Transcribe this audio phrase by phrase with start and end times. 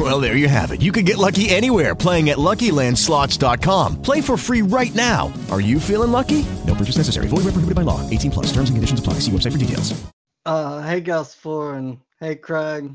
[0.00, 0.80] Well, there you have it.
[0.80, 4.00] You can get lucky anywhere playing at LuckyLandSlots.com.
[4.00, 5.30] Play for free right now.
[5.50, 6.46] Are you feeling lucky?
[6.66, 7.28] No purchase necessary.
[7.28, 8.00] Void where prohibited by law.
[8.08, 8.46] 18 plus.
[8.46, 9.14] Terms and conditions apply.
[9.20, 10.02] See website for details.
[10.46, 12.90] Uh, hey Gus Four and hey Craig.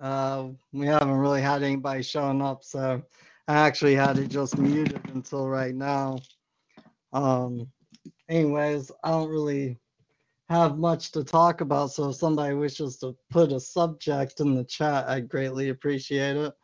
[0.00, 3.00] Uh, we haven't really had anybody showing up, so
[3.46, 6.18] I actually had it just muted until right now.
[7.12, 7.68] Um,
[8.28, 9.78] anyways, I don't really
[10.48, 14.64] have much to talk about, so if somebody wishes to put a subject in the
[14.64, 16.54] chat, I'd greatly appreciate it.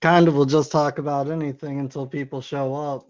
[0.00, 3.06] Kind of will just talk about anything until people show up.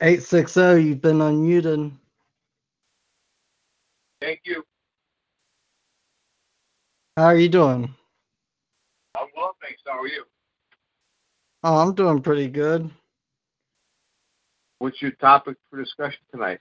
[0.00, 0.76] Eight six zero.
[0.76, 1.92] You've been unmuted.
[4.20, 4.64] Thank you.
[7.16, 7.94] How are you doing?
[9.16, 9.82] I'm well, thanks.
[9.86, 10.24] How are you?
[11.64, 12.90] Oh, I'm doing pretty good.
[14.78, 16.60] What's your topic for discussion tonight?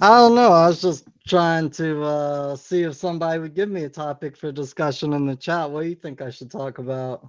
[0.00, 0.52] I don't know.
[0.52, 4.52] I was just trying to uh, see if somebody would give me a topic for
[4.52, 5.70] discussion in the chat.
[5.70, 7.28] What do you think I should talk about?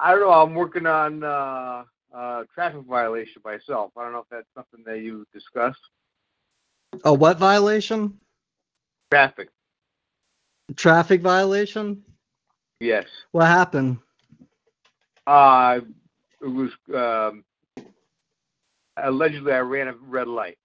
[0.00, 0.30] I don't know.
[0.30, 3.92] I'm working on uh, uh, traffic violation myself.
[3.96, 5.80] I don't know if that's something that you discussed.
[7.04, 8.18] A what violation?
[9.10, 9.48] Traffic.
[10.74, 12.02] Traffic violation?
[12.80, 13.06] Yes.
[13.32, 13.98] What happened?
[15.26, 15.80] Uh,
[16.40, 17.44] it was um,
[18.96, 20.58] allegedly I ran a red light.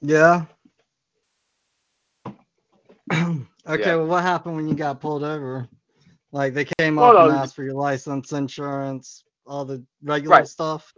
[0.00, 0.44] Yeah.
[3.12, 3.46] okay,
[3.80, 3.94] Yeah.
[3.96, 5.68] well, what happened when you got pulled over?
[6.32, 10.48] Like they came Well, up and asked for your license, insurance, all the regular Right.
[10.48, 10.92] stuff.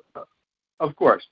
[0.81, 1.27] Of course.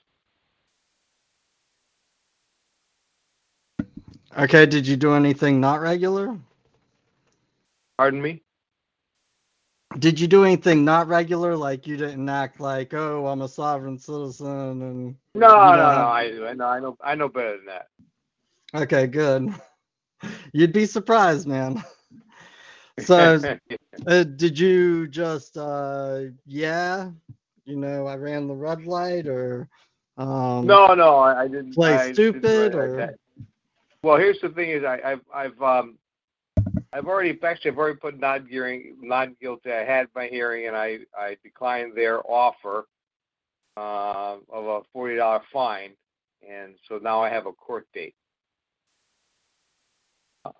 [4.36, 6.36] Okay, did you do anything not regular?
[7.96, 8.42] Pardon me.
[9.98, 11.56] Did you do anything not regular?
[11.56, 15.82] Like you didn't act like, oh, I'm a sovereign citizen, and No, You no, no.
[15.82, 16.66] I, I know.
[16.66, 16.96] I know.
[17.00, 17.88] I know better than that.
[18.74, 19.54] okay, good.
[20.52, 21.82] You'd be surprised, man.
[23.00, 23.40] So,
[24.06, 27.10] uh, did you just, uh, yeah,
[27.64, 29.68] you know, I ran the red light, or
[30.16, 31.74] um, no, no, I, I didn't.
[31.74, 33.18] play I didn't stupid, like or-.
[34.04, 35.98] Well, here's the thing: is I, I've, I've, um,
[36.92, 39.72] I've already actually, I've already put not hearing, not guilty.
[39.72, 42.86] I had my hearing, and I, I declined their offer
[43.78, 45.92] uh, of a forty dollar fine,
[46.48, 48.14] and so now I have a court date.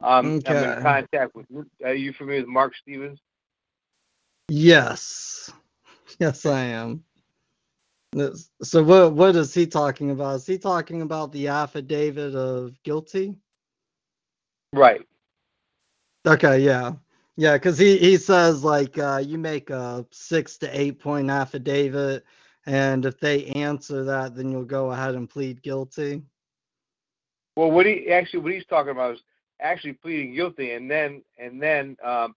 [0.03, 0.65] Um, I'm Okay.
[0.65, 1.47] in contact with.
[1.85, 3.21] Are you familiar with Mark Stevens?
[4.49, 5.53] yes,
[6.21, 7.05] yes, I am.
[8.63, 10.37] So, what what is he talking about?
[10.37, 13.37] Is he talking about the affidavit of guilty?
[14.73, 15.07] Right.
[16.27, 16.93] Okay, yeah.
[17.37, 22.25] Yeah, because he, he says like uh, you make a six to eight point affidavit,
[22.67, 26.23] and if they answer that, then you'll go ahead and plead guilty.
[27.57, 29.21] Well, what he actually what he's talking about is
[29.61, 32.35] actually pleading guilty and then and then um,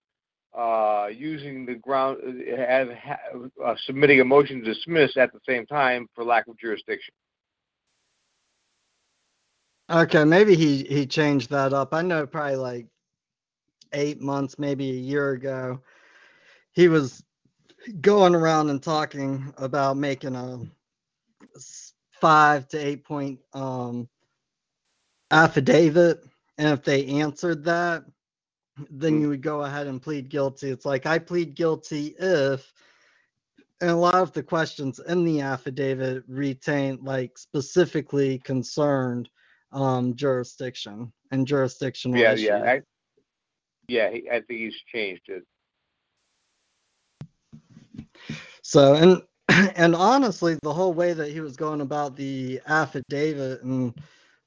[0.56, 5.66] uh, using the ground uh, ha- uh, submitting a motion to dismiss at the same
[5.66, 7.14] time for lack of jurisdiction.
[9.90, 11.94] Okay, maybe he he changed that up.
[11.94, 12.86] I know probably like
[13.92, 15.80] eight months, maybe a year ago,
[16.72, 17.22] he was
[18.00, 20.60] going around and talking about making a
[22.20, 24.08] five to eight point um
[25.30, 26.24] affidavit,
[26.58, 28.04] and if they answered that,
[28.90, 29.20] then Mm.
[29.20, 30.70] you would go ahead and plead guilty.
[30.70, 32.72] It's like I plead guilty if
[33.80, 39.28] and a lot of the questions in the affidavit retain like specifically concerned
[39.72, 42.48] um jurisdiction and jurisdictional Yeah, issues.
[42.48, 42.82] yeah, I,
[43.88, 44.10] yeah.
[44.10, 45.44] He, I think he's changed it.
[48.62, 49.22] So and
[49.76, 53.94] and honestly, the whole way that he was going about the affidavit and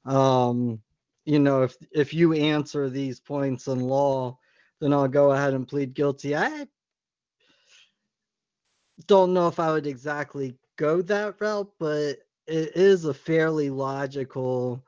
[0.04, 0.80] um
[1.24, 4.38] you know if if you answer these points in law,
[4.80, 6.36] then I'll go ahead and plead guilty.
[6.36, 6.66] I
[9.06, 14.84] don't know if I would exactly go that route, but it is a fairly logical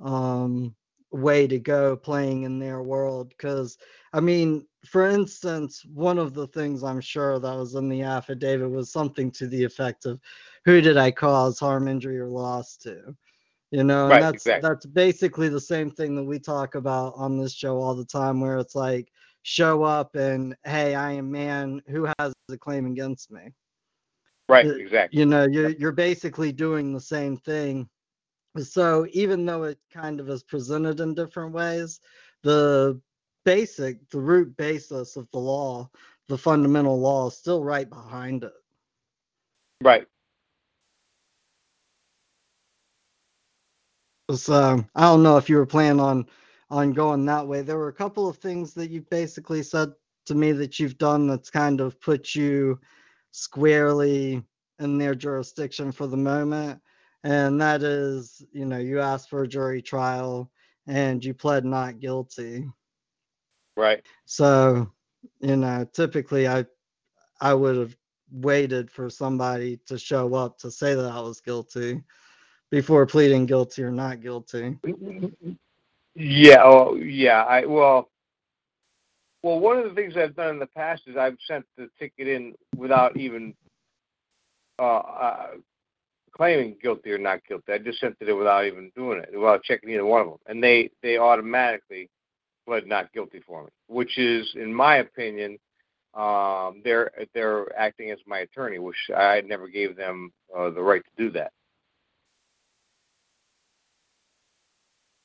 [0.00, 0.74] um
[1.12, 3.78] way to go playing in their world because
[4.12, 8.70] I mean, for instance, one of the things I'm sure that was in the affidavit
[8.70, 10.20] was something to the effect of
[10.64, 13.14] who did I cause harm, injury, or loss to?
[13.74, 14.68] You know, Right, and that's exactly.
[14.68, 18.40] that's basically the same thing that we talk about on this show all the time,
[18.40, 19.08] where it's like
[19.42, 21.82] show up and hey, I am man.
[21.88, 23.52] Who has a claim against me?
[24.48, 25.18] Right, exactly.
[25.18, 27.88] you know you're you're basically doing the same thing
[28.62, 31.98] so even though it kind of is presented in different ways
[32.44, 33.00] the
[33.44, 35.88] basic the root basis of the law
[36.28, 38.52] the fundamental law is still right behind it
[39.82, 40.06] Right.
[44.32, 46.26] So uh, i don't know if you were planning on
[46.70, 47.62] on going that way.
[47.62, 49.92] There were a couple of things that you basically said
[50.26, 52.80] to me that you've done that's kind of put you
[53.30, 54.42] squarely
[54.80, 56.80] in their jurisdiction for the moment
[57.22, 60.50] and that is you know you asked for a jury trial
[60.86, 62.68] and you pled not guilty.
[63.76, 64.04] Right.
[64.24, 64.90] so
[65.40, 66.64] you know typically i
[67.40, 67.96] i would have
[68.30, 72.02] waited for somebody to show up to say that i was guilty
[72.70, 74.78] before pleading guilty or not guilty
[76.14, 76.62] Yeah.
[76.62, 77.44] Oh, yeah.
[77.44, 78.08] I well.
[79.42, 82.28] Well, one of the things I've done in the past is I've sent the ticket
[82.28, 83.54] in without even
[84.78, 85.46] uh, uh,
[86.32, 87.72] claiming guilty or not guilty.
[87.72, 90.38] I just sent it in without even doing it, without checking either one of them,
[90.46, 92.08] and they they automatically
[92.66, 95.58] pled not guilty for me, which is, in my opinion,
[96.14, 101.02] um, they're they're acting as my attorney, which I never gave them uh, the right
[101.04, 101.52] to do that.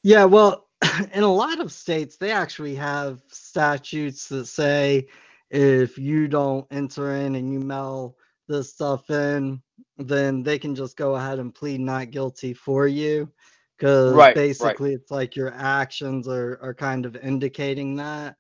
[0.04, 0.68] Yeah, well,
[1.14, 5.08] in a lot of states, they actually have statutes that say
[5.50, 8.16] if you don't enter in and you mail
[8.48, 9.62] this stuff in,
[9.98, 13.30] then they can just go ahead and plead not guilty for you.
[13.78, 14.36] Because Right, right.
[14.36, 18.36] basically, it's like your actions are, are kind of indicating that.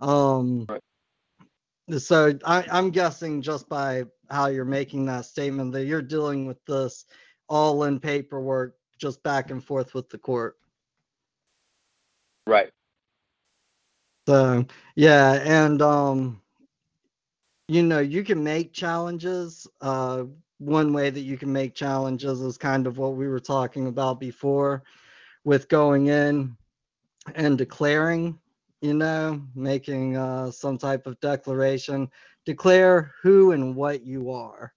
[0.00, 0.80] Um, Right.
[1.98, 6.64] So I, I'm guessing just by how you're making that statement that you're dealing with
[6.64, 7.04] this
[7.48, 10.56] all in paperwork, just back and forth with the court.
[12.50, 12.72] Right.
[14.26, 14.66] So
[14.96, 16.42] yeah, and um,
[17.68, 19.68] you know, you can make challenges.
[19.80, 20.24] Uh,
[20.58, 24.18] one way that you can make challenges is kind of what we were talking about
[24.18, 24.82] before,
[25.44, 26.56] with going in
[27.36, 28.36] and declaring.
[28.82, 32.10] You know, making uh, some type of declaration,
[32.46, 34.72] declare who and what you are,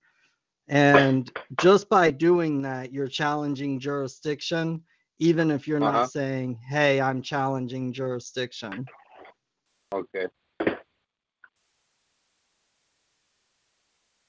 [0.67, 4.83] and just by doing that, you're challenging jurisdiction,
[5.19, 5.91] even if you're Uh-huh.
[5.93, 8.85] not saying, "Hey, I'm challenging jurisdiction."
[9.93, 10.27] Okay.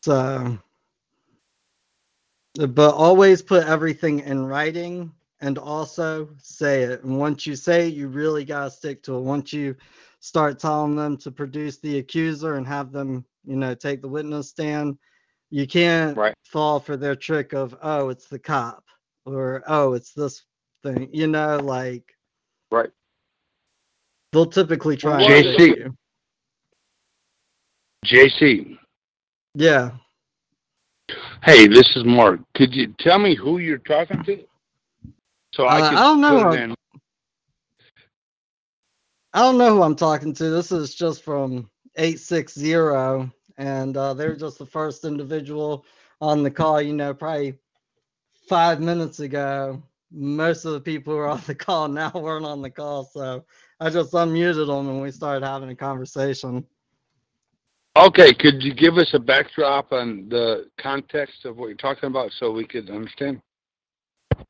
[0.03, 0.59] So,
[2.55, 7.03] but always put everything in writing and also say it.
[7.05, 9.21] And once you say it, you really got to stick to it.
[9.23, 9.75] Once you
[10.21, 14.49] start telling them to produce the accuser and have them, you know, take the witness
[14.51, 14.99] stand,
[15.51, 16.35] you can't Right.
[16.45, 18.85] fall for their trick of, oh, it's the cop
[19.27, 20.45] or, oh, it's this
[20.85, 22.05] thing, you know, like
[22.71, 22.91] Right.
[24.33, 25.93] they'll typically try JC.
[28.05, 28.79] JC,
[29.55, 29.93] Yeah.
[31.43, 32.41] hey, this is Mark.
[32.55, 34.45] Could you tell me who you're talking to?
[35.55, 36.75] So I Uh, can I don't know.
[39.33, 40.51] I don't know who I'm talking to.
[40.51, 45.85] This is just from 860, and uh, they're just the first individual
[46.21, 46.81] on the call.
[46.81, 47.59] You know, probably
[48.49, 49.83] five minutes ago,
[50.15, 53.05] most of the people who are on the call now weren't on the call.
[53.05, 53.45] So
[53.81, 56.65] I just unmuted them and we started having a conversation.
[57.97, 62.33] Okay, could you give us a backdrop on the context of what you're talking about
[62.39, 63.41] so we could understand?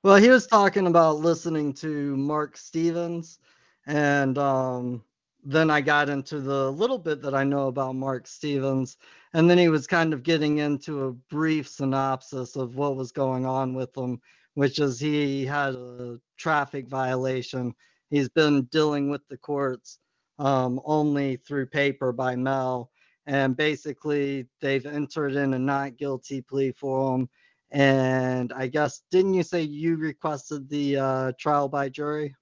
[0.02, 3.38] Well, he was talking about listening to Mark Stevens,
[3.87, 5.02] and um,
[5.44, 8.97] then I got into the little bit that I know about Mark Stevens,
[9.35, 13.44] and then he was kind of getting into a brief synopsis of what was going
[13.44, 14.23] on with him,
[14.54, 17.75] which is he had a traffic violation.
[18.11, 19.99] He's been dealing with the courts
[20.38, 22.90] um, only through paper by mail,
[23.26, 27.28] and basically they've entered in a not guilty plea for him
[27.75, 32.34] and I guess didn't you say you requested the uh, trial by jury?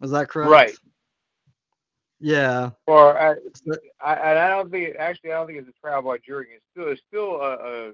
[0.00, 0.50] Was that correct?
[0.50, 0.74] Right.
[2.18, 2.70] Yeah.
[2.86, 3.34] Or I,
[4.02, 6.48] I, I don't think actually I don't think it's a trial by jury.
[6.54, 7.92] It's still it's still a, a, a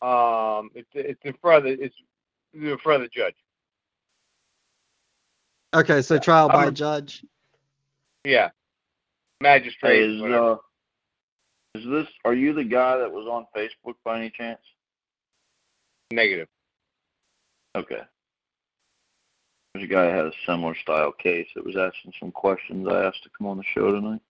[0.00, 1.96] um it's it's in front of the, it's
[2.54, 3.34] in front of the judge.
[5.74, 7.24] Okay, so trial by I'm- judge.
[8.24, 8.50] Yeah,
[9.40, 9.98] magistrate.
[9.98, 10.56] Hey, is uh,
[11.74, 12.08] is this?
[12.24, 14.60] Are you the guy that was on Facebook by any chance?
[16.10, 16.48] Negative.
[17.76, 18.00] Okay.
[19.74, 22.88] There's a guy that had a similar style case that was asking some questions.
[22.88, 24.20] I asked to come on the show tonight.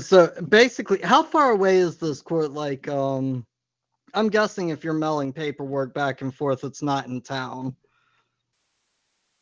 [0.00, 2.50] So basically, how far away is this court?
[2.52, 3.46] Like, um,
[4.14, 7.74] I'm guessing if you're mailing paperwork back and forth, it's not in town.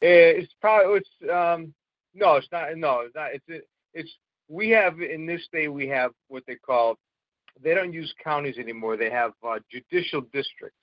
[0.03, 0.07] Eh,
[0.39, 1.75] It's probably it's um
[2.15, 2.77] no, it's not.
[2.77, 3.31] No, it's not.
[3.35, 4.11] It's it's
[4.49, 6.97] we have in this state we have what they call
[7.63, 8.97] they don't use counties anymore.
[8.97, 10.77] They have uh, judicial districts.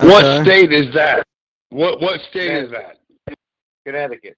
[0.00, 1.26] What state is that?
[1.70, 2.98] What what state is that?
[3.86, 4.36] Connecticut.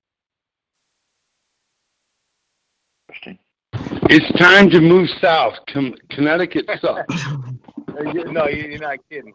[3.09, 3.39] Interesting.
[4.09, 5.55] It's time to move south.
[5.73, 7.25] Con- Connecticut sucks.
[7.89, 9.33] No, you- you're not kidding.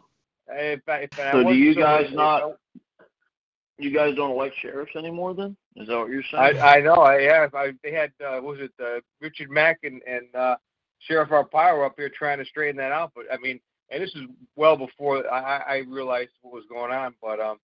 [0.48, 2.58] If I, if I So do you guys if not-
[3.78, 5.56] You guys don't elect sheriffs anymore then?
[5.76, 6.60] Is that what you're saying?
[6.60, 6.96] I know.
[6.96, 7.56] I have.
[7.56, 10.56] I, they had uh, what was it uh, Richard Mack and and uh,
[11.00, 13.12] Sheriff Arpaio were up here trying to straighten that out.
[13.16, 13.60] But I mean,
[13.90, 14.24] and this is
[14.58, 17.16] well before I, I I realized what was going on.
[17.22, 17.58] But um,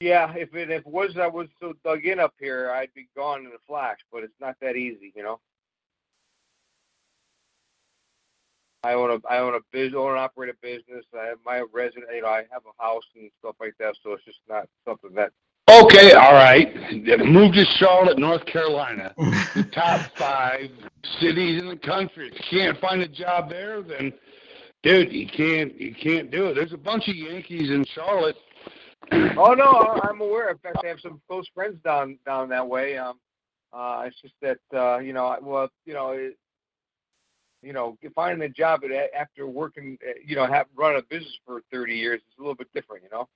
[0.00, 3.08] yeah, if it if it was I was so dug in up here, I'd be
[3.16, 3.98] gone in a flash.
[4.12, 5.40] But it's not that easy, you know.
[8.86, 11.04] I own a I own a business, own and operate a business.
[11.18, 13.94] I have my resident, you know, I have a house and stuff like that.
[14.02, 15.32] So it's just not something that
[15.68, 16.72] Okay, all right.
[17.24, 19.12] Move to Charlotte, North Carolina.
[19.56, 20.68] The top five
[21.18, 22.28] cities in the country.
[22.30, 24.12] If you can't find a job there, then
[24.82, 26.54] dude, you can't you can't do it.
[26.54, 28.36] There's a bunch of Yankees in Charlotte.
[29.38, 30.50] Oh no, I- I'm aware.
[30.50, 32.98] In fact, I have some close friends down down that way.
[32.98, 33.18] Um,
[33.72, 36.36] uh, it's just that uh, you know, I- well, you know, it,
[37.66, 41.38] you know, finding a job at, after working, uh, you know, have run a business
[41.44, 43.28] for 30 years is a little bit different, you know.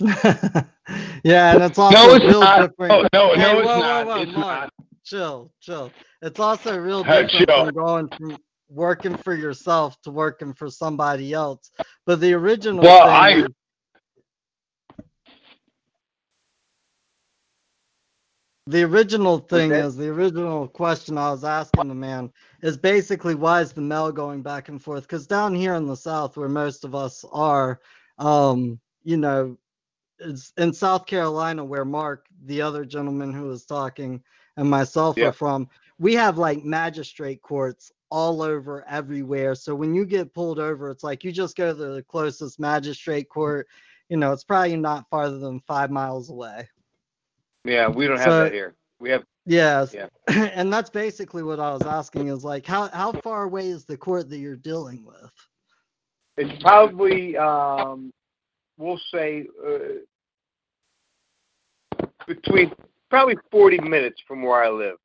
[1.24, 2.58] yeah, and it's also No, it's real not.
[2.58, 3.02] different.
[3.02, 4.04] Oh, no, Hey, no, it's whoa, whoa, not.
[4.04, 4.70] whoa, It's Mark, not.
[5.04, 5.94] Chill, chill.
[6.22, 7.54] It's also real Hey, different chill.
[7.54, 11.70] from going from working for yourself to working for somebody else.
[12.06, 13.48] But the original Well, thing I.
[18.66, 19.80] the original thing Okay.
[19.80, 22.30] is the original question I was asking the man
[22.62, 25.02] is basically why is the mail going back and forth?
[25.02, 27.80] Because down here in the South, where most of us are,
[28.18, 29.56] um, you know,
[30.18, 34.22] it's in South Carolina, where Mark, the other gentleman who was talking,
[34.56, 35.28] and myself Yeah.
[35.28, 39.54] are from, we have like magistrate courts all over everywhere.
[39.54, 43.28] So when you get pulled over, it's like you just go to the closest magistrate
[43.28, 43.68] court.
[44.08, 46.68] You know, it's probably not farther than five miles away.
[47.64, 48.74] Yeah, we don't have So- that here.
[49.00, 49.94] We have Yes.
[49.94, 50.08] Yeah.
[50.54, 53.96] and that's basically what I was asking is like how how far away is the
[53.96, 55.30] court that you're dealing with?
[56.40, 58.12] it's probably um,
[58.78, 60.00] we'll say uh,
[62.26, 62.72] between
[63.10, 64.96] probably 40 minutes from where I live.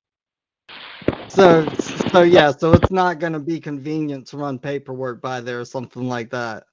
[1.27, 1.67] So
[2.11, 5.65] so yeah, so it's not going to be convenient to run paperwork by there or
[5.65, 6.63] something like that.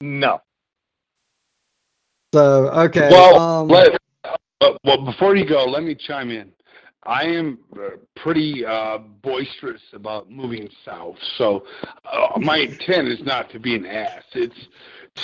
[0.00, 0.40] No.
[2.34, 3.08] So okay.
[3.10, 3.98] Well, um, let,
[4.60, 6.52] uh, well, before you go, let me chime in.
[7.04, 11.64] I am uh, pretty uh, boisterous about moving south, so
[12.04, 14.24] uh, my intent is not to be an ass.
[14.32, 14.68] It's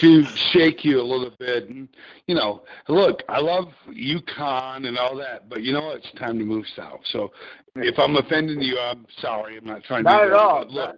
[0.00, 1.68] to shake you a little bit.
[1.68, 1.88] And,
[2.26, 5.96] you know, look, I love UConn and all that, but you know what?
[5.98, 7.00] It's time to move south.
[7.12, 7.32] So
[7.76, 9.56] if I'm offending you, I'm sorry.
[9.58, 10.10] I'm not trying to.
[10.10, 10.66] Not at all.
[10.68, 10.96] Look,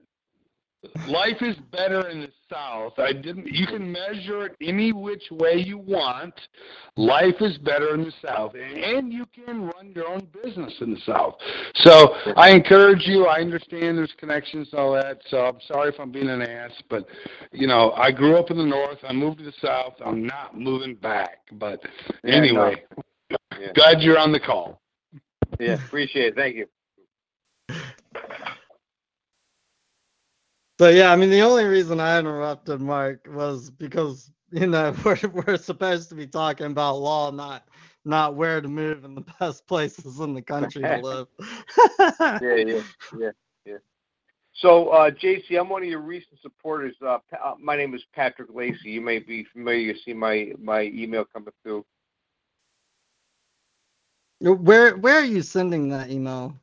[1.09, 2.95] life is better in the south.
[2.99, 6.35] I didn't you can measure it any which way you want.
[6.97, 8.55] Life is better in the south.
[8.55, 11.37] And you can run your own business in the south.
[11.76, 13.26] So i encourage you.
[13.26, 15.21] I understand there's connections and all that.
[15.28, 17.07] So i'm sorry if i'm being an ass but
[17.52, 18.99] you know i grew up in the north.
[19.09, 19.95] I moved to the south.
[20.05, 21.38] I'm not moving back.
[21.52, 21.81] But
[22.25, 22.83] Yeah, anyway
[23.59, 23.73] Yeah.
[23.75, 24.81] glad you're on the call.
[25.59, 26.37] Yeah, appreciate it.
[26.37, 26.66] Thank you.
[30.78, 35.18] So yeah, I mean the only reason I interrupted Mark was because you know we're
[35.47, 37.68] we're supposed to be talking about law, not
[38.04, 41.28] not where to move and the best places in the country to live.
[42.40, 42.80] Yeah, yeah,
[43.12, 43.30] yeah,
[43.64, 43.78] yeah.
[44.54, 46.95] So, uh, JC, I'm one of your recent supporters.
[47.02, 48.90] Uh, Pa- uh, my name is Patrick Lacey.
[48.90, 49.80] You may be familiar.
[49.92, 51.85] You see my my email coming through.
[54.40, 56.54] where where are you sending that email?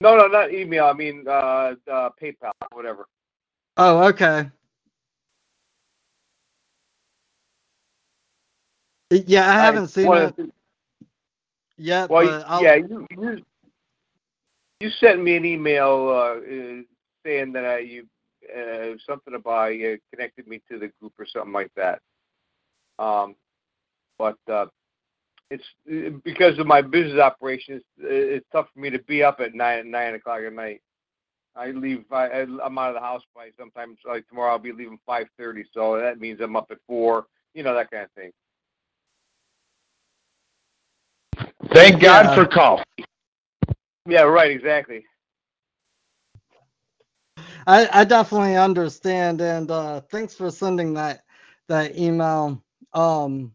[0.00, 0.86] No, no, not email.
[0.86, 3.06] I mean, uh, uh, PayPal, whatever.
[3.76, 4.50] Oh, okay.
[9.10, 10.34] Yeah, I haven't seen it
[11.76, 12.24] yet, Well,
[12.62, 13.42] yeah, you, you
[14.80, 16.82] you sent me an email uh, uh,
[17.24, 18.06] saying that I, you
[18.54, 22.00] uh, something about you connected me to the group or something like that.
[22.98, 23.36] Um,
[24.18, 24.66] but uh,
[25.50, 27.82] it's uh, because of my business operations.
[28.02, 30.82] uh, It's tough for me to be up at nine nine o'clock at night.
[31.54, 32.04] I leave.
[32.10, 34.52] I, I I'm out of the house by sometimes like tomorrow.
[34.52, 37.26] I'll be leaving five thirty, so that means I'm up at four.
[37.54, 38.32] You know that kind of thing.
[41.72, 42.34] thank god Yeah.
[42.34, 43.04] for coffee
[44.06, 44.50] Yeah, right.
[44.50, 45.04] Exactly.
[47.66, 51.22] I, I definitely understand, and uh, thanks for sending that
[51.68, 52.62] that email.
[52.94, 53.54] Um,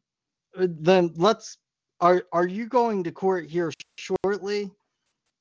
[0.56, 1.58] then let's.
[2.00, 4.72] Are are you going to court here shortly?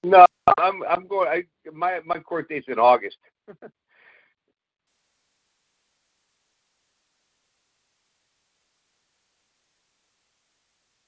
[0.02, 0.24] No,
[0.58, 1.28] I'm I'm going.
[1.28, 3.18] I my my court date's in August.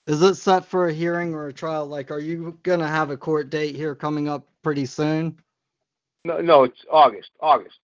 [0.06, 1.86] Is it set for a hearing or a trial?
[1.86, 5.38] Like, are you gonna have a court date here coming up pretty soon?
[6.24, 7.30] No, no, it's August.
[7.40, 7.78] August.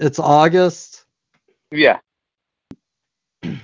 [0.00, 1.04] It's August.
[1.70, 1.98] Yeah.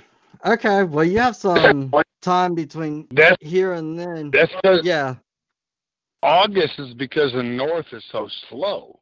[0.45, 4.31] Okay, well, you have some time between That's here and then.
[4.31, 4.53] that's
[4.85, 5.17] Yeah,
[6.27, 8.99] August is because the north is so slow.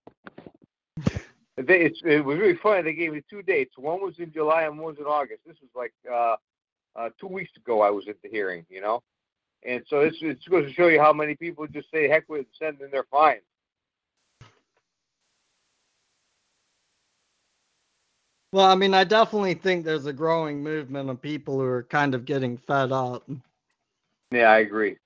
[1.56, 2.82] They, it's, it was really funny.
[2.82, 3.78] They gave me two dates.
[3.78, 5.40] One was in July and one was in August.
[5.46, 6.36] This was like uh,
[6.94, 7.80] uh, two weeks ago.
[7.80, 9.02] I was at the hearing, you know,
[9.66, 12.44] and so it's it's going to show you how many people just say heck with
[12.58, 13.40] sending their fines.
[18.52, 22.14] well, I mean, I definitely think there's a growing movement of people who are kind
[22.14, 23.28] of getting fed up.
[24.30, 24.98] Yeah, I agree.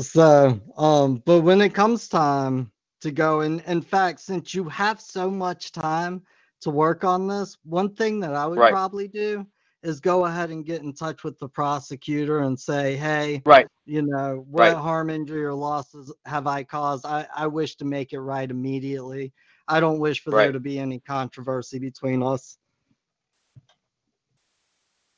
[0.00, 2.72] So, um, but when it comes time
[3.02, 6.22] to go, and in fact, since you have so much time
[6.62, 8.72] to work on this, one thing that I would Right.
[8.72, 9.46] probably do
[9.82, 13.66] is go ahead and get in touch with the prosecutor and say, hey, Right.
[13.86, 14.76] you know, what Right.
[14.76, 17.06] harm, injury, or losses have I caused?
[17.06, 19.32] I, I wish to make it right immediately.
[19.68, 22.58] I don't wish for there to be any controversy between us.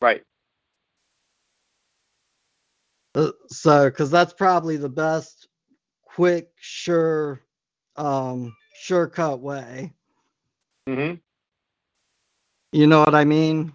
[0.00, 0.22] Right.
[3.14, 5.48] Uh, so, because that's probably the best,
[6.04, 7.40] quick, sure,
[7.96, 9.92] um, sure cut way.
[10.88, 11.14] hmm
[12.72, 13.72] You know what I mean?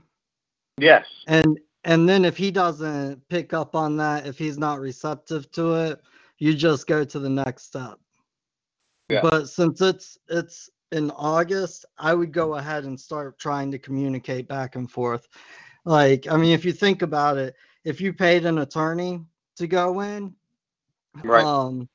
[0.79, 1.05] Yes.
[1.27, 5.73] And and then if he doesn't pick up on that, if he's not receptive to
[5.75, 6.01] it,
[6.37, 7.97] you just go to the next step.
[9.09, 9.21] Yeah.
[9.21, 14.47] But since it's it's in August, I would go ahead and start trying to communicate
[14.47, 15.27] back and forth.
[15.85, 19.21] Like, I mean, if you think about it, if you paid an attorney
[19.57, 20.33] to go in,
[21.23, 21.45] Right.
[21.45, 21.89] um,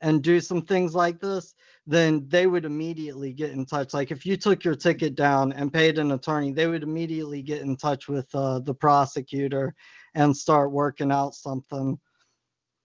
[0.00, 1.54] and do some things like this,
[1.86, 3.94] then they would immediately get in touch.
[3.94, 7.62] Like if you took your ticket down and paid an attorney, they would immediately get
[7.62, 9.74] in touch with uh, the prosecutor
[10.14, 11.98] and start working out something.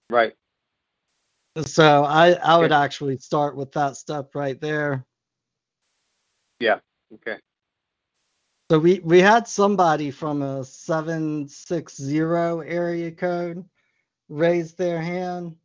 [0.09, 0.33] Right.
[1.65, 5.05] So I I would actually start with that step right there.
[6.59, 6.79] Yeah.
[7.13, 7.37] Okay.
[8.71, 13.63] So we we had somebody from a 760 area code
[14.29, 15.55] raise their hand.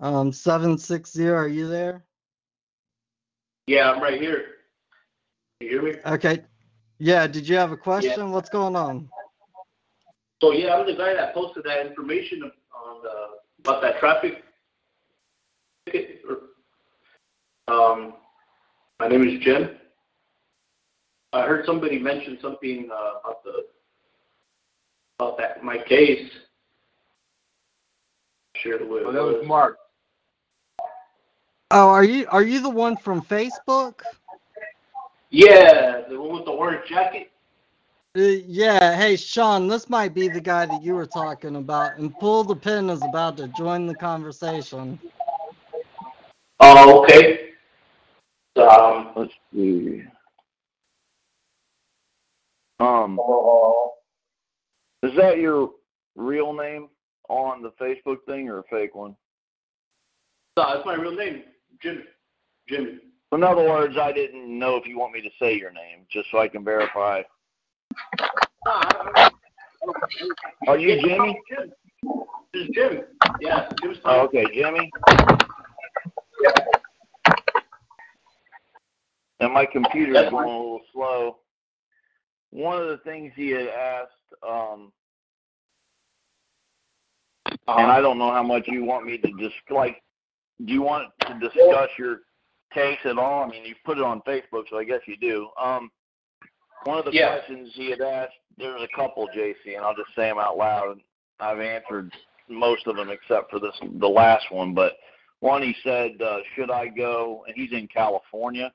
[0.00, 2.04] Um 760, are you there?
[3.66, 4.46] Yeah, I'm right here.
[5.60, 5.94] You hear me?
[6.04, 6.44] Okay.
[6.98, 8.30] Yeah, did you have a question?
[8.32, 9.08] What's going on?
[10.40, 13.10] So yeah, I'm the guy that posted that information on the,
[13.60, 14.42] about that traffic.
[17.68, 18.14] Um,
[18.98, 19.70] my name is Jim.
[21.32, 23.66] I heard somebody mention something uh, about the
[25.18, 26.28] about that my case.
[28.62, 29.04] Shared with.
[29.04, 29.78] Well, that was Mark.
[31.70, 34.02] Oh, are you are you the one from Facebook?
[35.30, 37.30] Yeah, the one with the orange jacket.
[38.14, 42.16] Uh, yeah, hey Sean, this might be the guy that you were talking about, and
[42.18, 44.98] Pull the Pin is about to join the conversation.
[46.60, 47.52] Oh, okay.
[48.56, 50.04] Um, Let's see.
[52.78, 53.18] Um,
[55.02, 55.70] is that your
[56.14, 56.88] real name
[57.32, 59.16] on the Facebook thing or a fake one?
[60.56, 61.44] no, that's my real name,
[61.82, 62.02] Jimmy.
[62.68, 62.98] Jimmy.
[63.32, 66.28] In other words, I didn't know if you want me to say your name, just
[66.30, 67.22] so I can verify.
[70.68, 71.40] Are you Jimmy?
[72.52, 73.00] This is Jim.
[73.40, 74.90] Yeah, Jim's Oh, okay, Jimmy.
[76.42, 76.64] Yeah.
[79.40, 81.38] And my computer's going a little slow.
[82.50, 84.10] One of the things he had asked,
[84.46, 84.92] um,
[87.68, 90.02] and I don't know how much you want me to just like.
[90.64, 92.20] Do you want to discuss your
[92.72, 93.44] case at all?
[93.44, 95.48] I mean, you put it on Facebook, so I guess you do.
[95.60, 95.90] Um,
[96.84, 97.36] one of the Yeah.
[97.36, 100.56] questions he had asked, there was a couple, JC, and I'll just say them out
[100.56, 101.00] loud.
[101.40, 102.12] I've answered
[102.48, 104.74] most of them except for this, the last one.
[104.74, 104.96] But
[105.40, 108.72] one, he said, uh, "Should I go?" And he's in California.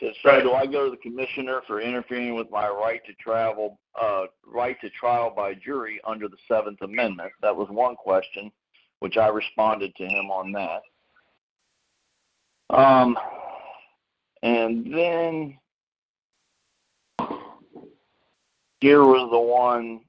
[0.00, 4.26] "So do I go to the commissioner for interfering with my right to travel, uh,
[4.46, 8.50] right to trial by jury under the Seventh Amendment?" That was one question,
[9.00, 10.82] which I responded to him on that.
[12.70, 13.18] Um,
[14.42, 15.58] and then
[18.80, 20.00] here was the one,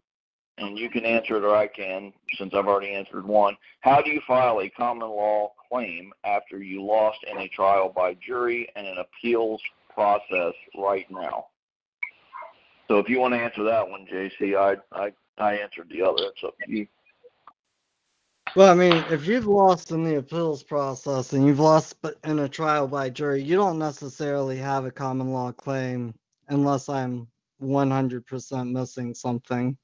[0.57, 3.57] and you can answer it or I can, since I've already answered one.
[3.81, 8.15] How do you file a common law claim after you lost in a trial by
[8.15, 9.61] jury and an appeals
[9.93, 11.47] process right now?
[12.87, 16.23] So if you want to answer that one, JC, I I I answered the other.
[16.25, 16.87] It's up to you.
[18.55, 22.49] Well, I mean, if you've lost in the appeals process and you've lost in a
[22.49, 26.15] trial by jury, you don't necessarily have a common law claim
[26.47, 27.27] unless I'm
[27.61, 29.77] 100% missing something.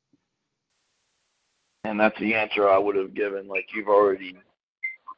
[1.84, 3.48] And that's the answer I would have given.
[3.48, 4.36] Like you've already,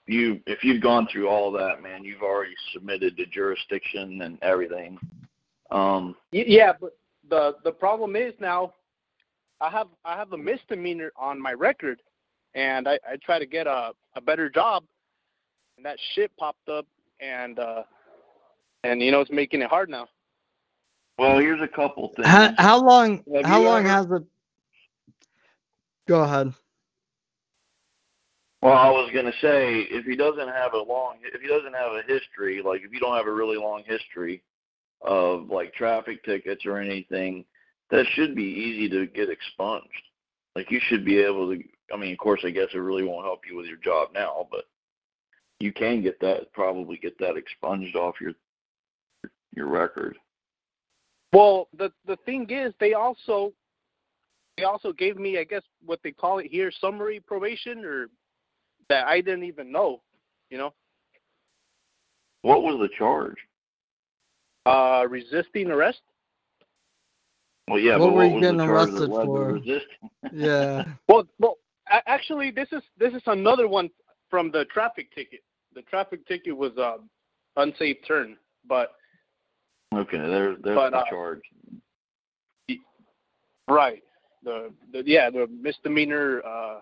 [0.08, 4.98] you if you've gone through all that, man, you've already submitted the jurisdiction and everything.
[5.72, 6.98] Um, Yeah, but
[7.30, 8.74] the the problem is now,
[9.60, 12.02] I have I have a misdemeanor on my record,
[12.56, 14.84] and I I try to get a a better job,
[15.76, 16.86] and that shit popped up,
[17.20, 17.84] and uh,
[18.84, 20.08] and you know it's making it hard now.
[21.20, 22.28] well, here's a couple things.
[22.28, 23.24] How, how long?
[23.36, 24.24] Have how long ever- has it?
[26.08, 26.54] Go ahead.
[28.62, 31.92] Well, I was gonna say if he doesn't have a long, if he doesn't have
[31.92, 34.42] a history, like if you don't have a really long history
[35.02, 37.46] of like traffic tickets or anything,
[37.92, 39.88] that should be easy to get expunged.
[40.56, 41.64] Like you should be able to.
[41.94, 44.48] I mean, of course, I guess it really won't help you with your job now,
[44.52, 44.66] but
[45.60, 48.34] you can get that probably get that expunged off your
[49.56, 50.18] your record.
[51.32, 53.54] Well, the the thing is, they also
[54.58, 58.08] they also gave me, I guess, what they call it here, summary probation, or
[58.90, 60.02] that I didn't even know.
[60.50, 60.74] You know,
[62.42, 63.36] What was the charge?
[64.66, 66.02] uh, resisting arrest.
[67.68, 69.52] Well, yeah, What but were what you was getting the charge arrested that for?
[69.54, 70.10] resisting?
[70.34, 70.84] Yeah.
[71.08, 71.58] Well, well,
[72.08, 73.90] actually, this is this is another one
[74.30, 75.42] from the traffic ticket.
[75.74, 77.10] The traffic ticket was um,
[77.56, 78.94] unsafe turn, but
[79.94, 81.42] Okay, there, there's But, the uh, charge.
[83.70, 84.04] right,
[84.44, 86.80] the, the yeah the misdemeanor, uh,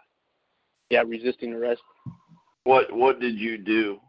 [0.89, 1.82] yeah, resisting arrest.
[2.63, 4.00] What what did you do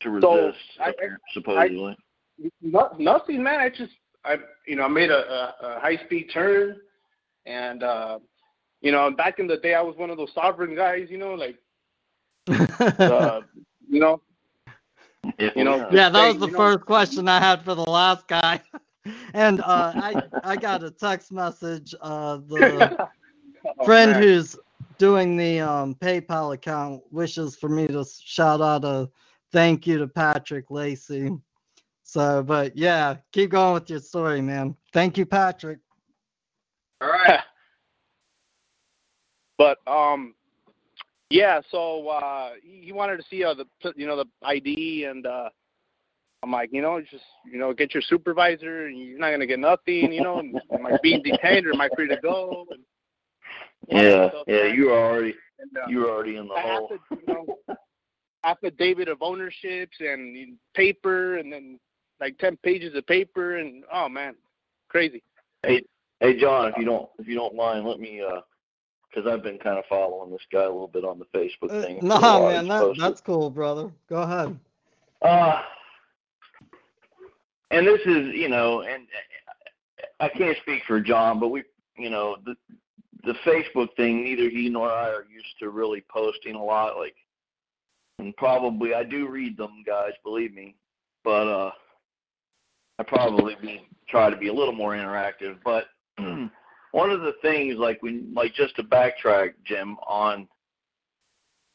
[0.00, 0.58] to resist?
[0.80, 0.94] I- I-
[1.32, 1.96] supposedly.
[2.60, 3.60] No, nothing, man.
[3.60, 3.92] I just
[4.24, 4.36] I
[4.66, 6.76] you know I made a, a, a high speed turn,
[7.46, 8.18] and uh,
[8.80, 11.34] you know back in the day I was one of those sovereign guys, you know,
[11.34, 11.56] like
[13.06, 13.40] uh,
[13.88, 14.20] you know
[15.54, 18.26] you know yeah, that was the you know, first question I had for the last
[18.28, 18.60] guy.
[19.34, 21.94] And uh, I I got a text message.
[22.00, 22.92] Uh, the
[23.78, 24.22] Oh, friend man.
[24.22, 24.56] who's
[25.02, 29.10] doing the um, PayPal account wishes for me to shout out a
[29.50, 31.28] thank you to Patrick Lacey.
[32.04, 34.76] So, but yeah, keep going with your story, man.
[34.92, 35.78] Thank you, Patrick.
[37.00, 37.40] All right.
[39.58, 40.34] but um,
[41.30, 41.62] yeah.
[41.70, 43.64] So uh, he wanted to see uh, the
[43.96, 45.48] you know the ID, and uh,
[46.44, 49.58] I'm like, you know, just you know, get your supervisor, and you're not gonna get
[49.58, 50.12] nothing.
[50.12, 52.66] You know, am I being detained or am I free to go?
[52.70, 52.84] And,
[53.94, 56.88] Yeah, yeah, you were already and, uh, you were already in the I hole.
[56.88, 57.76] to, you know,
[58.44, 61.78] affidavit of ownerships and paper, and then
[62.20, 64.34] like ten pages of paper, and oh man,
[64.88, 65.22] crazy.
[65.62, 65.82] Hey,
[66.20, 68.40] hey, John, if you don't if you don't mind, let me uh,
[69.08, 71.82] because I've been kind of following this guy a little bit on the Facebook Uh,
[71.82, 71.98] thing.
[72.02, 72.50] no, for a while.
[72.50, 73.90] man, He's that, that's cool, brother.
[74.08, 74.58] Go ahead.
[75.20, 75.60] Uh,
[77.70, 79.06] and this is, you know, and
[80.20, 81.62] I can't speak for John, but we,
[81.96, 82.54] you know, the
[83.24, 84.24] the Facebook thing.
[84.24, 86.96] Neither he nor I are used to really posting a lot.
[86.96, 87.14] Like,
[88.18, 90.12] and probably I do read them, guys.
[90.24, 90.74] Believe me,
[91.24, 91.70] but uh,
[92.98, 95.58] I probably be try to be a little more interactive.
[95.64, 95.86] But
[96.92, 100.46] one of the things, like when, like just to backtrack, Jim, on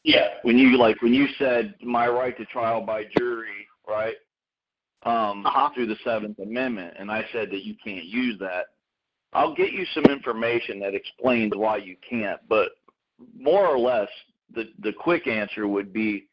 [0.04, 0.28] Yeah.
[0.42, 4.16] when you like when you said my right to trial by jury, right?
[5.04, 5.70] Um, Uh-huh.
[5.74, 8.66] through the Seventh Amendment, and I said that you can't use that.
[9.32, 12.70] I'll get you some information that explains why you can't, but
[13.38, 14.08] more or less,
[14.54, 16.26] the the quick answer would be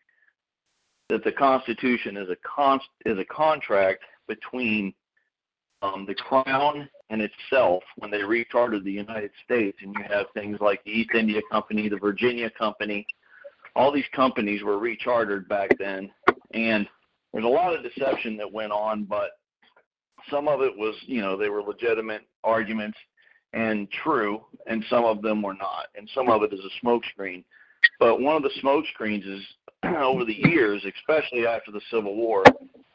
[1.10, 4.93] that the Constitution is a con is a contract between
[5.81, 10.58] um, the Crown and itself when they rechartered the United States, and you have things
[10.62, 13.05] like the East India Company, the Virginia Company,
[13.75, 16.10] all these companies were rechartered back then,
[16.53, 16.88] and
[17.34, 19.31] there's a lot of deception that went on, but
[20.29, 22.97] some of it was, you know, they were legitimate arguments
[23.53, 27.43] and true, and some of them were not, and some of it is a smokescreen.
[27.99, 29.43] But one of the smokescreens is
[29.97, 32.43] over the years, especially after the Civil War,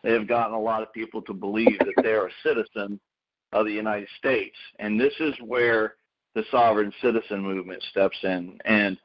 [0.02, 3.00] they have gotten a lot of people to believe that they're a citizen
[3.52, 5.94] of the United States, and this is where
[6.34, 8.96] the sovereign citizen movement steps in, and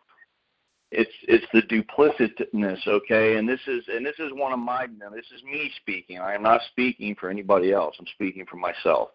[0.91, 3.38] it's it's the duplicitousness, okay?
[3.38, 6.19] And this is and this is one of my now, this is me speaking.
[6.19, 7.95] I am not speaking for anybody else.
[7.99, 9.10] I'm speaking for myself.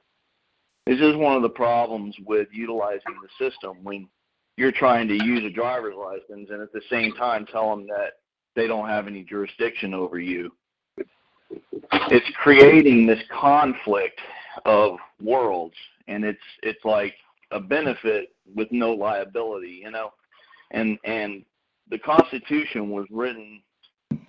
[0.87, 4.09] This is one of the problems with utilizing the system when
[4.57, 8.15] you're trying to use a driver's license and at the same time tell them that
[8.57, 10.53] they don't have any jurisdiction over you.
[11.93, 14.21] It's creating this conflict
[14.65, 15.75] of worlds,
[16.09, 17.15] and it's it's like
[17.51, 20.13] a benefit with no liability, you know.
[20.71, 21.45] And and
[21.91, 23.63] the Constitution was written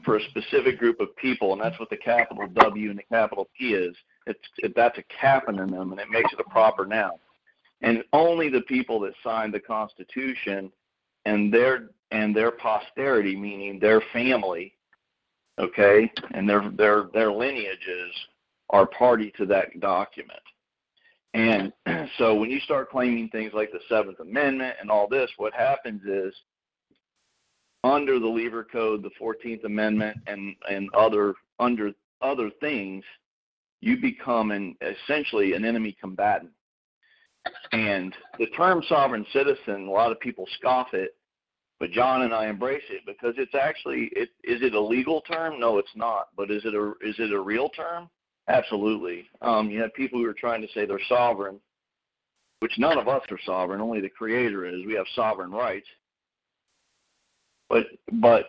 [0.03, 3.49] for a specific group of people, and that's what the capital W and the capital
[3.57, 3.95] P is.
[4.27, 7.13] It's it, that's a caponym, and it makes it a proper noun.
[7.81, 10.71] And only the people that signed the Constitution
[11.25, 14.73] and their and their posterity, meaning their family,
[15.59, 18.13] okay, and their their their lineages
[18.69, 20.39] are party to that document.
[21.33, 21.73] And
[22.17, 26.01] so when you start claiming things like the Seventh Amendment and all this, what happens
[26.05, 26.33] is
[27.83, 33.03] under the Lieber Code, the Fourteenth Amendment, and and other under other things,
[33.81, 36.51] you become an essentially an enemy combatant.
[37.71, 41.15] And the term sovereign citizen, a lot of people scoff it,
[41.79, 45.59] but John and I embrace it because it's actually it is it a legal term?
[45.59, 46.27] No, it's not.
[46.37, 48.07] But is it a is it a real term?
[48.47, 49.27] Absolutely.
[49.41, 51.59] Um, you have people who are trying to say they're sovereign,
[52.59, 53.81] which none of us are sovereign.
[53.81, 54.85] Only the Creator is.
[54.85, 55.87] We have sovereign rights.
[57.67, 58.45] But but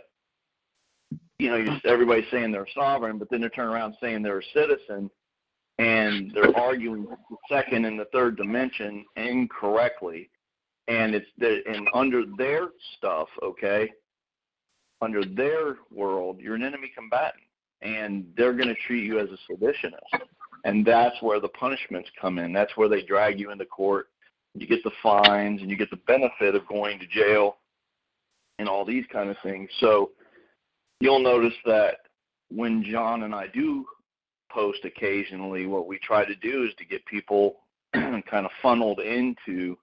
[1.39, 5.11] you know, everybody's saying they're sovereign, but then they turn around saying they're a citizen,
[5.83, 10.31] and they're arguing the second and the third dimension incorrectly.
[10.89, 13.91] And it's the and under their stuff, okay,
[15.01, 17.45] under their world, you're an enemy combatant,
[17.83, 20.23] and they're going to treat you as a seditionist,
[20.65, 22.53] and that's where the punishments come in.
[22.53, 24.09] That's where they drag you into court.
[24.55, 27.59] You get the fines, and you get the benefit of going to jail
[28.59, 29.71] and all these kind of things.
[29.79, 30.11] So
[31.01, 31.99] you'll notice that
[32.51, 33.87] when John and I do
[34.53, 37.61] post occasionally, what we try to do is to get people
[37.95, 39.77] kind of funneled into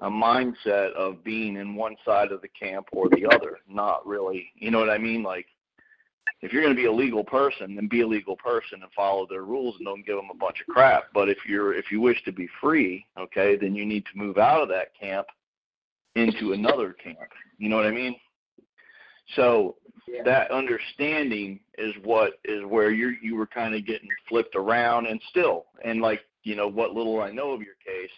[0.00, 4.50] a mindset of being in one side of the camp or the other, not really,
[4.56, 5.22] you know what I mean?
[5.22, 5.46] Like,
[6.42, 9.26] if you're going to be a legal person, then be a legal person and follow
[9.26, 11.04] their rules and don't give them a bunch of crap.
[11.14, 14.36] But if you're if you wish to be free, okay, then you need to move
[14.36, 15.26] out of that camp
[16.16, 17.18] into another camp.
[17.58, 18.16] You know what I mean?
[19.36, 19.76] So
[20.24, 25.20] that understanding is what is where you you were kind of getting flipped around and
[25.30, 28.10] still and like you know what little I know of your case,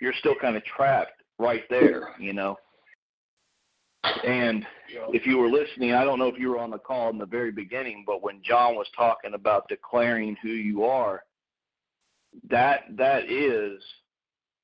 [0.00, 2.58] you're still kind of trapped right there, you know.
[4.26, 4.66] And
[5.12, 7.26] if you were listening, I don't know if you were on the call in the
[7.26, 11.22] very beginning, but when John was talking about declaring who you are,
[12.48, 13.82] that that is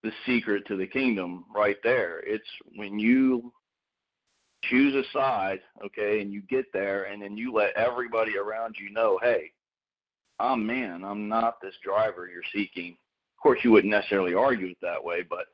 [0.02, 2.20] the secret to the kingdom right there.
[2.20, 3.52] It's when you
[4.68, 8.90] choose a side, okay, and you get there and then you let everybody around you
[8.90, 9.52] know, hey,
[10.38, 12.92] I'm man, I'm not this driver you're seeking.
[12.92, 15.46] Of course you wouldn't necessarily argue it that way, but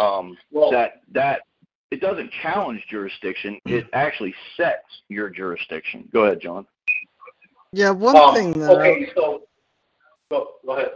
[0.00, 1.42] um well, that that
[1.90, 6.08] it doesn't challenge jurisdiction, it actually sets your jurisdiction.
[6.12, 6.66] Go ahead, John.
[7.72, 9.42] Yeah, one um, thing that okay, I, so
[10.30, 10.90] go, go ahead.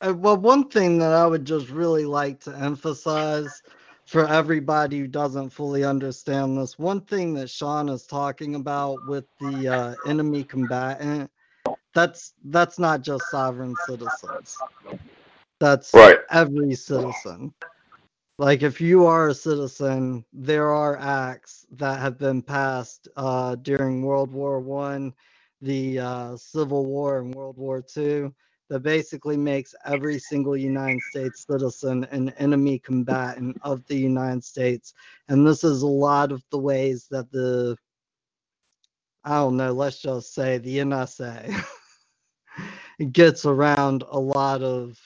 [0.00, 3.62] Uh, well, one thing that I would just really like to emphasize
[4.08, 9.26] for everybody who doesn't fully understand this, one thing that Sean is talking about with
[9.38, 11.30] the uh, enemy combatant,
[11.92, 14.56] that's that's not just sovereign citizens.
[15.60, 16.20] That's right.
[16.30, 17.52] every citizen.
[18.38, 24.00] Like if you are a citizen, there are acts that have been passed uh, during
[24.00, 25.12] World War One,
[25.60, 28.32] the uh, Civil War, and World War Two
[28.68, 34.94] that basically makes every single United States citizen an enemy combatant of the United States.
[35.28, 37.76] And this is a lot of the ways that the,
[39.24, 41.64] I don't know, let's just say the NSA
[43.12, 44.98] gets around a lot of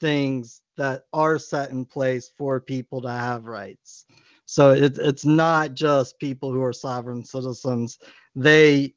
[0.00, 4.06] things that are set in place for people to have rights.
[4.46, 7.98] So it, it's not just people who are sovereign citizens.
[8.34, 8.94] They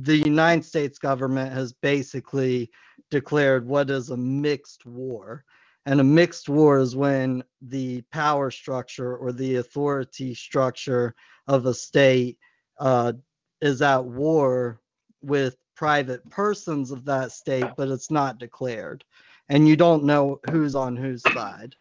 [0.00, 2.70] the United States government has basically
[3.10, 5.44] declared what is a mixed war.
[5.86, 11.14] And a mixed war is when the power structure or the authority structure
[11.46, 12.38] of a state
[12.78, 13.14] uh,
[13.60, 14.80] is at war
[15.22, 19.04] with private persons of that state, but it's not declared.
[19.48, 21.74] And you don't know who's on whose side.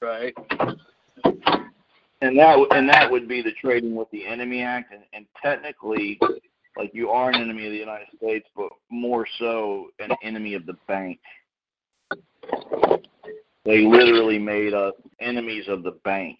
[0.00, 0.34] Right
[2.24, 6.18] and that and that would be the Trading with the Enemy Act, and, and technically,
[6.76, 10.66] like you are an enemy of the United States, but more so an enemy of
[10.66, 11.20] the bank.
[13.64, 16.38] They literally made us enemies of the bank.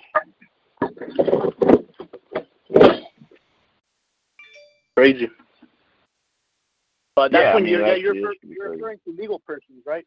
[4.96, 5.30] Crazy.
[7.16, 10.06] But that's yeah, when I mean, you're, yeah, you're, you're referring to legal persons, right?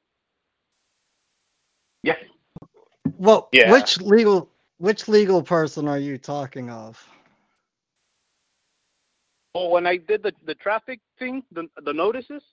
[2.03, 2.15] Yeah.
[3.17, 3.71] Well, Yeah.
[3.71, 7.03] which legal which legal person are you talking of?
[9.57, 12.43] Well, when I did the the traffic thing, the the notices,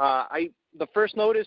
[0.00, 1.46] uh, I the first notice,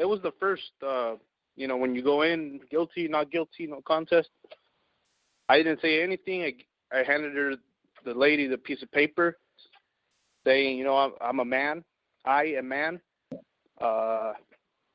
[0.00, 1.14] it was the first, uh,
[1.54, 4.28] you know, when you go in, guilty, not guilty, no contest.
[5.48, 6.42] I didn't say anything.
[6.42, 7.52] I I handed her
[8.04, 9.38] the lady the piece of paper,
[10.44, 11.84] saying, you know, I'm I'm a man.
[12.24, 13.00] I am man.
[13.80, 14.32] Uh,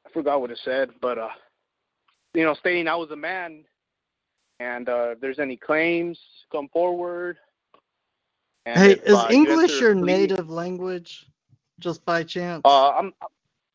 [0.05, 1.29] I forgot what it said, but uh,
[2.33, 3.63] you know, stating I was a man,
[4.59, 6.19] and uh, if there's any claims,
[6.51, 7.37] come forward.
[8.65, 11.25] And hey, if, is uh, English your native language?
[11.79, 12.61] Just by chance?
[12.63, 13.13] Uh, I'm.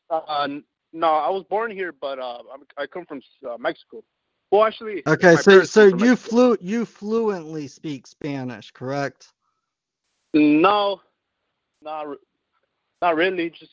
[0.09, 0.47] Uh,
[0.93, 4.03] no, I was born here, but uh, I'm, I come from uh, Mexico.
[4.49, 5.03] Well, actually.
[5.05, 9.33] okay, so so you flu you fluently speak Spanish, correct?
[10.33, 11.01] No,
[11.81, 12.07] not
[13.01, 13.49] not really.
[13.49, 13.71] Just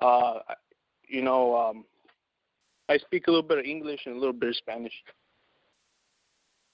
[0.00, 0.40] uh,
[1.06, 1.84] you know, um,
[2.88, 4.92] I speak a little bit of English and a little bit of Spanish.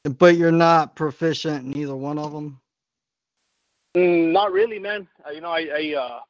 [0.04, 2.60] But you're not proficient in either one of them.
[3.96, 5.08] Mm, not really, man.
[5.26, 6.20] Uh, you know, I I uh,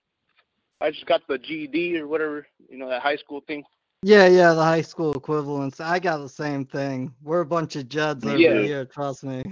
[0.81, 2.46] I just got the GED or whatever.
[2.68, 3.64] You know, that high school thing.
[4.03, 5.81] Yeah, yeah, the high school equivalents.
[5.81, 7.14] I got the same thing.
[7.22, 8.59] We're a bunch of Jeds over Yeah.
[8.59, 9.44] here, trust me.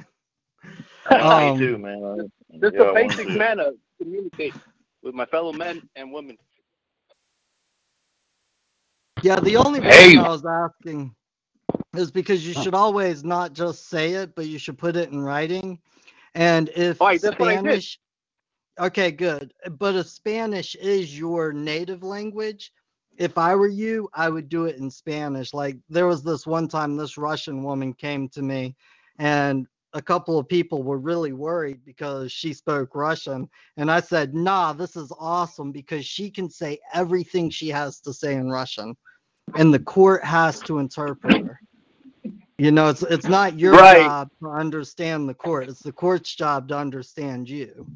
[1.36, 2.30] Me Um, too, man.
[2.62, 3.34] Just Yeah, the basic too.
[3.34, 4.56] manner to communicate
[5.02, 6.36] with my fellow men and women.
[9.22, 10.16] Yeah, the only Hey.
[10.16, 11.14] reason I was asking
[11.96, 15.20] is because you should always not just say it, but you should put it in
[15.22, 15.80] writing.
[16.34, 17.20] And if Right.
[17.20, 17.98] Spanish,
[18.78, 19.52] okay, good.
[19.78, 22.72] But if Spanish is your native language,
[23.18, 25.52] if I were you, I would do it in Spanish.
[25.52, 28.74] Like there was this one time this Russian woman came to me,
[29.18, 33.48] and a couple of people were really worried because she spoke Russian.
[33.76, 38.12] And I said, nah, this is awesome because she can say everything she has to
[38.12, 38.96] say in Russian.
[39.54, 41.60] And the court has to interpret her.
[42.62, 44.02] You know, it's it's not your Right.
[44.02, 45.68] job to understand the court.
[45.68, 47.88] It's the court's job to understand you.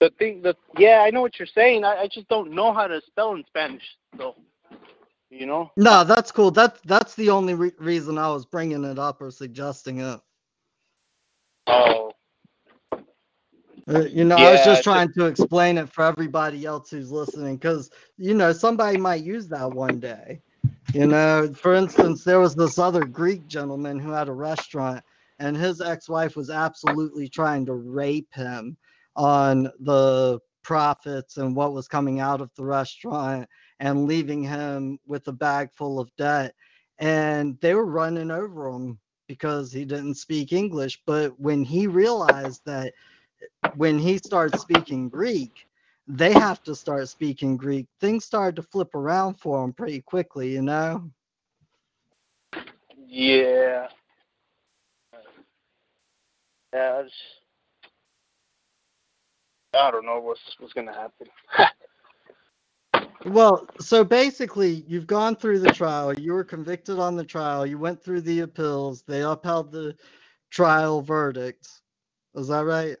[0.00, 1.84] The thing, the yeah, I know what you're saying.
[1.84, 3.82] I, I just don't know how to spell in Spanish,
[4.16, 4.34] though.
[5.28, 5.70] You know.
[5.76, 6.50] No, that's cool.
[6.52, 10.20] That that's the only re- reason I was bringing it up or suggesting it.
[11.66, 12.12] Oh.
[13.90, 17.12] Uh, You know, I was just it's trying to explain it for everybody else who's
[17.12, 20.40] listening because, you know, somebody might use that one day.
[20.94, 25.04] You know, for instance, there was this other Greek gentleman who had a restaurant
[25.38, 28.76] and his ex wife was absolutely trying to rape him
[29.14, 33.46] on the profits and what was coming out of the restaurant
[33.80, 36.54] and leaving him with a bag full of debt.
[36.98, 38.98] And they were running over him
[39.28, 41.00] because he didn't speak English.
[41.06, 42.94] But when he realized that
[43.76, 45.67] when he starts speaking Greek,
[46.08, 47.86] they have to start speaking Greek.
[48.00, 51.10] Things started to flip around for them pretty quickly, you know?
[53.06, 53.88] Yeah.
[56.72, 57.02] Yeah.
[57.02, 57.12] It's,
[59.74, 61.28] I don't know what's what's gonna happen.
[63.26, 66.14] Well, so basically, you've gone through the trial.
[66.14, 67.66] You were convicted on the trial.
[67.66, 69.02] You went through the appeals.
[69.02, 69.96] They upheld the
[70.50, 71.68] trial verdict.
[72.36, 72.96] Is that right?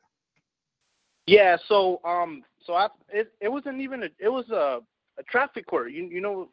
[1.26, 1.56] Yeah.
[1.68, 2.42] So um.
[2.68, 4.80] So I it it wasn't even a it was a
[5.18, 5.90] a traffic court.
[5.90, 6.50] You you know,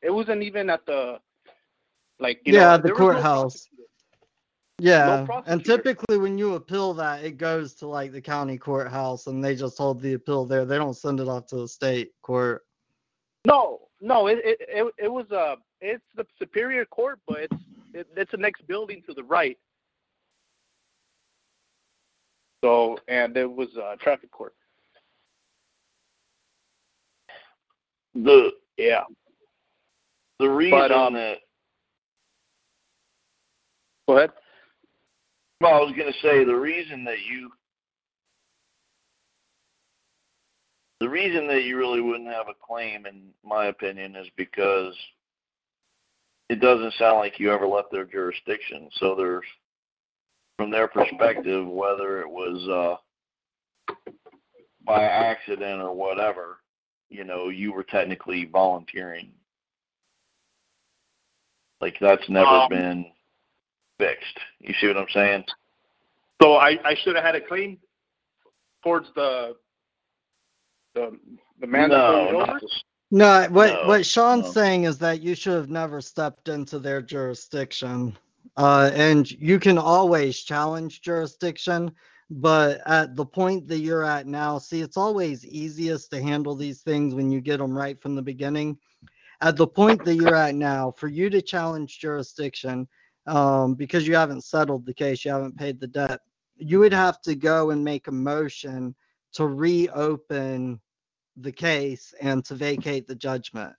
[0.00, 1.18] it wasn't even at the
[2.18, 3.52] like you yeah, know, the no courthouse.
[3.52, 3.82] prosecutor.
[4.78, 9.44] Yeah, and typically when you appeal that, it goes to like the county courthouse, and
[9.44, 10.64] they just hold the appeal there.
[10.64, 12.62] They don't send it off to the state court.
[13.44, 18.06] No, no, it it it, it was a it's the Superior Court, but it's it,
[18.16, 19.58] it's the next building to the right.
[22.64, 24.54] So and it was uh traffic court.
[28.14, 29.04] The Yeah.
[30.38, 31.38] the reason um, that
[34.08, 34.32] Go ahead.
[35.60, 37.52] well, I was gonna say the reason that you
[41.00, 44.94] the reason that you really wouldn't have a claim, in my opinion, is because
[46.50, 48.88] it doesn't sound like you ever left their jurisdiction.
[48.94, 49.44] So there's,
[50.58, 52.98] from their perspective, whether it was
[53.88, 53.94] uh,
[54.84, 56.58] by accident or whatever,
[57.10, 59.32] you know, you were technically volunteering.
[61.80, 63.12] Like that's never Um, been
[63.98, 64.38] fixed.
[64.60, 65.44] You see what I'm saying?
[66.42, 67.78] So I I should have had it clean
[68.82, 69.56] towards the
[70.94, 71.18] the
[71.60, 72.60] the man that no, over.
[73.10, 74.52] No, what No, what Sean's no.
[74.52, 78.16] saying is that you should have never stepped into their jurisdiction,
[78.56, 81.92] uh, and you can always challenge jurisdiction.
[82.30, 86.82] But at the point that you're at now, see, it's always easiest to handle these
[86.82, 88.78] things when you get them right from the beginning.
[89.40, 92.86] At the point that you're at now, for you to challenge jurisdiction,
[93.26, 96.20] um, because you haven't settled the case, you haven't paid the debt,
[96.56, 98.94] you would have to go and make a motion
[99.32, 100.80] to reopen
[101.36, 103.72] the case and to vacate the judgment.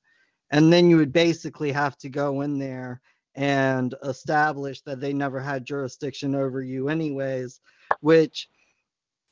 [0.50, 3.00] And then you would basically have to go in there
[3.36, 7.62] and establish that they never had jurisdiction over you, anyways,
[8.02, 8.50] which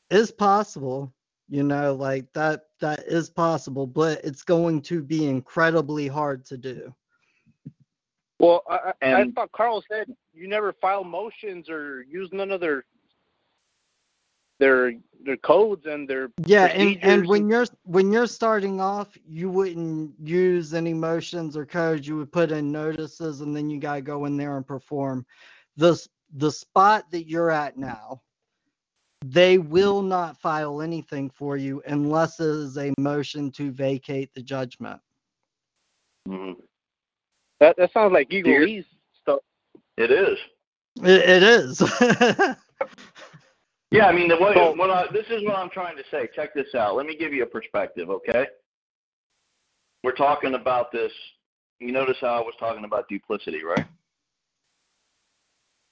[0.09, 1.13] is possible.
[1.51, 6.57] You know, like that, that is possible, but it's going to be incredibly hard to
[6.57, 6.93] do.
[8.39, 12.51] Well, I, I, I And- thought Karl said you never file motions or use none
[12.51, 12.85] of their
[14.59, 14.93] their
[15.25, 20.13] their codes and their Yeah, and, and when you're when you're starting off, you wouldn't
[20.21, 22.07] use any motions or codes.
[22.07, 25.25] You would put in notices, and then you gotta go in there and perform.
[25.77, 25.99] The
[26.35, 28.21] the spot that you're at now,
[29.23, 34.41] they will not file anything for you unless it is a motion to vacate the
[34.41, 34.99] judgment.
[36.27, 36.55] Mhm.
[37.59, 38.83] that that sounds like Eagle Dear-
[39.21, 39.39] stuff.
[39.97, 40.37] It is.
[41.03, 41.81] It, it is.
[43.91, 46.29] Yeah, I mean, the way, So- what I, this is what I'm trying to say.
[46.35, 46.95] Check this out.
[46.95, 48.45] Let me give you a perspective, okay?
[50.03, 51.11] We're talking about this.
[51.79, 53.85] You notice how I was talking about duplicity, right?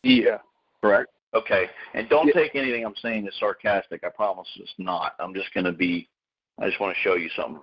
[0.04, 0.38] Yeah.
[0.82, 1.10] Correct.
[1.34, 1.66] Okay.
[1.94, 4.04] And don't take anything I'm saying as sarcastic.
[4.04, 5.14] I promise it's not.
[5.20, 6.10] I'm just going to be,
[6.60, 7.62] I just want to show you something.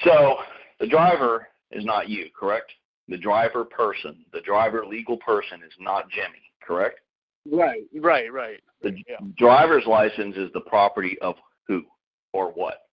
[0.00, 0.36] So
[0.80, 2.72] the driver is not you, correct?
[3.08, 7.00] The driver person, the driver legal person is not Jimmy, correct?
[7.50, 7.82] Right.
[7.94, 8.32] Right.
[8.32, 8.60] Right.
[8.82, 9.16] The Yeah.
[9.36, 11.84] driver's license is the property of who
[12.32, 12.86] or what?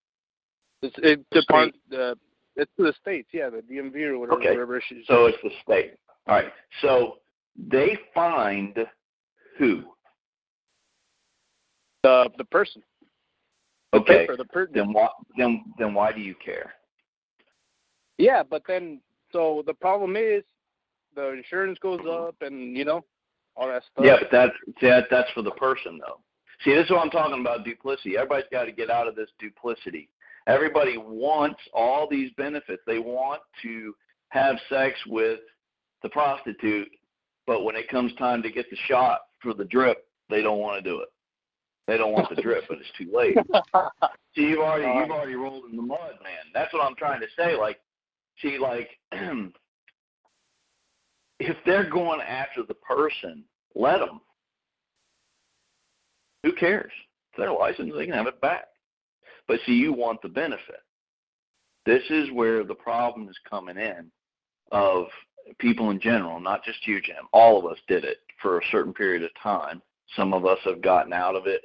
[0.81, 1.77] It's it The depends.
[1.93, 2.15] Uh,
[2.55, 3.29] it's the states.
[3.31, 4.39] Yeah, the DMV or whatever.
[4.39, 4.49] Okay.
[4.51, 4.81] Whatever.
[5.05, 5.95] So it's the state.
[6.27, 6.51] All right.
[6.81, 7.19] So
[7.57, 8.77] they find
[9.57, 9.83] who?
[12.03, 12.81] the the person.
[13.93, 14.19] The Okay.
[14.19, 16.73] paper, the per- Then why then then why do you care?
[18.17, 20.43] Yeah, but then so the problem is
[21.15, 23.03] the insurance goes up and you know
[23.55, 24.05] all that stuff.
[24.05, 26.21] Yeah, but that's that that's for the person though.
[26.63, 28.17] See, this is what I'm talking about duplicity.
[28.17, 30.09] Everybody's got to get out of this duplicity.
[30.47, 32.81] Everybody wants all these benefits.
[32.85, 33.95] They want to
[34.29, 35.39] have sex with
[36.03, 36.89] the prostitute,
[37.51, 40.81] but when it comes time to get the shot for the drip, they don't want
[40.81, 41.09] to do it.
[41.85, 43.35] They don't want the drip, but it's too late.
[44.35, 46.45] See, you've already you've already rolled in the mud, man.
[46.53, 47.57] That's what I'm trying to say.
[47.57, 47.81] Like,
[48.41, 48.87] see, like,
[51.41, 53.43] if they're going after the person,
[53.75, 54.21] let them.
[56.43, 56.93] Who cares?
[57.31, 58.67] It's their license; they can have it back.
[59.49, 60.79] But see, you want the benefit.
[61.85, 64.09] This is where the problem is coming in,
[64.71, 65.07] of
[65.59, 67.27] people in general, not just you, Jim.
[67.33, 69.81] All of us did it for a certain period of time.
[70.15, 71.61] Some of us have gotten out of it.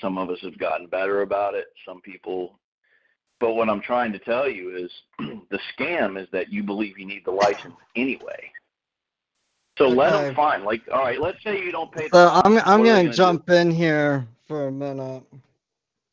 [0.00, 1.66] Some of us have gotten better about it.
[1.86, 2.58] Some people.
[3.40, 4.90] But what I'm trying to tell you is
[5.50, 8.50] the scam is that you believe you need the license anyway.
[9.76, 10.64] So let them find.
[10.64, 12.08] Like, all right, let's say you don't pay.
[12.12, 13.16] So I'm I'm What are they gonna gonna do?
[13.16, 15.24] jump in here for a minute.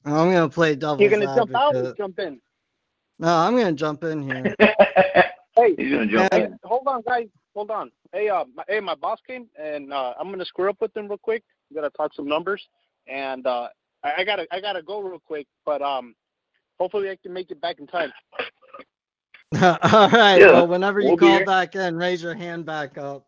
[0.04, 2.39] I'm gonna play devil's You're gonna jump out or jump in?
[3.20, 4.56] No, I'm gonna jump in here.
[5.56, 6.58] Hey, He's gonna jump hey, in.
[6.64, 7.28] hold on, guys.
[7.56, 7.91] Hold on.
[8.14, 11.08] Hey, uh, my, hey, my boss came, and uh, I'm gonna square up with him
[11.08, 11.43] real quick.
[11.70, 12.66] We gotta talk some numbers,
[13.08, 13.68] and uh,
[14.04, 15.47] I, I gotta, I gotta go real quick.
[15.66, 16.16] But um,
[16.80, 18.12] hopefully I can make it back in time.
[19.62, 20.38] All right.
[20.38, 23.26] Yeah, well, whenever you we'll call back in, raise your hand back up.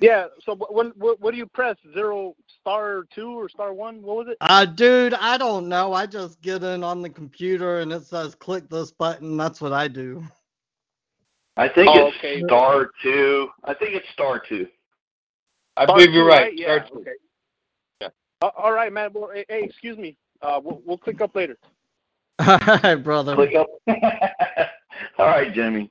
[0.00, 0.26] Yeah.
[0.44, 1.76] So when, what, what do you press?
[1.92, 4.02] Zero star two or star one?
[4.02, 4.36] What was it?
[4.40, 5.92] Uh, dude, I don't know.
[5.92, 9.36] I just get in on the computer and it says click this button.
[9.36, 10.22] That's what I do.
[11.56, 12.42] I think Oh, it's okay.
[12.46, 13.48] star two.
[13.64, 14.66] I think it's star two.
[15.76, 16.56] I Star believe you're two, right.
[16.56, 16.84] Yeah.
[16.86, 17.10] Start- Okay.
[18.00, 18.08] Yeah.
[18.42, 19.10] Uh, all right, man.
[19.14, 20.16] Well, hey, hey, excuse me.
[20.42, 21.56] Uh, we'll, we'll click up later.
[22.46, 23.34] All right, brother.
[23.34, 23.68] Click up.
[25.18, 25.90] All right, Jimmy.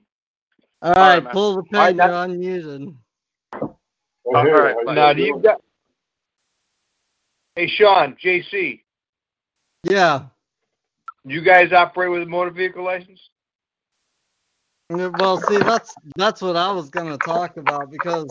[0.83, 1.33] All right, man.
[1.33, 1.75] pull the pin.
[1.79, 2.95] All right, you're that- unmuted.
[4.25, 4.75] All right.
[4.85, 5.61] Now, do you got?
[7.55, 8.81] Hey, Sean, JC,
[9.83, 10.25] Yeah.
[11.23, 13.19] you guys operate with a motor vehicle license?
[14.89, 18.27] Well, see, that's that's what I was gonna talk about because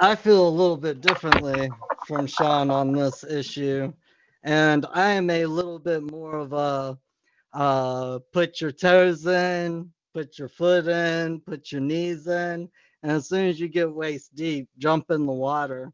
[0.00, 1.70] I feel a little bit differently
[2.06, 3.92] from Sean on this issue,
[4.44, 6.98] and I am a little bit more of a
[7.54, 12.68] uh, put your toes in, put your foot in, put your knees in,
[13.02, 15.92] and as soon as you get waist deep, jump in the water.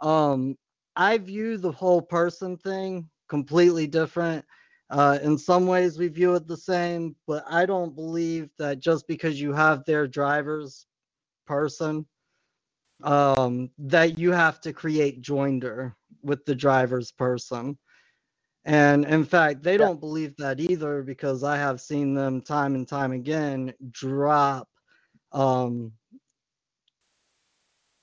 [0.00, 0.58] Um,
[0.96, 4.44] I view the whole person thing completely different.
[4.90, 9.06] Uh, in some ways, we view it the same, but I don't believe that just
[9.06, 10.86] because you have their driver's
[11.46, 12.06] person,
[13.02, 17.76] um, that you have to create joinder with the driver's person.
[18.64, 22.88] And in fact, they don't believe that either because I have seen them time and
[22.88, 24.68] time again drop
[25.32, 25.92] um,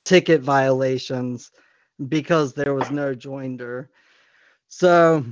[0.06, 1.52] ticket violations
[2.08, 3.88] because there was no joinder.
[4.68, 5.26] So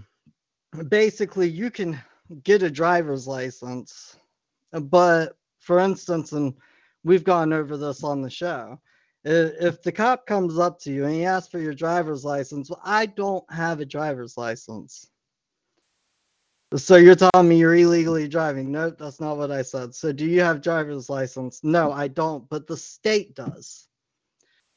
[0.90, 2.00] basically, you can
[2.44, 4.18] get a driver's license,
[4.74, 6.54] uh, but for instance, and
[7.04, 8.80] we've gone over this on the show.
[9.26, 12.82] If the cop comes up to you and he asks for your driver's license, well,
[12.84, 15.10] I don't have a driver's license.
[16.76, 18.72] So you're telling me you're illegally driving?
[18.72, 19.94] Nope, that's not what I said.
[19.94, 21.64] So do you have driver's license?
[21.64, 23.88] No, I don't, but the state does.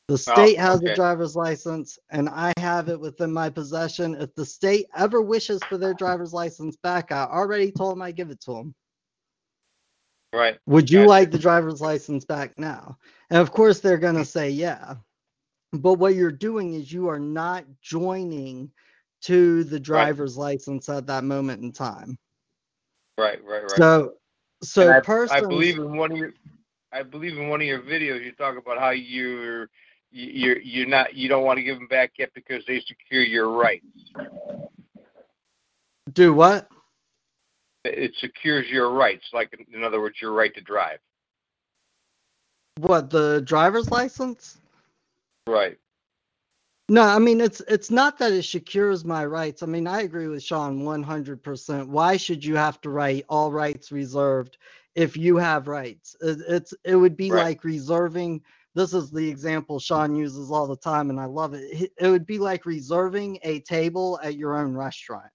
[0.09, 0.93] The Oh, state has okay.
[0.93, 4.15] a driver's license and I have it within my possession.
[4.15, 8.13] If the state ever wishes for their driver's license back, I already told them I
[8.13, 8.75] give it to them.
[10.33, 10.59] Right.
[10.67, 11.09] Would you Gotcha.
[11.09, 12.99] like the driver's license back now?
[13.31, 14.27] And of course, they're going to mm-hmm.
[14.27, 14.97] say yeah.
[15.73, 18.71] But what you're doing is you are not joining
[19.23, 22.17] to the driver's license at that moment in time.
[23.19, 23.43] Right.
[23.43, 23.63] Right.
[23.63, 23.71] Right.
[23.71, 24.15] So,
[24.63, 26.33] so I, I believe in one of your,
[26.93, 29.69] I believe in one of your videos you talk about how you're,
[30.17, 33.51] you're, you're not, you don't want to give them back yet because they secure your
[33.51, 33.87] rights.
[36.13, 36.69] do what?
[37.85, 40.99] It secures your rights, like in other words, your right to drive.
[42.79, 44.59] What the driver's license?
[45.47, 45.79] Right.
[46.89, 49.63] No, I mean it's it's not that it secures my rights.
[49.63, 51.89] I mean I agree with Sean 100%.
[51.89, 54.59] Why should you have to write all rights reserved
[54.95, 56.17] if you have rights?
[56.21, 57.45] It, it's it would be Right.
[57.45, 58.43] like reserving.
[58.77, 61.91] This is the example Sean uses all the time, and I love it.
[61.99, 65.33] It- would be like reserving a table at your own restaurant.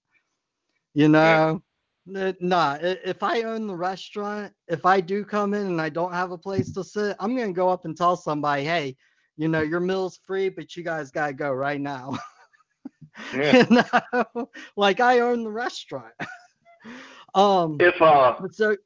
[0.94, 1.62] You know,
[2.08, 2.78] N- nah.
[2.80, 6.38] If I own the restaurant, if I do come in and I don't have a
[6.38, 8.96] place to sit, I'm gonna go up and tell somebody, hey,
[9.36, 12.18] you know, your meal's free, but you guys gotta go right now.
[13.32, 13.52] Yeah.
[13.70, 13.82] you
[14.12, 16.14] know, like I own the restaurant.
[17.34, 18.76] um, If uh, so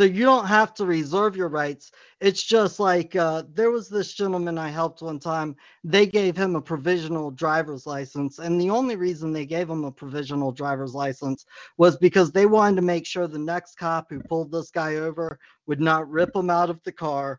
[0.00, 1.92] so you don't have to reserve your rights.
[2.22, 5.54] It's just like uh, there was this gentleman I helped one time.
[5.84, 9.92] They gave him a provisional driver's license, and the only reason they gave him a
[9.92, 11.44] provisional driver's license
[11.76, 15.38] was because they wanted to make sure the next cop who pulled this guy over
[15.66, 17.38] would not rip him out of the car,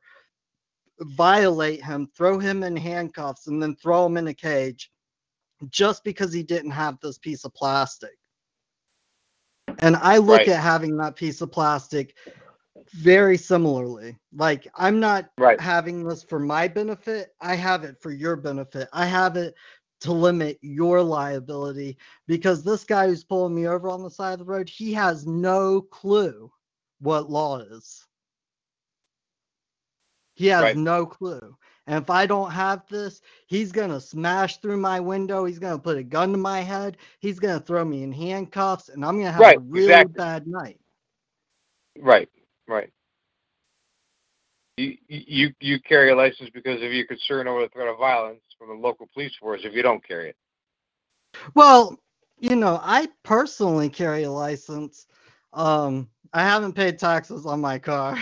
[1.00, 4.92] violate him, throw him in handcuffs, and then throw him in a cage
[5.72, 8.12] just because he didn't have this piece of plastic.
[9.80, 10.48] And I look Right.
[10.48, 12.16] at having that piece of plastic
[12.94, 14.18] very similarly.
[14.34, 15.60] Like, I'm not Right.
[15.60, 18.88] having this for my benefit, I have it for your benefit.
[18.94, 19.56] I have it
[20.02, 24.40] to limit your liability because this guy who's pulling me over on the side of
[24.40, 26.52] the road, he has no clue
[27.00, 28.06] what law is.
[30.36, 30.76] He has Right.
[30.76, 31.58] no clue.
[31.88, 35.46] And if I don't have this, he's going to smash through my window.
[35.46, 36.98] He's going to put a gun to my head.
[37.20, 40.08] He's going to throw me in handcuffs, and I'm going to have Right, a really
[40.08, 40.16] exactly.
[40.16, 40.80] bad night.
[42.00, 42.30] Right.
[42.68, 42.92] Right.
[44.78, 48.42] You, you you carry a license because of your concern over the threat of violence
[48.58, 49.62] from the local police force.
[49.64, 50.38] If you don't carry it,
[51.56, 52.00] Well,
[52.40, 55.08] you know, I personally carry a license.
[55.54, 58.18] Um, I haven't paid taxes on my car.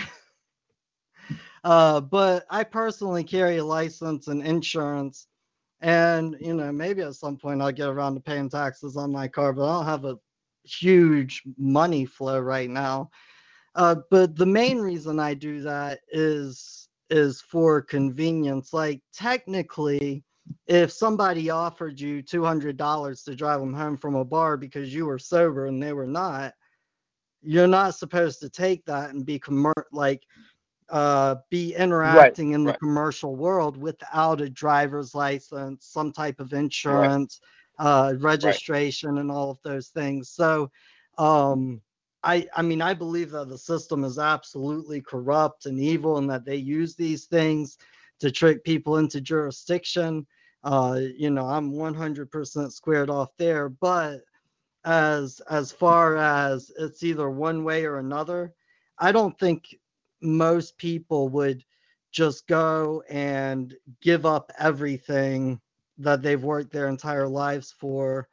[1.64, 5.26] uh, but I personally carry a license and insurance.
[5.80, 9.28] And, you know, maybe at some point I'll get around to paying taxes on my
[9.28, 10.18] car, but I don't have a
[10.64, 13.10] huge money flow right now.
[13.74, 18.72] Uh, but the main reason I do that is is for convenience.
[18.72, 20.24] Like technically,
[20.66, 24.94] if somebody offered you two hundred dollars to drive them home from a bar because
[24.94, 26.54] you were sober and they were not,
[27.42, 30.22] you're not supposed to take that and be commer- like
[30.90, 32.78] uh, be interacting in the right.
[32.80, 37.40] commercial world without a driver's license, some type of insurance,
[37.78, 40.30] uh, registration, and all of those things.
[40.30, 40.70] So,
[41.18, 41.80] um,
[42.22, 46.44] I I mean I believe that the system is absolutely corrupt and evil, and that
[46.44, 47.78] they use these things
[48.20, 50.26] to trick people into jurisdiction.
[50.62, 54.20] Uh, you know, I'm 100% squared off there, but
[54.84, 58.52] as as far as it's either one way or another,
[58.98, 59.74] I don't think
[60.22, 61.64] most people would
[62.12, 65.60] just go and give up everything
[65.98, 68.28] that they've worked their entire lives for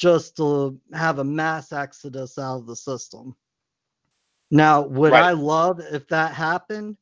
[0.00, 3.36] just to have a mass exodus out of the system.
[4.50, 5.24] Now, would Right.
[5.24, 6.96] I love if that happened?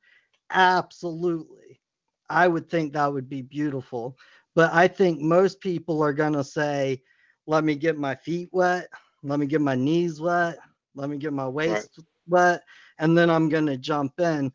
[0.51, 1.81] Absolutely.
[2.29, 4.19] I would think that would be beautiful.
[4.57, 7.03] But I think most people are going to say,
[7.47, 8.89] let me get my feet wet,
[9.23, 10.59] let me get my knees wet,
[10.97, 12.63] let me get my waist wet,
[12.99, 14.53] and then I'm going to jump in.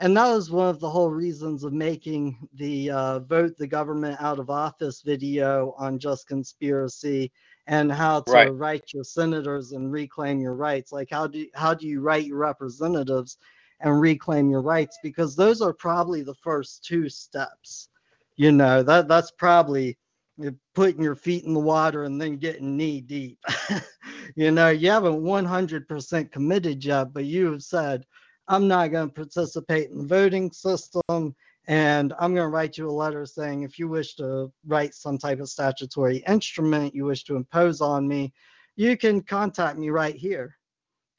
[0.00, 4.20] And that was one of the whole reasons of making the uh, vote the government
[4.20, 7.30] out of office video on just conspiracy
[7.66, 8.52] and how to Right.
[8.52, 10.92] write your senators and reclaim your rights.
[10.92, 13.38] Like how do how do you write your representatives
[13.80, 17.88] and reclaim your rights because those are probably the first two steps.
[18.36, 19.96] You know, that that's probably
[20.44, 23.38] eh, putting your feet in the water and then getting knee deep.
[24.36, 28.04] you know, you haven't 100% committed yet, but you have said,
[28.48, 31.34] I'm not going to participate in the voting system.
[31.66, 35.18] And I'm going to write you a letter saying if you wish to write some
[35.18, 38.32] type of statutory instrument you wish to impose on me,
[38.76, 40.56] you can contact me right here.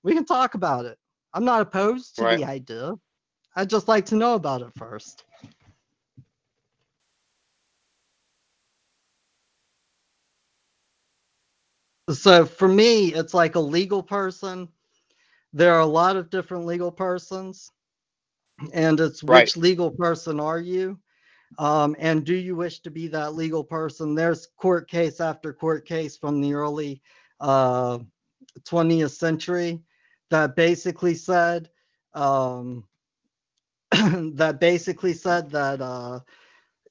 [0.04, 1.00] We can talk about it.
[1.34, 2.38] I'm not opposed to Right.
[2.38, 2.94] the idea.
[3.56, 5.26] I'd just like to know about it first.
[12.12, 14.70] So for me, it's like a legal person.
[15.54, 17.72] There are a lot of different legal persons,
[18.74, 19.50] and it's Right.
[19.50, 21.00] which legal person are you?
[21.58, 24.16] Um, and do you wish to be that legal person?
[24.16, 27.02] There's court case after court case from the early
[27.40, 28.00] uh,
[28.64, 29.82] 20th century
[30.32, 31.70] that basically said
[32.14, 32.86] um,
[33.92, 36.20] that basically said that uh,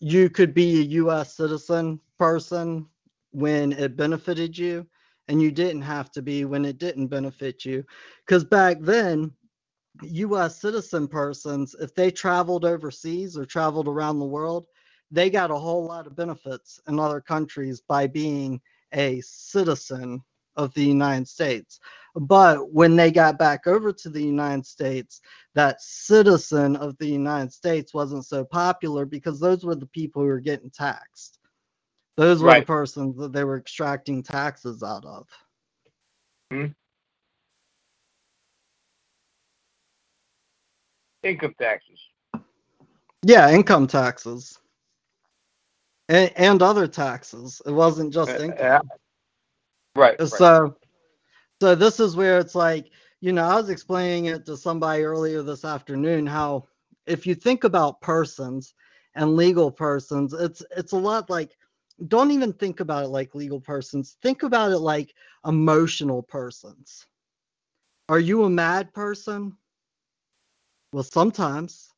[0.00, 1.36] you could be a U.S.
[1.36, 2.86] citizen person
[3.32, 4.86] when it benefited you,
[5.28, 7.84] and you didn't have to be when it didn't benefit you.
[8.26, 9.32] Because back then,
[10.02, 10.60] U.S.
[10.60, 14.66] citizen persons, if they traveled overseas or traveled around the world,
[15.10, 18.60] they got a whole lot of benefits in other countries by being
[18.92, 20.22] a citizen
[20.56, 21.80] of the United States.
[22.14, 25.20] But when they got back over to the United States,
[25.54, 30.28] that citizen of the United States wasn't so popular because those were the people who
[30.28, 31.38] were getting taxed.
[32.16, 32.62] Those were Right.
[32.62, 35.28] the persons that they were extracting taxes out of.
[36.52, 36.83] Mm-hmm.
[41.24, 41.98] Income taxes.
[43.24, 44.58] Yeah, income taxes.
[46.08, 47.62] And, and other taxes.
[47.64, 48.58] It wasn't just Uh, income.
[48.58, 48.80] yeah.
[49.96, 50.18] Right.
[50.20, 50.28] right.
[50.28, 50.76] So,
[51.60, 55.42] so this is where it's like, you know, I was explaining it to somebody earlier
[55.42, 56.68] this afternoon how
[57.06, 58.74] if you think about persons
[59.14, 61.56] and legal persons, it's it's a lot like
[62.08, 64.18] don't even think about it like legal persons.
[64.20, 65.14] Think about it like
[65.46, 67.06] emotional persons.
[68.08, 69.56] Are you a mad person?
[70.94, 71.90] Well, sometimes.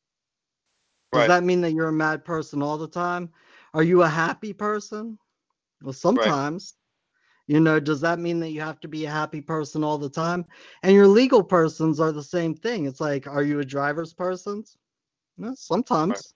[1.13, 1.27] Does Right.
[1.27, 3.29] that mean that you're a mad person all the time?
[3.75, 5.19] Are you a happy person?
[5.83, 6.73] Well, sometimes.
[7.45, 10.09] You know, does that mean that you have to be a happy person all the
[10.09, 10.45] time?
[10.81, 12.87] And your legal persons are the same thing.
[12.87, 14.63] It's like, are you a driver's person?
[15.37, 16.33] No, sometimes.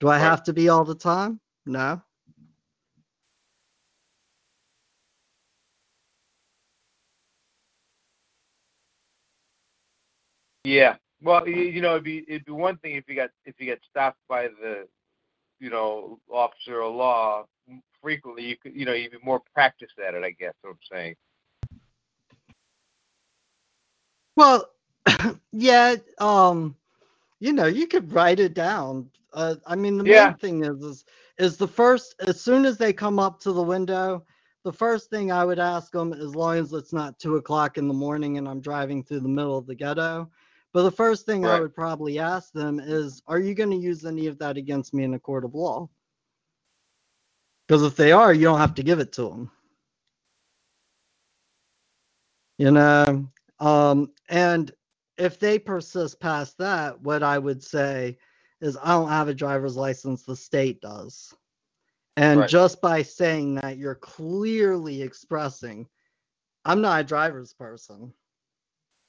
[0.00, 0.22] Do I Right.
[0.22, 1.38] have to be all the time?
[1.66, 2.00] No.
[10.64, 10.96] Yeah.
[11.22, 13.66] Well, you, you know, it'd be it'd be one thing if you got if you
[13.66, 14.88] get stopped by the,
[15.60, 17.44] you know, officer of law
[18.02, 18.44] frequently.
[18.44, 20.24] You could, you know, you'd be more practiced at it.
[20.24, 21.14] I guess what I'm saying.
[24.36, 24.68] Well,
[25.52, 26.76] yeah, um,
[27.40, 29.10] you know, you could write it down.
[29.32, 30.26] Uh, I mean, the Yeah.
[30.28, 31.04] main thing is, is
[31.38, 34.24] is the first as soon as they come up to the window,
[34.64, 37.88] the first thing I would ask them, as long as it's not two o'clock in
[37.88, 40.30] the morning and I'm driving through the middle of the ghetto,
[40.72, 44.04] but the first thing I would probably ask them is, are you going to use
[44.04, 45.88] any of that against me in a court of law?
[47.66, 49.50] Because if they are, you don't have to give it to them.
[52.58, 53.28] You know,
[53.60, 54.72] um, and
[55.18, 58.18] if they persist past that, what I would say
[58.60, 61.34] is I don't have a driver's license, the state does.
[62.16, 62.48] And Right.
[62.48, 65.88] just by saying that, you're clearly expressing,
[66.64, 68.12] I'm not a driver's person.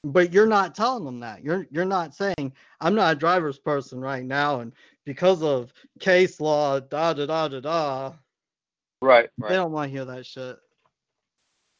[0.03, 1.43] But you're not telling them that.
[1.43, 4.73] You're you're not saying I'm not a driver's person right now, and
[5.05, 8.13] because of case law, da da da da da.
[9.01, 9.29] Right.
[9.37, 9.49] right.
[9.49, 10.57] They don't want to hear that shit.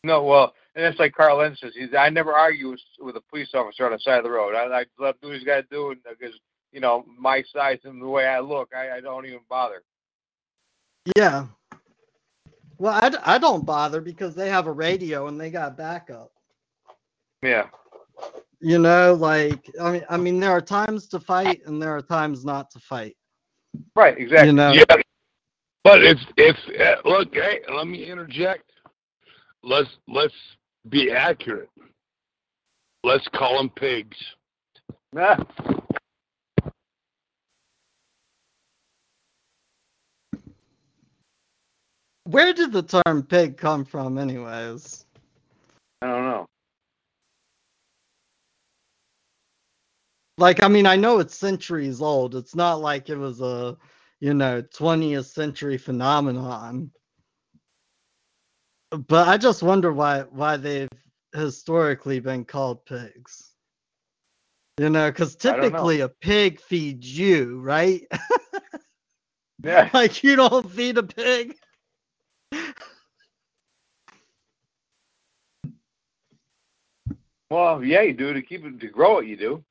[0.04, 0.24] No.
[0.24, 1.74] Well, and that's like Karl Lentz says.
[1.76, 4.56] He's, I never argue with, with a police officer on the side of the road.
[4.56, 6.36] I, I let do what he's got to do, and because
[6.72, 9.84] you know my size and the way I look, I, I don't even bother.
[11.18, 11.48] Yeah.
[12.78, 16.32] Well, I, I don't bother because they have a radio and they got backup.
[17.42, 17.68] Yeah.
[18.60, 22.02] You know, like I mean, I mean, there are times to fight and there are
[22.02, 23.16] times not to fight.
[23.96, 24.18] Right.
[24.18, 24.48] Exactly.
[24.48, 24.72] You know.
[24.72, 24.84] Yeah.
[25.84, 28.72] But if if uh, look, hey, let me interject.
[29.64, 30.34] Let's let's
[30.90, 31.70] be accurate.
[33.04, 34.18] Let's call them pigs.
[35.12, 35.38] Nah.
[42.26, 45.06] Where did the term pig come from, anyways?
[46.02, 46.46] I don't know.
[50.44, 52.36] Like, I mean, I know it's centuries old.
[52.36, 53.78] It's not like it was a,
[54.20, 56.92] you know, 20th century phenomenon.
[58.92, 60.90] But I just wonder why why they've
[61.34, 63.54] historically been called pigs.
[64.78, 65.62] You know, because don't know.
[65.62, 68.06] typically a pig feeds you, right?
[69.64, 69.90] Yeah.
[69.94, 71.56] like you don't feed a pig.
[77.50, 79.28] Well, yeah, you do to keep it to grow it.
[79.28, 79.64] You do.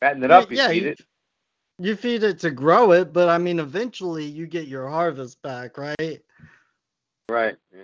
[0.00, 1.00] Fatten it up, you yeah, feed you, it.
[1.78, 5.76] you feed it to grow it, but I mean, eventually you get your harvest back,
[5.76, 6.20] right?
[7.28, 7.56] Right.
[7.72, 7.82] Yeah.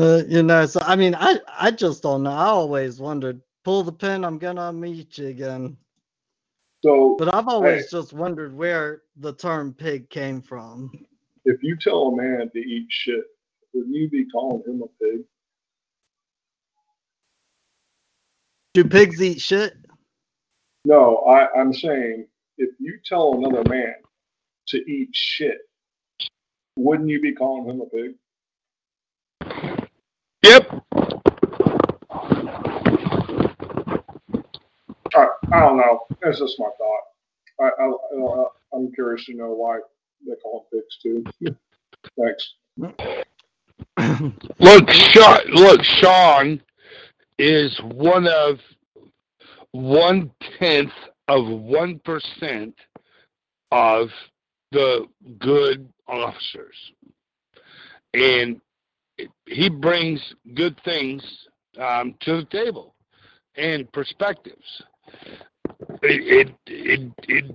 [0.00, 2.30] Uh, you know, so I mean, I I just don't know.
[2.30, 5.76] I always wondered, pull the pin, I'm gonna meet you again.
[6.82, 10.90] So But I've always just wondered where the term pig came from.
[11.44, 13.24] if you tell a man to eat shit,
[13.72, 15.22] would you be calling him a pig?
[18.74, 19.74] Do pigs eat shit?
[20.84, 22.26] No, I, I'm saying
[22.58, 23.94] if you tell another man
[24.68, 25.58] to eat shit,
[26.76, 28.14] wouldn't you be calling him a pig?
[30.42, 30.84] Yep.
[35.14, 36.00] I, I don't know.
[36.20, 37.02] That's just my thought.
[37.60, 39.78] I, I, I, I'm curious to know why
[40.26, 41.24] they call them pigs too.
[42.20, 42.54] Thanks.
[44.58, 46.60] Look, Sean, look, Sean
[47.38, 48.60] is one of
[49.74, 50.92] one tenth
[51.26, 52.76] of one percent
[53.72, 54.08] of
[54.70, 55.06] the
[55.40, 56.76] good officers,
[58.12, 58.60] and
[59.46, 60.20] he brings
[60.54, 61.24] good things
[61.80, 62.94] um, to the table
[63.56, 64.82] and perspectives.
[66.02, 67.54] It, it it it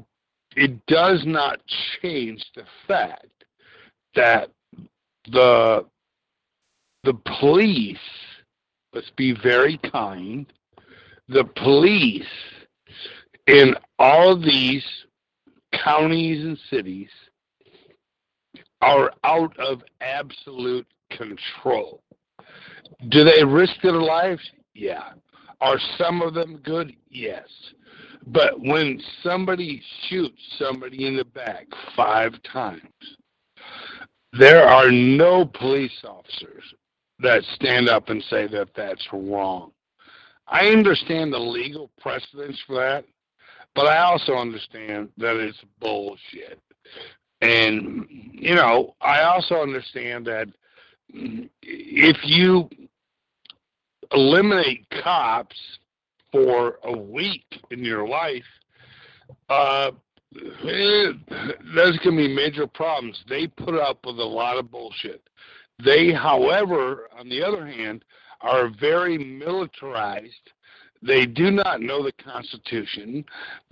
[0.57, 1.61] it does not
[2.01, 3.45] change the fact
[4.15, 4.49] that
[5.31, 5.85] the
[7.05, 7.97] the police
[8.93, 10.51] let's be very kind
[11.29, 12.23] the police
[13.47, 14.83] in all of these
[15.73, 17.09] counties and cities
[18.81, 22.01] are out of absolute control.
[23.09, 24.41] Do they risk their lives?
[24.73, 25.11] Yeah.
[25.61, 26.93] Are some of them good?
[27.09, 27.47] Yes.
[28.27, 31.65] But when somebody shoots somebody in the back
[31.95, 32.81] five times
[34.33, 36.63] there are no police officers
[37.19, 39.71] that stand up and say that that's wrong.
[40.49, 43.05] I understand the legal precedence for that,
[43.75, 46.59] but I also understand that it's bullshit.
[47.41, 50.47] And, you know, I also understand that
[51.61, 52.69] if you
[54.11, 55.55] eliminate cops
[56.31, 58.43] for a week in your life,
[59.49, 59.91] uh,
[60.63, 63.23] there's going to be major problems.
[63.27, 65.21] They put up with a lot of bullshit.
[65.83, 68.03] They, however, on the other hand,
[68.41, 70.51] are very militarized.
[71.01, 73.23] They do not know the Constitution.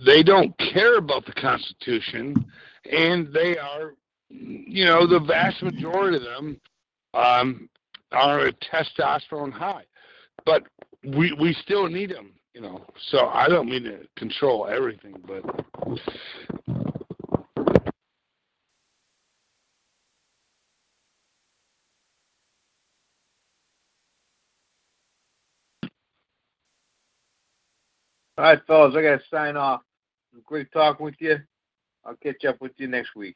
[0.04, 2.46] They don't care about the Constitution.
[2.90, 3.94] And they are,
[4.30, 6.60] you know, the vast majority of them
[7.14, 7.68] um,
[8.12, 9.84] are testosterone high.
[10.46, 10.64] But
[11.04, 12.84] we, we still need them, you know.
[13.10, 15.44] So I don't mean to control everything, but
[28.38, 29.82] All right, fellas, I gotta sign off.
[30.44, 31.38] Great talking with you.
[32.04, 33.34] I'll catch up with you next week.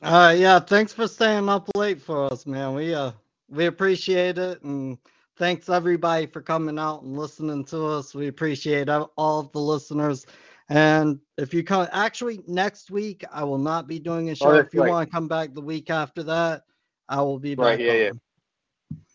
[0.00, 2.74] Uh, yeah, thanks for staying up late for us, man.
[2.74, 3.10] We uh
[3.50, 4.96] we appreciate it, and
[5.36, 8.14] thanks everybody for coming out and listening to us.
[8.14, 10.24] We appreciate all of the listeners.
[10.68, 14.50] And if you come, actually next week I will not be doing a show.
[14.50, 14.88] Oh, if you right.
[14.88, 16.62] want to come back the week after that,
[17.08, 17.80] I will be Right, back.
[17.80, 18.10] yeah, yeah.
[18.10, 18.20] on.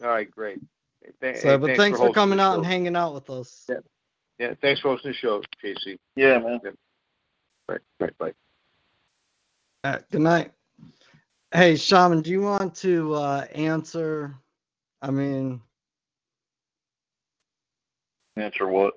[0.03, 0.59] All right, great.
[1.21, 2.57] Th- So, hey, but thanks for hosting coming out show.
[2.57, 3.65] and hanging out with us.
[3.69, 3.77] Yeah.
[4.39, 5.99] Yeah, thanks for hosting the show, Casey.
[6.15, 6.59] Yeah, man.
[7.67, 8.33] Right, right, bye.
[9.83, 10.51] All right, good night.
[11.51, 14.35] Hey, Shaman, do you want to uh, answer?
[15.01, 15.61] I mean,
[18.35, 18.95] Answer what?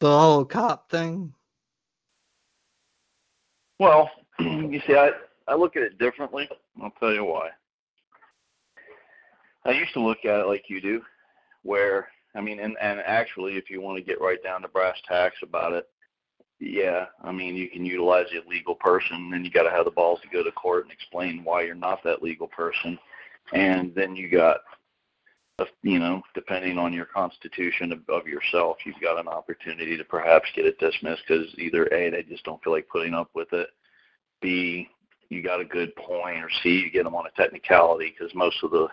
[0.00, 1.32] the whole cop thing.
[3.78, 5.10] Well, you see, I,
[5.46, 6.48] I look at it differently.
[6.82, 7.50] I'll tell you why.
[9.64, 11.02] I used to look at it like you do,
[11.62, 14.96] where, I mean, and, and actually, if you want to get right down to brass
[15.08, 15.88] tacks about it,
[16.60, 19.90] yeah, I mean, you can utilize a legal person, and you got to have the
[19.90, 22.98] balls to go to court and explain why you're not that legal person.
[23.52, 24.58] And then you got,
[25.58, 30.04] a- you know, depending on your constitution of, of yourself, you've got an opportunity to
[30.04, 33.52] perhaps get it dismissed because either A, they just don't feel like putting up with
[33.52, 33.68] it,
[34.40, 34.88] B,
[35.28, 38.56] you got a good point, or C, you get them on a technicality because most
[38.62, 38.88] of the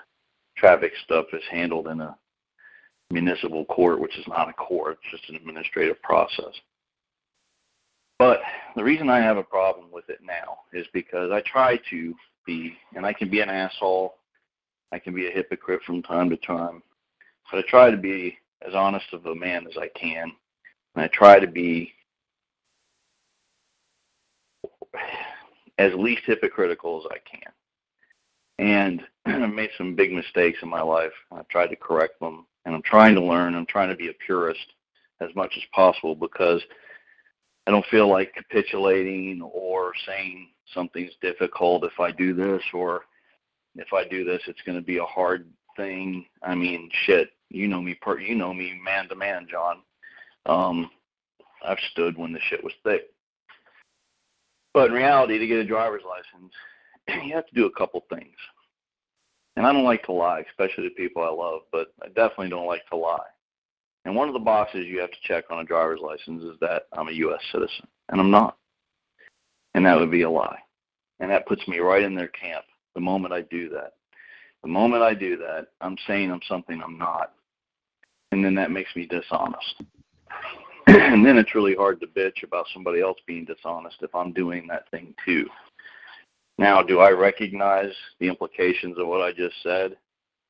[0.58, 2.16] traffic stuff is handled in a
[3.14, 6.53] municipal court, which is not a court, it's just an administrative process.
[8.20, 8.41] But
[8.76, 12.14] the reason I have a problem with it now is because I try to
[12.45, 14.16] be, and I can be an asshole,
[14.91, 16.84] I can be a hypocrite from time to time,
[17.51, 18.38] but I try to be
[18.68, 20.32] as honest of a man as I can,
[20.95, 21.93] and I try to be
[25.78, 27.51] as least hypocritical as I can.
[28.59, 29.01] And
[29.43, 31.11] I've made some big mistakes in my life.
[31.32, 33.55] I've tried to correct them, and I'm trying to learn.
[33.55, 34.74] I'm trying to be a purist
[35.22, 36.61] as much as possible because
[37.68, 43.01] I don't feel like capitulating or saying something's difficult if I do this or
[43.76, 46.26] if I do this it's going to be a hard thing.
[46.41, 49.78] I mean, shit, you know me per you know me man to man, John.
[50.45, 50.89] Um
[51.66, 53.03] I've stood when the shit was thick.
[54.74, 56.53] But in reality, to get a driver's license,
[57.26, 58.36] you have to do a couple things.
[59.56, 62.66] And I don't like to lie, especially to people I love, but I definitely don't
[62.66, 63.20] like to lie.
[64.06, 66.88] And one of the boxes you have to check on a driver's license is that
[66.93, 67.39] I'm a U.S.
[67.51, 68.58] citizen, and I'm not.
[69.76, 70.60] And that would be a lie.
[71.20, 73.93] And that puts me right in their camp the moment I do that.
[74.62, 77.34] The moment I do that, I'm saying I'm something I'm not.
[78.32, 79.76] And then that makes me dishonest.
[80.88, 84.68] and then it's really hard to bitch about somebody else being dishonest if I'm doing
[84.68, 85.47] that thing too.
[86.58, 89.97] Now, do I recognize the implications of what I just said?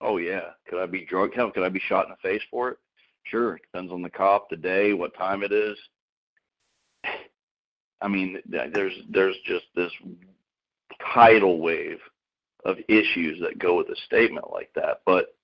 [0.02, 0.52] Oh yeah.
[0.68, 1.34] Could I be drug?
[1.34, 2.78] Hell, could I be shot in the face for it?
[3.24, 3.58] Sure.
[3.58, 5.78] Depends on the cop, the day, what time it is.
[8.02, 9.92] I mean, there's there's just this
[11.14, 12.00] tidal wave
[12.66, 15.02] of issues that go with a statement like that.
[15.06, 15.36] But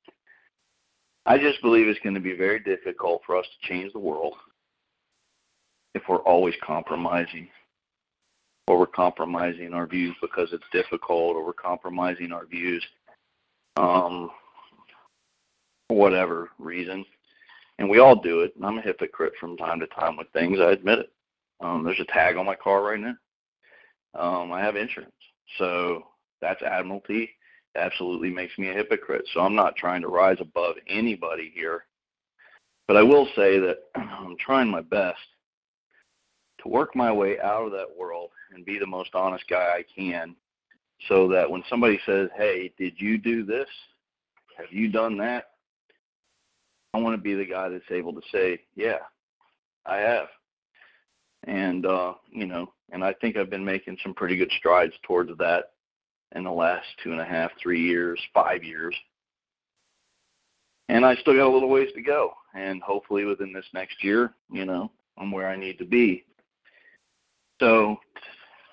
[1.26, 4.34] I just believe it's going to be very difficult for us to change the world
[5.96, 7.48] if we're always compromising
[8.70, 12.86] or we're compromising our views because it's difficult or we're compromising our views
[13.78, 14.30] um
[15.88, 17.04] whatever reason.
[17.80, 20.60] And we all do it and i'm a hypocrite from time to time with things
[20.62, 21.12] i admit it.
[21.62, 23.16] Um there's a tag on my car right now.
[24.14, 25.12] Um i have insurance
[25.58, 26.04] so
[26.40, 27.32] that's admiralty.
[27.76, 31.86] Absolutely makes me a hypocrite so i'm not trying to rise above anybody here.
[32.88, 35.18] But i will say that i'm trying my best
[36.64, 39.84] to work my way out of that world and be the most honest guy I
[39.96, 40.36] can
[41.08, 43.68] so that when somebody says, Hey, did you do this?
[44.58, 45.52] Have you done that?
[46.94, 49.00] I want to be the guy that's able to say, Yeah,
[49.86, 50.28] I have.
[51.46, 55.32] And, uh, you know, and I think I've been making some pretty good strides towards
[55.38, 55.72] that
[56.36, 58.96] in the last two and a half, three years, five years.
[60.90, 62.34] And I still got a little ways to go.
[62.56, 66.26] And hopefully within this next year, you know, I'm where I need to be.
[67.60, 67.98] So,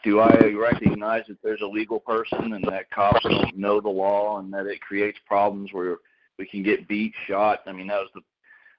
[0.05, 4.39] do I recognize that there's a legal person and that cops don't know the law
[4.39, 5.97] and that it creates problems where
[6.39, 7.63] we can get beat, shot?
[7.67, 8.21] I mean, that was the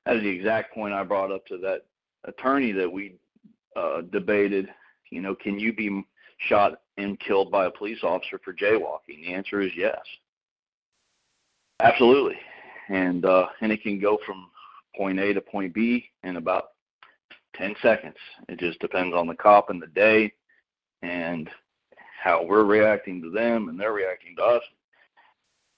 [0.06, 1.82] that was the exact point I brought up to that
[2.24, 3.16] attorney that we
[3.76, 4.70] uh, debated.
[5.12, 6.04] You know, can you be
[6.48, 9.22] shot and killed by a police officer for jaywalking?
[9.22, 10.00] The answer is yes.
[11.82, 12.38] Absolutely.
[12.90, 14.50] And uh, and it can go from
[14.96, 16.70] point A to point B in about
[17.56, 18.16] 10 seconds.
[18.50, 20.34] It just depends on the cop and the day
[21.02, 21.50] and
[22.22, 24.64] how we're reacting to them and they're reacting to us.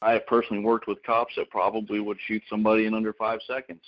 [0.01, 3.81] I have personally worked with cops that probably would shoot somebody in under five seconds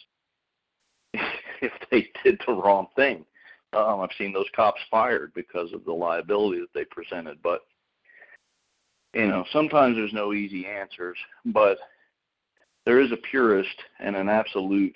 [1.14, 3.26] if they did the wrong thing.
[3.74, 7.42] Um, I've seen those cops fired because of the liability that they presented.
[7.42, 7.62] But,
[9.14, 11.78] you know, sometimes there's no easy answers, but
[12.86, 14.96] there is a purist and an absolute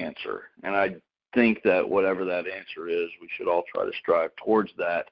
[0.00, 0.44] answer.
[0.64, 0.96] And I
[1.34, 5.06] think that whatever that answer is, we should all try to strive towards that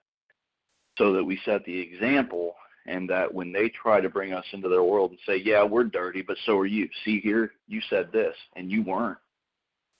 [0.96, 2.54] so that we set the example
[2.86, 5.84] and that when they try to bring us into their world and say, yeah, we're
[5.84, 6.88] dirty, but so are you.
[7.04, 9.18] See here, you said this and you weren't.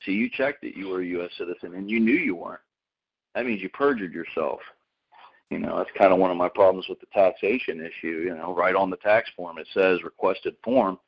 [0.05, 1.31] See, you checked that You were a U.S.
[1.37, 2.61] citizen and you knew you weren't.
[3.35, 4.61] That means you perjured yourself.
[5.51, 8.23] You know, that's kind of one of my problems with the taxation issue.
[8.25, 10.99] You know, right on the tax form, it says requested form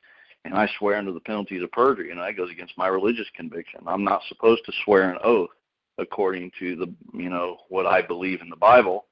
[0.45, 3.81] and I swear under the penalties of perjury, and that goes against my religious conviction.
[3.85, 5.49] I'm not supposed to swear an oath
[5.97, 9.05] according to the, you know, what I believe in the Bible,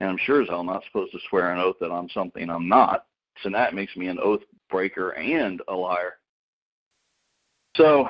[0.00, 2.68] and I'm sure as hell not supposed to swear an oath that I'm something I'm
[2.68, 3.06] not.
[3.42, 4.40] So that makes me an oath
[4.70, 6.14] breaker and a liar.
[7.76, 8.08] So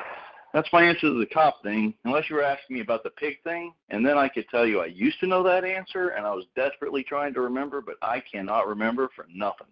[0.54, 1.92] that's my answer to the cop thing.
[2.04, 4.80] Unless you were asking me about the pig thing, and then I could tell you
[4.80, 8.20] I used to know that answer, and I was desperately trying to remember, but I
[8.20, 9.66] cannot remember for nothing.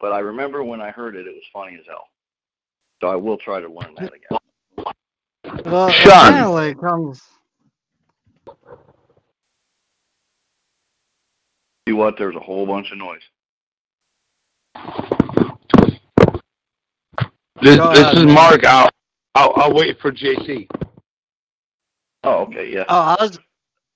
[0.00, 2.08] But I remember when I heard it, it was funny as hell.
[3.04, 4.38] So I will try to learn that again.
[5.66, 6.28] Well, Sean.
[6.28, 7.20] apparently comes.
[11.86, 12.16] See what?
[12.16, 13.20] There's a whole bunch of noise.
[17.60, 18.34] This, Go this ahead, is man.
[18.34, 18.64] Mark.
[18.64, 18.88] I'll,
[19.34, 20.66] I'll, I'll wait for JC.
[22.22, 22.84] Oh, okay, yeah.
[22.88, 23.38] Oh, I was,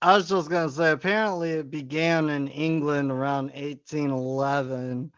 [0.03, 0.91] I was just gonna say.
[0.91, 5.11] Apparently, it began in England around 1811,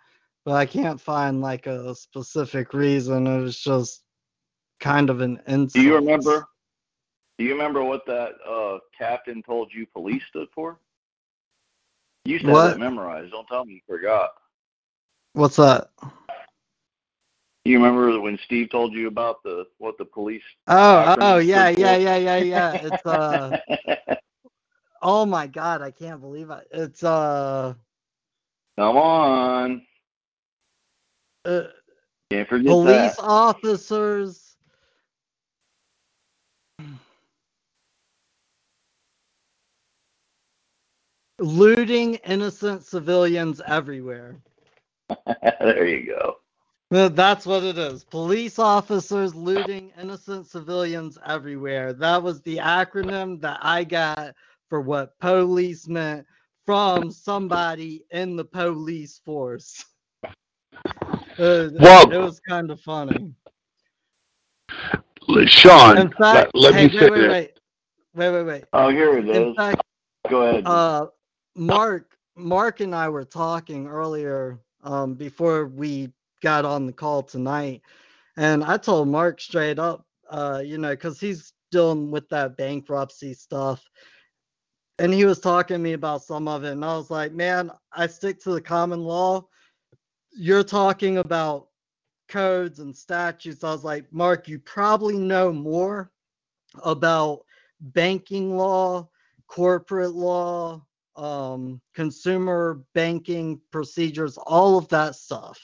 [0.44, 3.26] but I can't find like a specific reason.
[3.26, 4.02] It was just
[4.80, 5.72] kind of an insult.
[5.74, 6.46] Do you remember?
[7.38, 10.78] Do you remember what that uh, captain told you police stood for?
[12.24, 12.72] You have What?
[12.72, 13.32] that memorized.
[13.32, 14.30] Don't tell me you forgot.
[15.32, 15.90] What's that?
[17.64, 20.42] You remember when Steve told you about the what the police?
[20.66, 22.74] Oh, oh, yeah, yeah, yeah, yeah, yeah.
[22.74, 23.58] It's uh,
[25.02, 26.66] oh my God, I can't believe it.
[26.72, 27.74] It's uh,
[28.78, 29.82] Come on,
[31.44, 31.62] uh
[32.64, 33.24] police that.
[33.24, 34.56] officers.
[41.38, 44.36] Looting innocent civilians everywhere.
[45.60, 46.36] there you go.
[46.90, 48.04] That's what it is.
[48.04, 51.92] Police officers looting innocent civilians everywhere.
[51.92, 54.34] That was the acronym that I got
[54.68, 56.26] for what police meant
[56.66, 59.84] from somebody in the police force.
[61.38, 63.34] Uh, Well- it was kind of funny.
[65.46, 67.30] Sean, In fact, let, let hey, me say wait, wait, this.
[67.30, 67.50] wait,
[68.14, 68.64] wait, wait, wait.
[68.72, 69.82] Oh, here it In fact,
[70.28, 70.66] Go ahead.
[70.66, 71.06] uh,
[71.54, 76.12] Mark, Mark and I were talking earlier um, before we
[76.42, 77.82] got on the call tonight,
[78.36, 83.34] and I told Mark straight up, uh, you know, because he's dealing with that bankruptcy
[83.34, 83.84] stuff,
[84.98, 87.70] and he was talking to me about some of it, and I was like, man,
[87.92, 89.46] I stick to the common law.
[90.32, 91.68] You're talking about
[92.28, 93.64] codes and statutes.
[93.64, 96.10] I was like, Mark, you probably know more
[96.84, 97.44] about
[97.80, 99.08] banking law,
[99.48, 100.84] corporate law,
[101.16, 105.60] um, consumer banking procedures, all of that stuff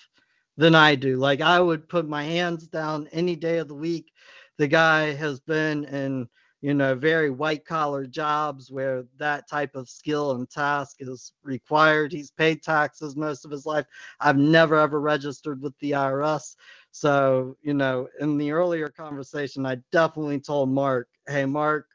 [0.56, 1.16] than I do.
[1.16, 4.12] Like I would put my hands down any day of the week.
[4.58, 6.28] The guy has been in,
[6.66, 12.10] you know, very white collar jobs where that type of skill and task is required.
[12.10, 13.86] He's paid taxes most of his life.
[14.18, 16.56] I've never ever registered with the IRS.
[16.90, 21.86] So, you know, in the earlier conversation, I definitely told Mark, hey, Mark,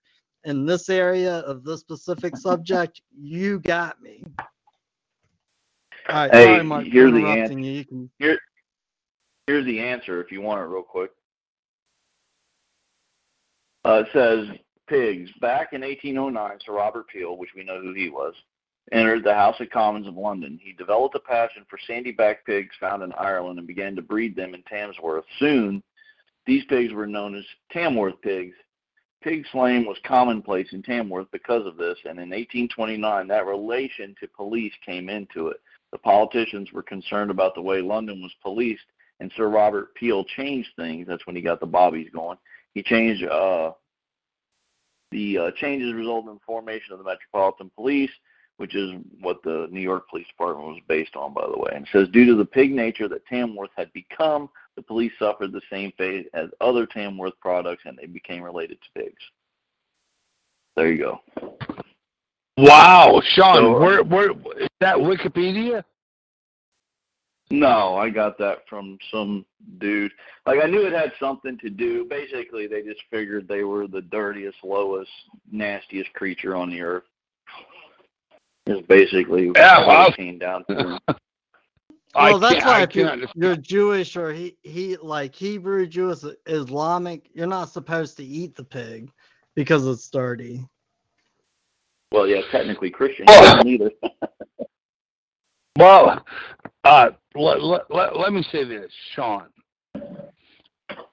[0.45, 4.24] in this area of this specific subject, you got me.
[6.07, 7.65] All right, Hey, sorry, Mark, for here's the interrupting answer.
[7.65, 7.74] you.
[7.74, 8.39] You can Here,
[9.47, 11.11] here's the answer if you want it real quick.
[13.84, 14.57] Uh, it says
[14.88, 15.29] pigs.
[15.39, 18.34] Back in 1809, Sir Robert Peel, which we know who he was,
[18.91, 20.59] entered the House of Commons of London.
[20.61, 24.53] He developed a passion for sandy-back pigs found in Ireland and began to breed them
[24.53, 25.25] in Tamworth.
[25.39, 25.82] Soon,
[26.45, 28.55] these pigs were known as Tamworth pigs.
[29.23, 34.27] Pig slaying was commonplace in Tamworth because of this, and in 1829, that relation to
[34.27, 35.57] police came into it.
[35.91, 38.82] The politicians were concerned about the way London was policed,
[39.19, 41.07] and Sir Robert Peel changed things.
[41.07, 42.38] That's when he got the bobbies going.
[42.74, 43.72] He changed uh,
[45.11, 48.11] the uh, changes resulted in the formation of the Metropolitan Police,
[48.57, 51.72] which is what the New York Police Department was based on, by the way.
[51.74, 55.51] And it says due to the pig nature that Tamworth had become, the police suffered
[55.51, 59.22] the same fate as other Tamworth products, and they became related to pigs.
[60.76, 61.22] There you go.
[62.57, 65.84] Wow, Sean, So- where where is that Wikipedia?
[67.51, 69.45] No, I got that from some
[69.77, 70.11] dude.
[70.45, 72.05] Like I knew it had something to do.
[72.05, 75.11] Basically, they just figured they were the dirtiest, lowest,
[75.51, 77.03] nastiest creature on the earth.
[78.67, 80.99] Is basically Yeah, what well- it came down to.
[82.13, 86.19] I well, that's can't- why if you're, you're Jewish or he, he like Hebrew, Jewish,
[86.45, 89.09] Islamic, you're not supposed to eat the pig
[89.55, 90.67] because it's dirty.
[92.11, 93.25] Well, yeah, technically Christian.
[93.63, 93.91] Neither.
[95.77, 96.23] Well,
[96.83, 99.47] uh, let, let, let, me say this, Sean.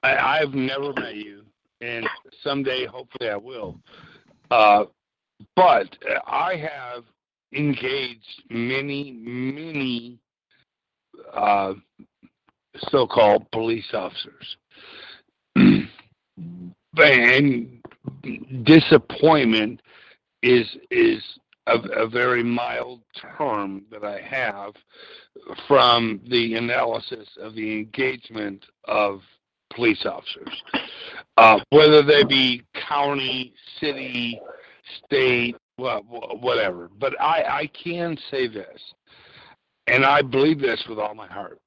[0.03, 1.43] I, I've never met you,
[1.81, 2.07] and
[2.43, 3.79] someday, hopefully, I will.
[4.51, 4.85] Uh,
[5.55, 5.87] but
[6.27, 7.03] I have
[7.53, 10.19] engaged many, many
[11.33, 11.73] uh,
[12.89, 14.57] so-called police officers,
[16.97, 17.81] and
[18.63, 19.81] disappointment
[20.41, 21.21] is is
[21.69, 23.01] a, a very mild
[23.37, 24.73] term that I have
[25.67, 29.21] from the analysis of the engagement of
[29.73, 30.63] police officers,
[31.37, 34.39] uh, whether they be county, city,
[35.05, 36.89] state, wha- whatever.
[36.99, 38.81] But I, I can say this,
[39.87, 41.59] and I believe this with all my heart,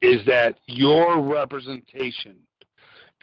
[0.00, 2.36] is that your representation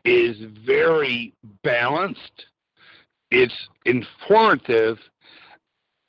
[0.05, 2.45] is very balanced,
[3.32, 4.97] it's informative,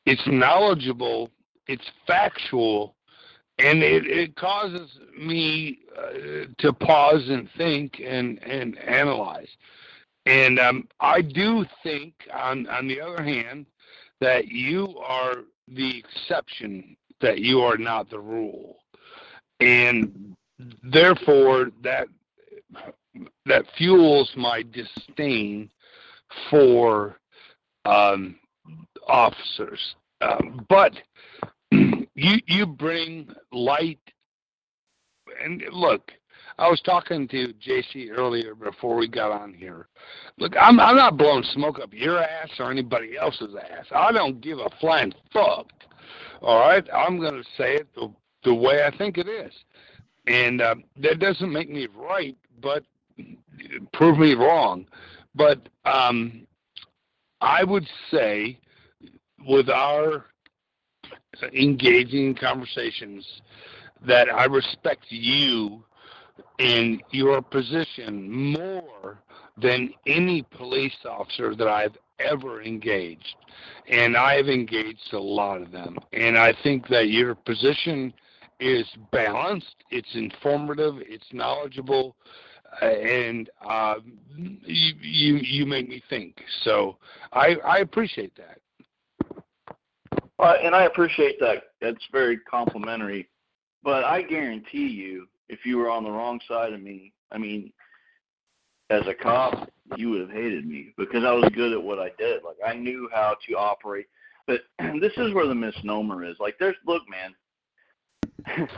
[0.08, 1.30] it's knowledgeable,
[1.66, 2.94] it's factual,
[3.58, 9.48] and it, it causes me uh, to pause and think and, and analyze.
[10.24, 13.66] And um, I do think, on, on the other hand,
[14.20, 18.78] that you are the exception, that you are not the rule.
[19.60, 20.34] And
[20.82, 22.08] therefore, that
[23.44, 25.70] that fuels my disdain
[26.48, 27.18] for
[27.84, 28.36] um,
[29.08, 29.94] officers.
[30.20, 30.92] Um, but
[31.70, 34.00] you you bring light
[35.42, 36.12] and look.
[36.58, 39.86] I was talking to JC earlier before we got on here.
[40.38, 43.86] Look, I'm I'm not blowing smoke up your ass or anybody else's ass.
[43.94, 45.66] I don't give a flying fuck.
[46.40, 48.12] All right, I'm gonna say it the
[48.44, 49.52] the way I think it is,
[50.26, 52.84] and uh, that doesn't make me right, but
[53.92, 54.86] prove me wrong.
[55.34, 56.46] But um,
[57.40, 58.58] I would say,
[59.46, 60.26] with our
[61.52, 63.26] engaging conversations,
[64.06, 65.84] that I respect you
[66.58, 69.18] in your position more
[69.60, 73.36] than any police officer that I've ever engaged.
[73.88, 75.98] And I've engaged a lot of them.
[76.12, 78.12] And I think that your position
[78.60, 82.16] is balanced, it's informative, it's knowledgeable,
[82.82, 83.94] uh, and uh,
[84.36, 86.42] you, you you make me think.
[86.64, 86.98] So
[87.32, 88.58] I I appreciate that.
[90.38, 91.64] Uh, and I appreciate that.
[91.80, 93.28] That's very complimentary.
[93.82, 97.72] But I guarantee you, if you were on the wrong side of me, I mean,
[98.90, 102.10] as a cop, you would have hated me because I was good at what I
[102.18, 102.42] did.
[102.42, 104.06] Like I knew how to operate.
[104.46, 104.62] But
[105.00, 106.36] this is where the misnomer is.
[106.38, 107.34] Like there's look, man.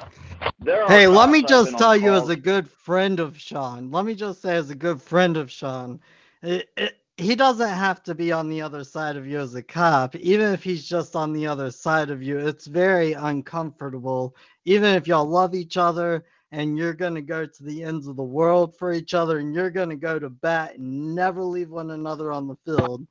[0.60, 3.90] there Hey, let me just tell you as a good friend of Sean.
[3.90, 6.00] Let me just say as a good friend of Sean,
[6.42, 9.62] it, it, he doesn't have to be on the other side of you as a
[9.62, 10.16] cop.
[10.16, 14.34] Even if he's just on the other side of you, it's very uncomfortable.
[14.64, 18.16] Even if y'all love each other and you're going to go to the ends of
[18.16, 21.70] the world for each other and you're going to go to bat and never leave
[21.70, 23.06] one another on the field,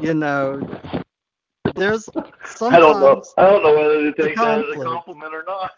[0.00, 0.60] you know,
[1.76, 2.08] there's
[2.44, 3.22] sometimes I don't know.
[3.38, 5.70] I don't know whether to take that as a compliment or not.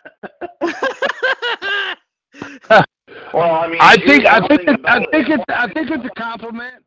[3.32, 6.10] well, I mean, I think I think it, I think it's I think it's a
[6.10, 6.84] compliment.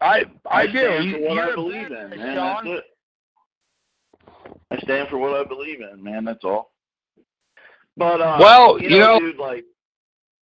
[0.00, 0.78] I I, I do.
[0.78, 2.36] stand You- for what you're I a believe in, man.
[2.36, 2.64] Sean.
[2.64, 2.84] That's it.
[4.70, 6.24] I stand for what I believe in, man.
[6.24, 6.72] That's all.
[7.96, 9.64] But uh, Well, you you know, know- dude, like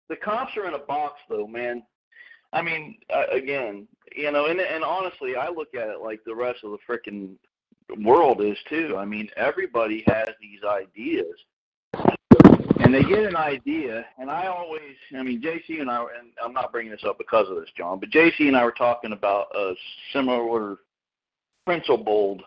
[0.09, 1.83] the cops are in a box, though, man.
[2.53, 6.35] I mean, uh, again, you know, and and honestly, I look at it like the
[6.35, 7.37] rest of the freaking
[8.05, 8.97] world is too.
[8.97, 11.35] I mean, everybody has these ideas,
[12.85, 16.53] and they get an idea, and I always, I mean, JC and I, and I'm
[16.53, 19.47] not bringing this up because of this, John, but JC and I were talking about
[19.55, 19.73] a
[20.13, 20.77] similar
[21.65, 22.43] principled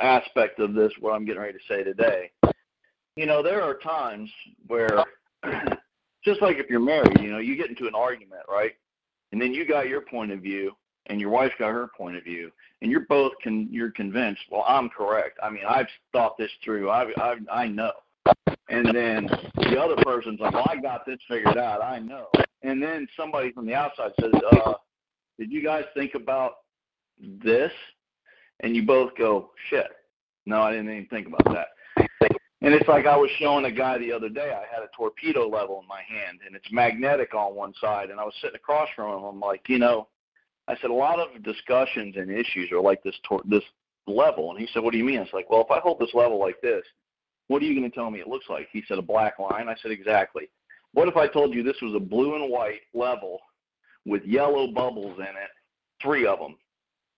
[0.00, 2.30] aspect of this, what I'm getting ready to say today.
[3.16, 4.30] You know, there are times
[4.66, 5.04] where,
[6.24, 8.72] just like if you're married, you know, you get into an argument, right?
[9.32, 10.72] And then you got your point of view,
[11.06, 12.50] and your wife's got her point of view,
[12.80, 14.40] and you're both can you're convinced.
[14.50, 15.38] Well, I'm correct.
[15.42, 16.88] I mean, I've thought this through.
[16.90, 17.92] I I I know.
[18.70, 21.82] And then the other person's like, well, I got this figured out.
[21.82, 22.28] I know.
[22.62, 24.74] And then somebody from the outside says, uh,
[25.38, 26.56] did you guys think about
[27.18, 27.72] this?
[28.60, 29.86] And you both go, shit.
[30.44, 31.68] No, I didn't even think about that.
[32.60, 34.52] And it's like I was showing a guy the other day.
[34.52, 38.10] I had a torpedo level in my hand, and it's magnetic on one side.
[38.10, 39.24] And I was sitting across from him.
[39.24, 40.08] I'm like, you know,
[40.66, 43.62] I said a lot of discussions and issues are like this tor- this
[44.08, 44.50] level.
[44.50, 45.20] And he said, what do you mean?
[45.20, 46.82] It's like, well, if I hold this level like this,
[47.48, 48.68] what are you going to tell me it looks like?
[48.72, 49.68] He said, a black line.
[49.68, 50.48] I said, exactly.
[50.92, 53.40] What if I told you this was a blue and white level
[54.06, 55.50] with yellow bubbles in it,
[56.02, 56.56] three of them,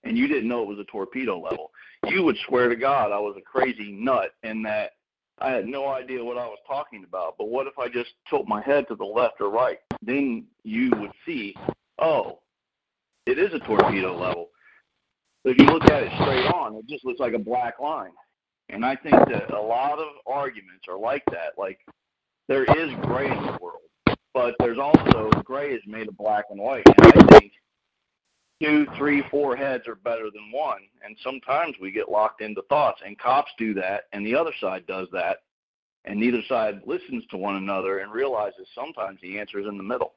[0.04, 1.70] and you didn't know it was a torpedo level?
[2.06, 4.92] You would swear to God I was a crazy nut and that
[5.40, 7.36] I had no idea what I was talking about.
[7.38, 9.78] But what if I just tilt my head to the left or right?
[10.02, 11.54] Then you would see,
[11.98, 12.40] oh,
[13.26, 14.48] it is a torpedo level.
[15.42, 18.10] But if you look at it straight on, it just looks like a black line.
[18.72, 21.58] And I think that a lot of arguments are like that.
[21.58, 21.78] Like
[22.48, 26.60] there is gray in the world, but there's also gray is made of black and
[26.60, 26.84] white.
[26.86, 27.52] And I think
[28.62, 30.80] two, three, four heads are better than one.
[31.04, 34.86] And sometimes we get locked into thoughts, and cops do that, and the other side
[34.86, 35.38] does that,
[36.04, 39.82] and neither side listens to one another and realizes sometimes the answer is in the
[39.82, 40.14] middle.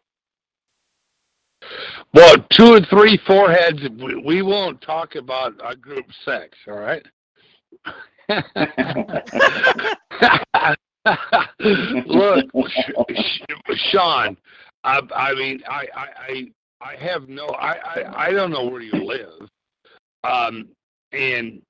[2.13, 3.79] Well, two or three foreheads.
[4.01, 6.57] We, we won't talk about our group sex.
[6.67, 7.05] All right.
[12.05, 12.45] Look,
[13.91, 14.37] Sean.
[14.83, 16.45] I, I mean, I, I,
[16.81, 17.47] I, have no.
[17.47, 19.49] I, I, I don't know where you live.
[20.23, 20.69] Um,
[21.11, 21.61] and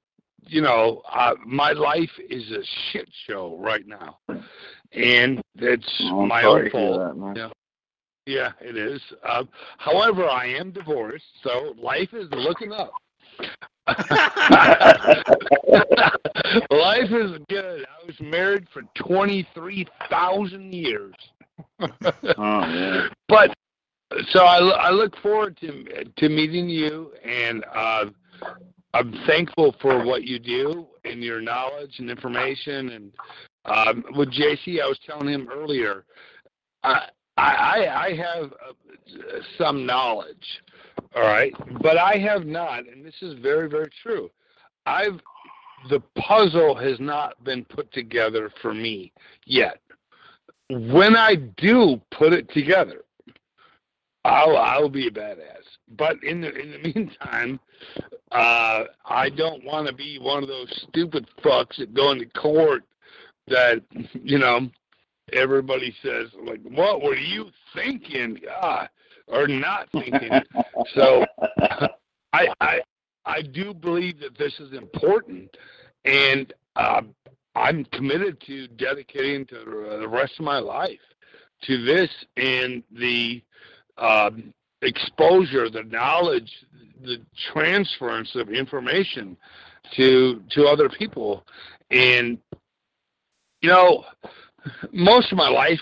[0.45, 2.61] you know, uh, my life is a
[2.91, 4.17] shit show right now,
[4.91, 7.35] and it's Oh, my own fault.
[7.35, 7.49] Yeah.
[8.25, 9.01] Yeah, it is.
[9.27, 12.91] Um, however, I am divorced, so life is looking up.
[16.69, 17.85] life is good.
[17.85, 21.13] I was married for 23,000 years.
[22.37, 23.07] Oh, yeah.
[23.27, 23.53] But
[24.31, 28.05] so I, I look forward to to meeting you, and uh,
[28.93, 32.89] I'm thankful for what you do and your knowledge and information.
[32.89, 33.11] And
[33.65, 36.05] um, with JC, I was telling him earlier,
[36.83, 37.07] I
[37.37, 40.61] I, I have uh, some knowledge,
[41.15, 44.29] all right, but I have not, and this is very very true.
[44.85, 45.19] I've
[45.89, 49.11] the puzzle has not been put together for me
[49.45, 49.79] yet.
[50.69, 53.03] When I do put it together,
[54.25, 55.63] I'll I'll be a badass.
[55.97, 57.59] But in the in the meantime,
[58.31, 62.83] uh, I don't want to be one of those stupid fucks that go into court
[63.47, 63.83] that
[64.13, 64.69] you know
[65.31, 68.89] everybody says like, "What were you thinking?" God,
[69.27, 70.31] or not thinking.
[70.95, 71.25] so
[72.33, 72.81] I I
[73.25, 75.55] I do believe that this is important,
[76.05, 77.01] and uh,
[77.55, 80.99] I'm committed to dedicating to the rest of my life
[81.63, 83.41] to this and the
[83.97, 86.51] um, exposure, the knowledge,
[87.03, 87.21] the
[87.53, 89.37] transference of information
[89.95, 91.45] to to other people.
[91.91, 92.37] And
[93.61, 94.03] you know,
[94.91, 95.79] most of my life,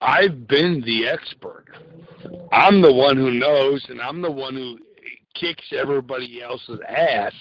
[0.00, 1.66] I've been the expert.
[2.52, 4.78] I'm the one who knows, and I'm the one who
[5.34, 7.32] kicks everybody else's ass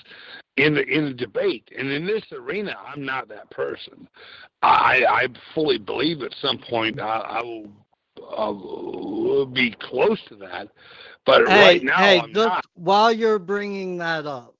[0.58, 1.70] in the in the debate.
[1.78, 4.08] And in this arena, I'm not that person.
[4.62, 7.72] I I fully believe at some point I, I will
[9.42, 10.70] uh, be close to that.
[11.26, 12.66] But hey, right now, hey, I'm just not.
[12.76, 14.56] while you're bringing that up,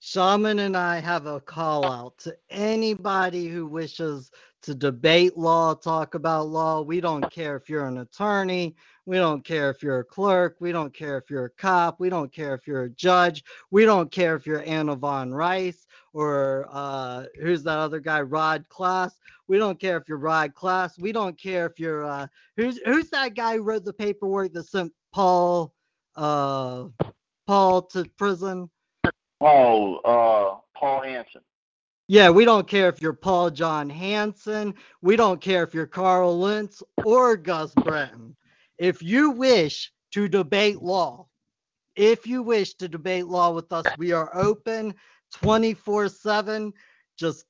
[0.00, 4.30] Shaman and I have a call out to anybody who wishes
[4.64, 6.80] to debate law, talk about law.
[6.80, 8.74] We don't care if you're an attorney.
[9.06, 10.56] We don't care if you're a clerk.
[10.60, 12.00] We don't care if you're a cop.
[12.00, 13.44] We don't care if you're a judge.
[13.70, 18.66] We don't care if you're Anna Von Reitz or uh, who's that other guy, Rod
[18.70, 19.18] Class.
[19.48, 20.98] We don't care if you're Rod Class.
[20.98, 22.26] We don't care if you're uh,
[22.56, 25.74] who's who's that guy who wrote the paperwork that sent Paul
[26.16, 26.84] uh,
[27.46, 28.70] Paul to prison.
[29.42, 31.42] Oh, uh, Paul Hansen.
[32.06, 34.74] Yeah, we don't care if you're Paul John Hansen.
[35.00, 38.36] We don't care if you're Karl Lentz or Gus Breton.
[38.76, 41.28] If you wish to debate law,
[41.96, 44.94] if you wish to debate law with us, we are open
[45.32, 46.74] 24 7.
[47.16, 47.46] Just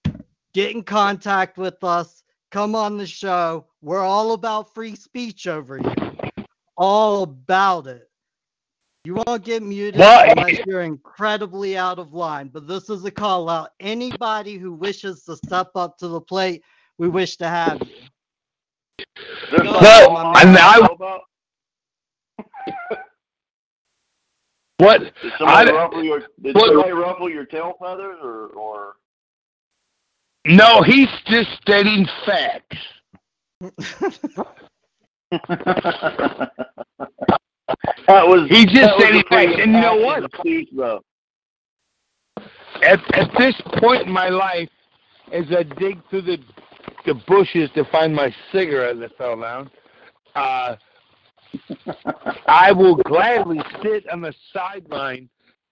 [0.52, 2.22] get in contact with us.
[2.52, 3.66] Come on the show.
[3.82, 6.44] We're all about free speech over here.
[6.76, 8.08] All about it.
[9.04, 12.48] You won't get muted Well, unless you're incredibly out of line.
[12.48, 13.70] But this is a call out.
[13.80, 16.62] Anybody who wishes to step up to the plate,
[16.96, 19.04] we wish to have you.
[19.50, 20.46] There's Go something ahead, going my on man.
[20.48, 21.20] and I I- don't know about?
[24.78, 25.00] What?
[25.22, 28.96] Did somebody I- ruffle your did what- somebody ruffle your tail feathers or or
[30.46, 32.78] No, he's just stating facts.
[38.06, 39.24] that was He just said he
[39.62, 40.30] and you know what?
[40.38, 41.02] Speech, though.
[42.82, 44.68] At at this point in my life,
[45.32, 46.38] as I dig through the
[47.06, 49.70] the bushes to find my cigarette that fell down,
[50.34, 50.76] uh,
[52.46, 55.28] I will gladly sit on the sideline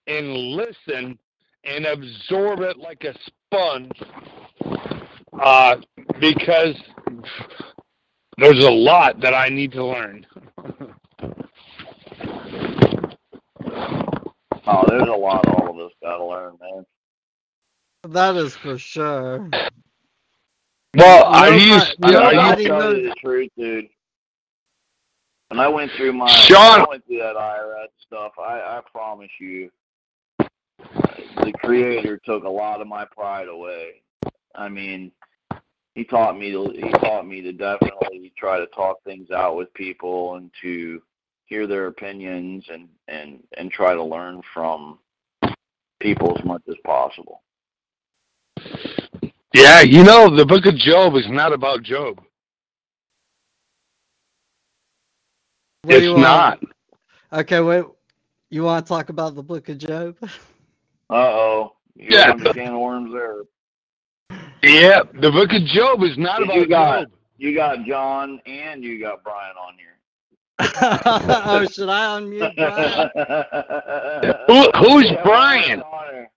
[0.07, 1.17] and listen
[1.65, 3.91] and absorb it like a sponge,
[5.41, 5.77] uh,
[6.19, 6.75] because
[8.37, 10.25] there's a lot that I need to learn.
[14.67, 16.85] Oh, there's a lot all of us gotta learn, man.
[18.03, 19.49] That is for sure.
[20.95, 23.87] Well, I used I, I I'll used tell you the truth, dude.
[25.49, 29.29] When I went through my Sean- I went through that IRS stuff, I, I promise
[29.39, 29.69] you,
[31.43, 34.01] the creator took a lot of my pride away.
[34.55, 35.11] I mean,
[35.95, 39.73] he taught me to he taught me to definitely try to talk things out with
[39.73, 41.01] people and to
[41.53, 44.97] hear their opinions and and and try to learn from
[45.99, 47.43] people as much as possible.
[49.53, 52.19] Yeah, you know, the book of Job is not about Job.
[55.83, 56.59] What it's you want- not.
[57.31, 57.85] Okay, wait.
[58.49, 60.15] You want to talk about the Book of Job?
[61.09, 62.29] Uh oh, Yeah.
[62.31, 63.41] opened a can of worms there.
[64.63, 67.11] Yeah, the book of Job is not about You about got- Job.
[67.37, 69.92] You got John and you got Brian on here.
[70.59, 73.09] Oh, should I unmute Brian?
[74.47, 75.81] Who, who's Brian?
[75.81, 76.31] on there.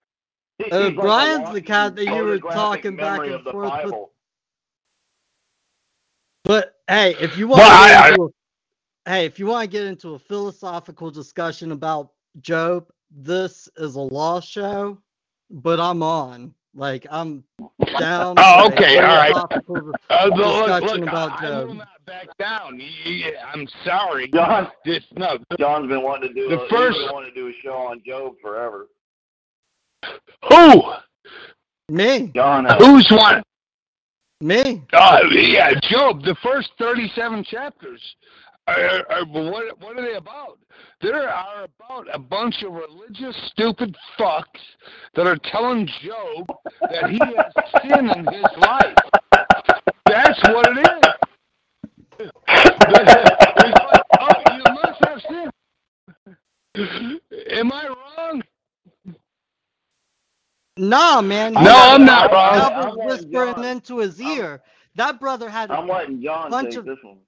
[0.59, 3.95] He's Uh, Brian's the walking cat that you were talking back and forth with.
[6.45, 9.47] But hey, if you want Well, to I- get I- into a, hey, if you
[9.47, 14.99] want to get into a philosophical discussion about Job, this is a law show,
[15.51, 16.55] but I'm on.
[16.77, 17.43] Like I'm
[17.99, 18.35] down.
[18.39, 19.33] Oh, okay, all right.
[19.33, 22.79] philosophical Uh, look, look, about I, I will not back down.
[22.79, 24.29] You- you- I'm sorry.
[24.33, 26.49] John, This, no, John's been wanting to do.
[26.51, 28.87] The a, first- he's been wanting to do a show on Job forever.
[30.49, 30.83] who?
[31.89, 33.43] Me, John, uh, Who's one?
[34.41, 34.83] me.
[34.93, 36.23] Uh, yeah, Job.
[36.23, 38.03] The first 37 chapters.
[38.69, 40.59] Are, are, what, what are they about?
[41.01, 44.45] They are about a bunch of religious, stupid fucks
[45.15, 46.47] that are telling Job
[46.91, 48.97] that he has sin in his life.
[50.07, 52.29] That's what it is.
[52.49, 57.21] It's like, oh, you must have sin.
[57.51, 58.43] Am I wrong?
[60.77, 61.53] Nah, man.
[61.55, 62.61] No, he had I'm not wrong.
[62.61, 64.63] I'm letting whispering into his I'm- ear.
[64.97, 67.19] That brother had I'm a bunch of this one.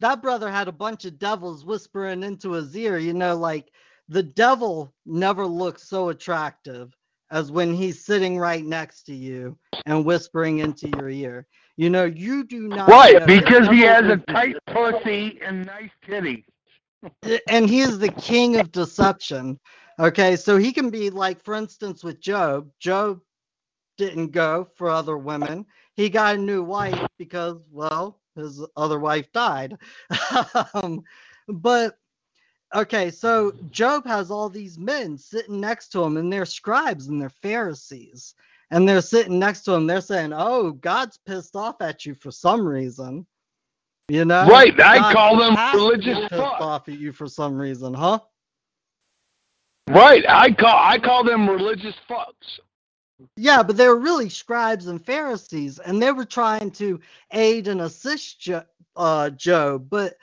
[0.00, 2.98] That brother had a bunch of devils whispering into his ear.
[2.98, 3.72] You know, like
[4.08, 6.94] the devil never looks so attractive
[7.30, 11.46] as when he's sitting right next to you and whispering into your ear.
[11.76, 13.20] You know, you do not Right.
[13.20, 16.44] The because he has a tight pussy and nice titties.
[17.24, 19.58] Eh, and he is the king of deception.
[19.98, 22.70] Okay, so he can be like, for instance, with Job.
[22.80, 23.20] Job
[23.98, 25.64] didn't go for other women.
[25.94, 29.76] He got a new wife because, well, his other wife died.
[30.74, 31.02] um,
[31.48, 31.98] but
[32.74, 37.20] okay, so Job has all these men sitting next to him, and they're scribes and
[37.20, 38.34] they're Pharisees,
[38.70, 39.86] and they're sitting next to him.
[39.86, 43.26] They're saying, "Oh, God's pissed off at you for some reason."
[44.08, 46.60] You know, Right, I God call them has to be religious pissed fuck.
[46.60, 48.20] off at you for some reason, huh?
[49.88, 52.60] Right, I call I call them religious fucks.
[53.36, 57.00] Yeah, but they were really scribes and Pharisees, and they were trying to
[57.32, 58.64] aid and assist jo-
[58.96, 60.16] uh, Job, but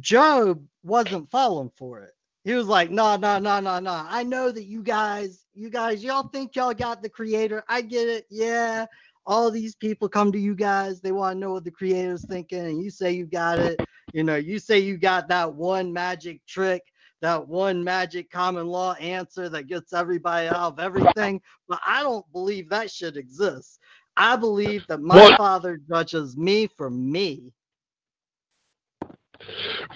[0.00, 2.14] Job wasn't falling for it.
[2.44, 4.04] He was like, "No, no, no, no, no.
[4.08, 7.64] I know that you guys, you guys, y'all think y'all got the Creator.
[7.68, 8.26] I get it.
[8.30, 8.86] Yeah,
[9.26, 11.00] all these people come to you guys.
[11.00, 13.80] They want to know what the Creator's thinking, and you say you got it.
[14.12, 16.82] You know, you say you got that one magic trick."
[17.26, 22.24] That one magic common law answer that gets everybody out of everything but I don't
[22.30, 23.80] believe that shit exists.
[24.16, 27.52] I believe that my father judges me for me.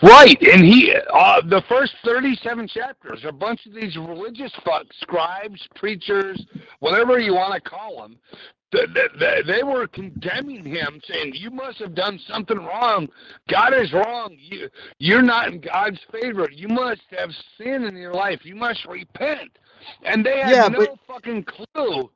[0.02, 5.60] Right, and he uh, the first thirty-seven chapters, a bunch of these religious fucks, scribes,
[5.76, 6.44] preachers,
[6.80, 11.50] whatever you want to call them, th- th- th- they were condemning him, saying, "You
[11.50, 13.08] must have done something wrong.
[13.48, 14.36] God is wrong.
[14.38, 14.68] You
[14.98, 16.48] you're not in God's favor.
[16.50, 18.40] You must have sin in your life.
[18.44, 19.58] You must repent."
[20.04, 22.10] And they had Yeah, no but- fucking clue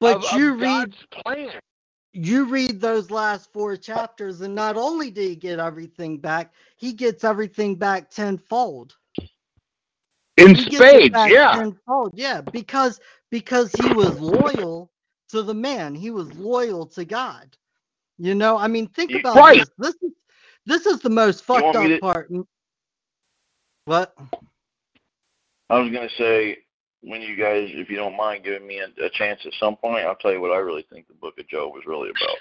[0.00, 1.60] But of, you of read God's plan.
[2.12, 6.92] you read those last four chapters, and not only did he get everything back, he
[6.94, 8.96] gets everything back tenfold.
[10.38, 11.52] In He spades, yeah.
[11.52, 13.00] tenfold, yeah, because
[13.30, 14.90] because he was loyal
[15.30, 15.94] to the man.
[15.94, 17.56] He was loyal to God.
[18.18, 19.58] You know, I mean, think You- about Right.
[19.58, 19.70] this.
[19.78, 20.12] This is
[20.64, 22.28] this is the most fucked up to- part.
[23.84, 24.16] What?
[25.70, 26.58] I was gonna say
[27.02, 30.04] when you guys, if you don't mind giving me a, a chance at some point,
[30.06, 32.36] I'll tell you what I really think the Book of Job was really about.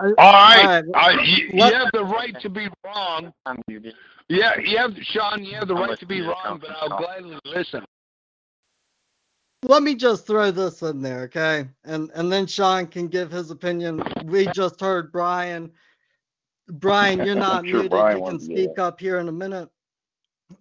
[0.00, 3.32] All right, All right, uh, you, you have the right to be wrong.
[3.46, 3.94] I'm muted.
[4.28, 5.42] Yeah, you have Sean.
[5.44, 7.84] You have the right to be you do the wrong, but I'll gladly listen.
[9.62, 11.68] Let me just throw this in there, okay?
[11.84, 14.02] And and then Sean can give his opinion.
[14.24, 15.72] We just heard Brian.
[16.68, 17.90] Brian, you're not sure muted.
[17.90, 19.68] Brian you can wants to speak up here in a minute.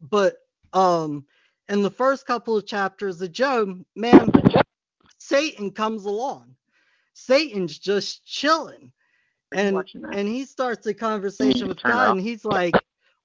[0.02, 0.38] But
[0.74, 1.26] um
[1.70, 4.32] in the first couple of chapters of Job, man,
[5.18, 6.56] Satan comes along.
[7.14, 8.92] Satan's just chilling.
[9.54, 12.12] And and he starts a conversation with God off?
[12.12, 12.76] and he's like,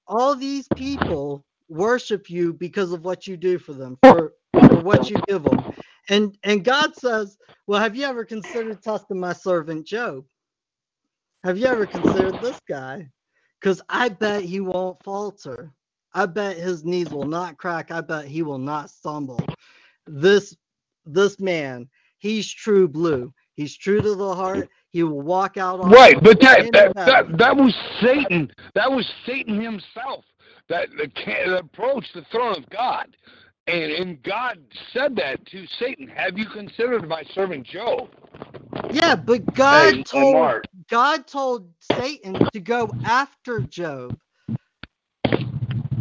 [0.07, 4.33] all these people worship you because of what you do for them, for, for
[4.83, 5.73] what you give them.
[6.09, 7.37] And and God says,
[7.67, 10.25] Well, have you ever considered testing my servant Job?
[11.43, 13.09] Have you ever considered this guy?
[13.59, 15.71] Because I bet he won't falter.
[16.13, 17.91] I bet his knees will not crack.
[17.91, 19.39] I bet he will not stumble.
[20.05, 20.55] This
[21.05, 23.33] this man, he's true blue.
[23.55, 24.69] He's true to the heart.
[24.89, 28.51] He will walk out on Right, but that that, that that was Satan.
[28.75, 30.25] That was Satan himself
[30.69, 33.15] that, that, that approached the throne of God,
[33.67, 34.59] and and God
[34.91, 36.07] said that to Satan.
[36.07, 38.09] Have you considered my servant Job?
[38.91, 40.65] Yeah, but God Hey, hey, told Mark.
[40.89, 44.17] God told Satan to go after Job.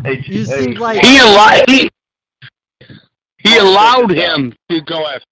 [0.05, 1.90] Hey, You hey, seem like He allowed he,
[3.39, 5.26] he allowed him to go after.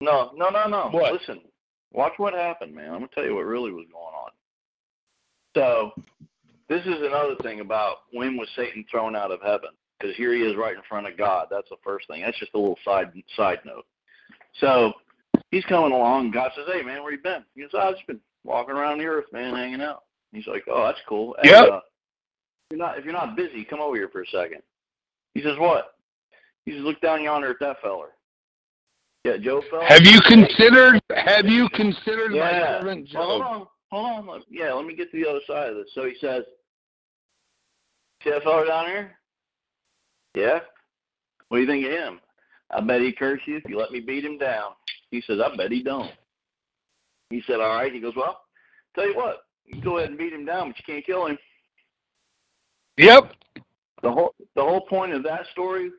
[0.00, 0.88] No, no, no, no.
[0.90, 1.12] What?
[1.12, 1.40] Listen,
[1.92, 2.86] watch what happened, man.
[2.86, 4.30] I'm gonna tell you what really was going on.
[5.54, 5.92] So,
[6.68, 9.70] this is another thing about when was Satan thrown out of heaven?
[10.02, 11.46] Because here he is right in front of God.
[11.48, 12.22] That's the first thing.
[12.22, 13.86] That's just a little side side note.
[14.58, 14.92] So,
[15.52, 16.32] he's coming along.
[16.32, 18.98] God says, "Hey, man, where you been?" He goes, oh, "I've just been walking around
[18.98, 21.70] the earth, man, hanging out." He's like, "Oh, that's cool." Hey, Yep.
[21.70, 21.82] uh, if
[22.70, 24.62] you're not if you're not busy, come over here for a second.
[25.34, 25.96] He says, "What?"
[26.66, 28.16] He says, "Look down yonder at that feller."
[29.24, 29.84] Yeah, Joe fella.
[29.84, 31.00] Have you considered?
[31.14, 32.80] Have you considered my Yeah.
[32.80, 34.44] servant Well, hold on, hold on.
[34.48, 35.92] Yeah, let me get to the other side of this.
[35.94, 36.44] So he says,
[38.24, 39.21] "See that fella down there?
[40.34, 40.60] Yeah.
[41.48, 42.20] What do you think of him?
[42.70, 44.72] I bet he curse you if you let me beat him down."
[45.10, 46.12] He says, "I bet he don't."
[47.30, 48.42] He said, "All right." He goes, "Well,
[48.94, 51.38] tell you what, you go ahead and beat him down, but you can't kill him."
[52.96, 53.34] Yep.
[54.02, 55.90] The whole the whole point of that story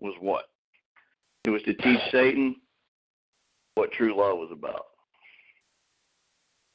[0.00, 0.48] was what?
[1.44, 2.56] It was to teach Satan
[3.74, 4.86] what true love was about.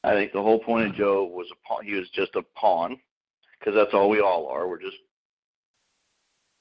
[0.04, 1.84] I think the whole point of Job was a pawn.
[1.84, 3.00] He was just a pawn,
[3.60, 4.68] because that's all we all are.
[4.68, 4.98] We're just.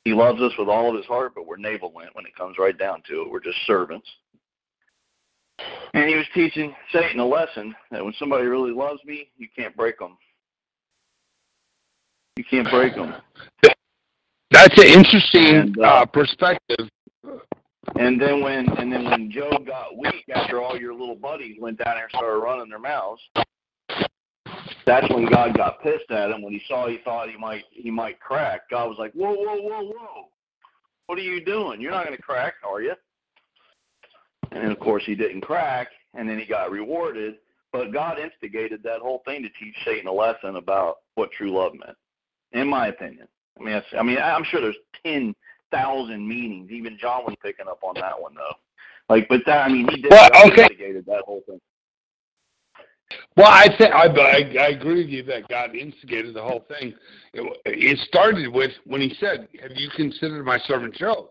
[0.04, 2.76] He loves us with all of his heart, but we're navelment when it comes right
[2.76, 3.30] down to it.
[3.30, 4.06] We're just servants.
[5.94, 9.74] And he was teaching Satan a lesson that when somebody really loves me, you can't
[9.76, 10.18] break them.
[12.36, 13.14] You can't break them.
[14.50, 16.88] That's an interesting And, uh, uh, perspective.
[17.96, 21.78] And then when and then when Job got weak after all your little buddies went
[21.78, 23.20] down there and started running their mouths,
[24.86, 27.90] that's when God got pissed at him when he saw he thought he might he
[27.90, 28.68] might crack.
[28.70, 30.28] God was like, Whoa, whoa, whoa, whoa.
[31.06, 31.80] What are you doing?
[31.80, 32.94] You're not gonna crack, are you?
[34.52, 37.36] And then of course he didn't crack and then he got rewarded.
[37.72, 41.72] But God instigated that whole thing to teach Satan a lesson about what true love
[41.74, 41.96] meant,
[42.52, 43.26] in my opinion.
[43.58, 45.34] I mean, that's, I mean, I'm sure there's ten
[45.72, 46.70] thousand meanings.
[46.70, 48.54] Even John was picking up on that one, though.
[49.08, 50.62] Like, but that, I mean, he did Well, okay.
[50.62, 51.60] instigated that whole thing.
[53.36, 54.06] Well, I think I,
[54.58, 56.94] I agree with you that God instigated the whole thing.
[57.32, 61.26] It, it started with when He said, "Have you considered my servant Job?"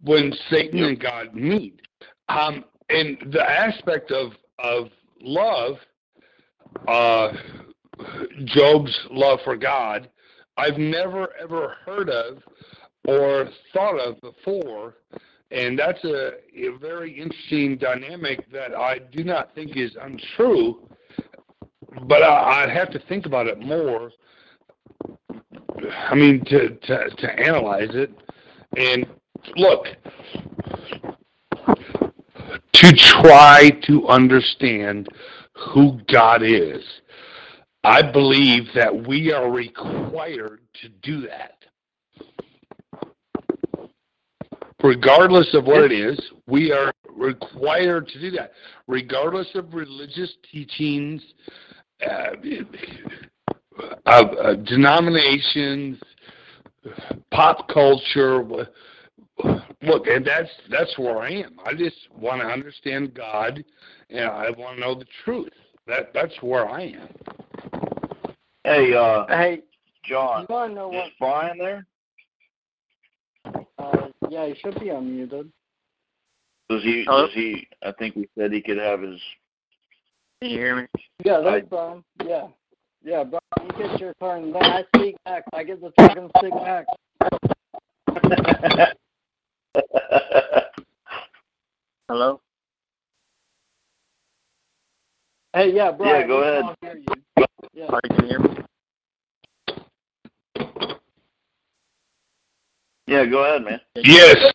[0.00, 1.80] When Satan and God meet,
[2.28, 4.88] um, and the aspect of of
[5.20, 5.76] love,
[6.88, 7.32] uh,
[8.44, 10.10] Job's love for God,
[10.56, 12.42] I've never ever heard of
[13.06, 14.94] or thought of before.
[15.52, 20.88] And that's a, a very interesting dynamic that I do not think is untrue,
[22.08, 24.10] but I, I'd have to think about it more.
[26.08, 28.10] I mean, to, to, to analyze it.
[28.76, 29.06] And
[29.56, 29.86] look,
[32.72, 35.08] to try to understand
[35.52, 36.82] who God is,
[37.84, 41.61] I believe that we are required to do that.
[44.82, 48.52] Regardless of what it is, we are required to do that,
[48.86, 51.22] regardless of religious teachings,
[52.06, 52.30] uh,
[54.06, 55.98] of uh, denominations,
[57.30, 58.44] pop culture.
[59.82, 61.56] Look, and that's that's where I am.
[61.64, 63.64] I just want to understand God,
[64.10, 65.52] and I want to know the truth.
[65.86, 67.08] That that's where I am.
[68.64, 69.62] Hey, uh, Hey,
[70.04, 71.10] John, you wanna know is what?
[71.18, 71.86] Brian there?
[74.32, 75.50] Yeah, he should be unmuted.
[76.70, 77.04] Does he?
[77.06, 77.26] Hello?
[77.26, 77.68] Does he?
[77.82, 79.20] I think we said he could have his.
[80.40, 80.86] Can you hear me?
[81.22, 82.02] Yeah, that's Brian.
[82.24, 82.46] Yeah.
[83.04, 84.50] Yeah, Brian, you get your turn.
[84.54, 85.48] Then I speak next.
[85.52, 86.88] I get the second speak next.
[92.08, 92.40] Hello?
[95.52, 96.22] Hey, yeah, Brian.
[96.22, 96.64] Yeah, go ahead.
[96.64, 97.46] can't hear you.
[97.74, 97.86] Yeah.
[97.90, 98.56] Oh, you hear me?
[103.06, 103.80] Yeah, go ahead, man.
[103.96, 104.52] Yes,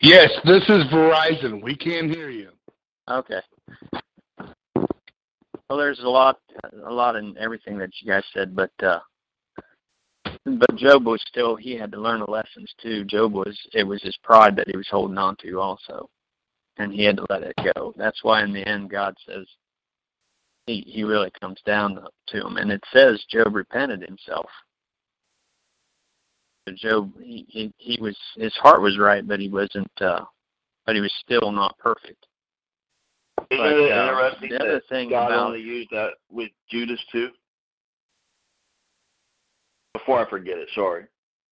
[0.00, 0.30] yes.
[0.44, 1.62] This is Verizon.
[1.62, 2.50] We can't hear you.
[3.08, 3.40] Okay.
[5.68, 6.38] Well, there's a lot,
[6.84, 9.00] a lot in everything that you guys said, but uh,
[10.44, 13.04] but Job was still he had to learn the lessons too.
[13.04, 16.08] Job was it was his pride that he was holding on to also,
[16.78, 17.94] and he had to let it go.
[17.96, 19.46] That's why in the end God says
[20.66, 21.98] he he really comes down
[22.28, 24.48] to him, and it says Job repented himself.
[26.72, 29.90] Job he, he he was his heart was right, but he wasn't.
[30.00, 30.24] uh
[30.86, 32.26] But he was still not perfect.
[33.50, 36.50] Isn't But, it uh, interesting the other that thing God about- only used that with
[36.70, 37.30] Judas too?
[39.94, 41.04] Before I forget it, sorry.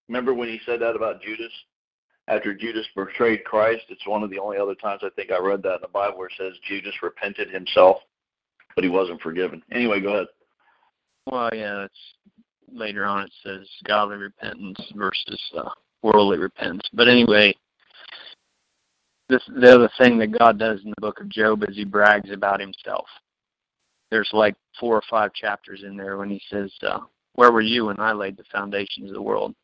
[0.09, 1.53] Remember when he said that about Judas?
[2.29, 5.63] After Judas betrayed Christ, it's one of the only other times I think I read
[5.63, 7.99] that in the Bible where it says Judas repented himself,
[8.75, 9.63] but he wasn't forgiven.
[9.71, 10.27] Anyway, go ahead.
[11.31, 11.95] Well, yeah, it's
[12.73, 13.25] later on.
[13.25, 15.71] It says godly repentance versus uh,
[16.03, 16.89] worldly repentance.
[16.93, 17.55] But anyway,
[19.29, 22.31] this the other thing that God does in the book of Job is He brags
[22.31, 23.07] about Himself.
[24.11, 27.01] There's like four or five chapters in there when He says, uh,
[27.35, 29.55] "Where were you when I laid the foundations of the world?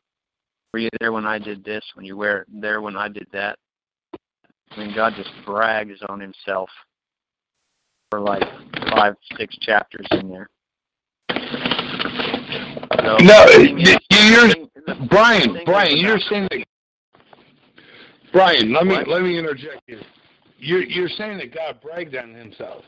[0.73, 1.83] Were you there when I did this?
[1.93, 3.57] When you were there when I did that?"
[4.71, 6.69] I mean, God just brags on himself
[8.09, 8.43] for like
[8.91, 10.49] five, six chapters in there.
[13.03, 13.97] So, No, the thing is- y-
[14.31, 15.61] you're the thing- the Brian.
[15.65, 16.63] Brian, you're saying that.
[18.31, 19.99] Brian, let me let me interject you.
[20.57, 22.83] You're you're saying that God bragged on Himself.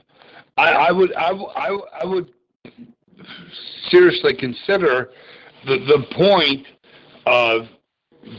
[0.58, 2.30] I, I would I, w- I, w- I would
[3.90, 5.12] seriously consider
[5.66, 6.66] the the point
[7.26, 7.68] of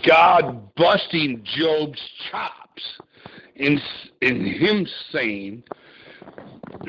[0.07, 2.01] God busting Job's
[2.31, 2.83] chops
[3.57, 3.81] in
[4.23, 5.63] in him saying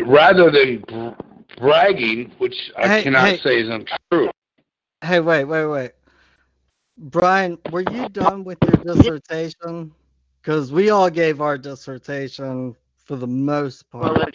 [0.06, 0.84] rather than
[1.58, 3.38] bragging, which I Hey, cannot hey.
[3.44, 4.30] say is untrue.
[5.04, 5.92] Hey, wait, wait, wait.
[6.98, 9.94] Brian, were you done with your dissertation?
[10.42, 12.76] Because we all gave our dissertation
[13.06, 14.18] for the most part.
[14.18, 14.28] Well,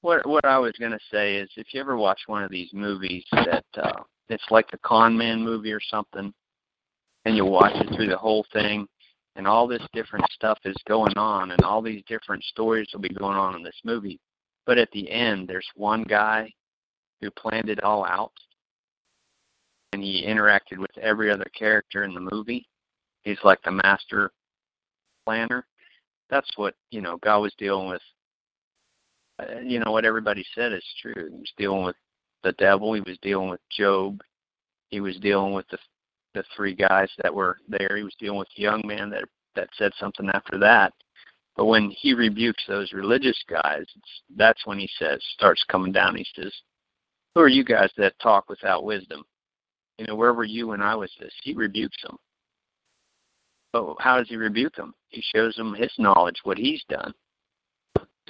[0.00, 3.24] what what I was gonna say is, if you ever watch one of these movies
[3.32, 6.32] that uh, it's like a con man movie or something,
[7.24, 8.88] and you watch it through the whole thing,
[9.36, 13.10] and all this different stuff is going on, and all these different stories will be
[13.10, 14.18] going on in this movie,
[14.66, 16.50] but at the end, there's one guy
[17.20, 18.32] who planned it all out,
[20.00, 22.66] and he interacted with every other character in the movie.
[23.22, 24.32] He's like the master
[25.26, 25.66] planner.
[26.30, 28.00] That's what you know God was dealing with
[29.38, 31.12] uh, you know what everybody said is true.
[31.30, 31.96] He was dealing with
[32.42, 32.94] the devil.
[32.94, 34.22] He was dealing with Job.
[34.88, 35.78] He was dealing with the
[36.32, 37.96] the three guys that were there.
[37.96, 39.24] He was dealing with the young man that
[39.54, 40.94] that said something after that.
[41.56, 43.84] But when he rebukes those religious guys,
[44.34, 46.16] that's when he says starts coming down.
[46.16, 46.54] He says,
[47.34, 49.24] "Who are you guys that talk without wisdom?
[50.00, 52.16] You know, where were you when I was this?" He rebukes them.
[53.70, 54.94] But how does he rebuke them?
[55.10, 57.12] He shows them his knowledge, what he's done.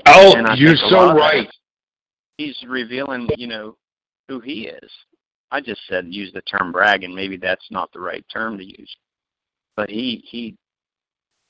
[0.04, 1.48] Oh, you're so that right.
[2.38, 3.76] He's revealing, you know,
[4.26, 4.90] who he is.
[5.52, 8.64] I just said use the term brag, and maybe that's not the right term to
[8.64, 8.96] use.
[9.76, 10.56] But he he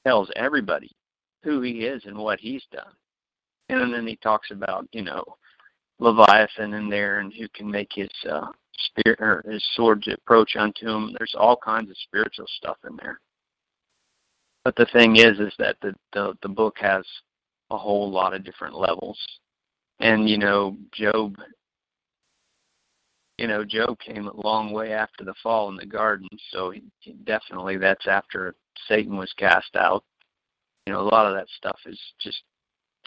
[0.07, 0.91] tells everybody
[1.43, 2.93] who he is and what he's done,
[3.71, 5.25] and then he talks about you know
[5.99, 8.49] Leviathan in there and who can make his uh,
[8.85, 11.15] spirit or his sword to approach unto him.
[11.19, 13.21] There's all kinds of spiritual stuff in there.
[14.65, 17.05] But the thing is, is that the the, the book has
[17.71, 19.19] a whole lot of different levels.
[20.01, 21.37] And you know, Job
[23.41, 26.83] you know, Job came a long way after the fall in the garden, so he,
[26.99, 28.55] he definitely that's after
[28.87, 30.05] Satan was cast out.
[30.87, 32.43] You know, a lot of that stuff is just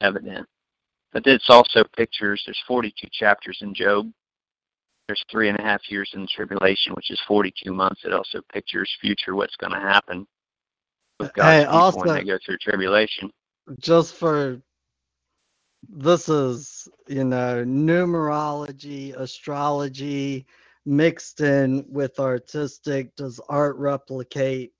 [0.01, 0.47] evident.
[1.11, 2.41] But it's also pictures.
[2.45, 4.11] There's 42 chapters in Job.
[5.07, 8.01] There's three and a half years in tribulation, which is 42 months.
[8.05, 10.25] It also pictures future what's going to happen
[11.19, 13.31] with God's Hey, people also- when they go through tribulation.
[13.80, 14.61] just for
[15.89, 20.45] this is you know numerology astrology
[20.85, 24.73] mixed in with artistic does art replicate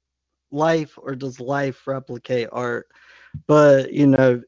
[0.52, 2.88] life or does life replicate art
[3.48, 4.42] but you know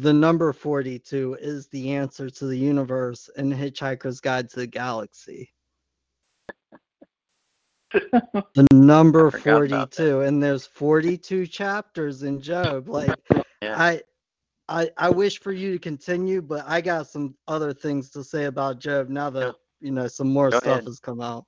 [0.00, 5.52] the number 42 is the answer to the universe in hitchhiker's guide to the galaxy
[7.92, 13.14] the number I forgot about 42 and there's 42 chapters in job like
[13.62, 13.76] Yeah.
[13.78, 14.02] I,
[14.68, 18.44] I I wish for you to continue, but I got some other things to say
[18.46, 20.84] about Job now that you know some more Go stuff ahead.
[20.86, 21.44] has come out.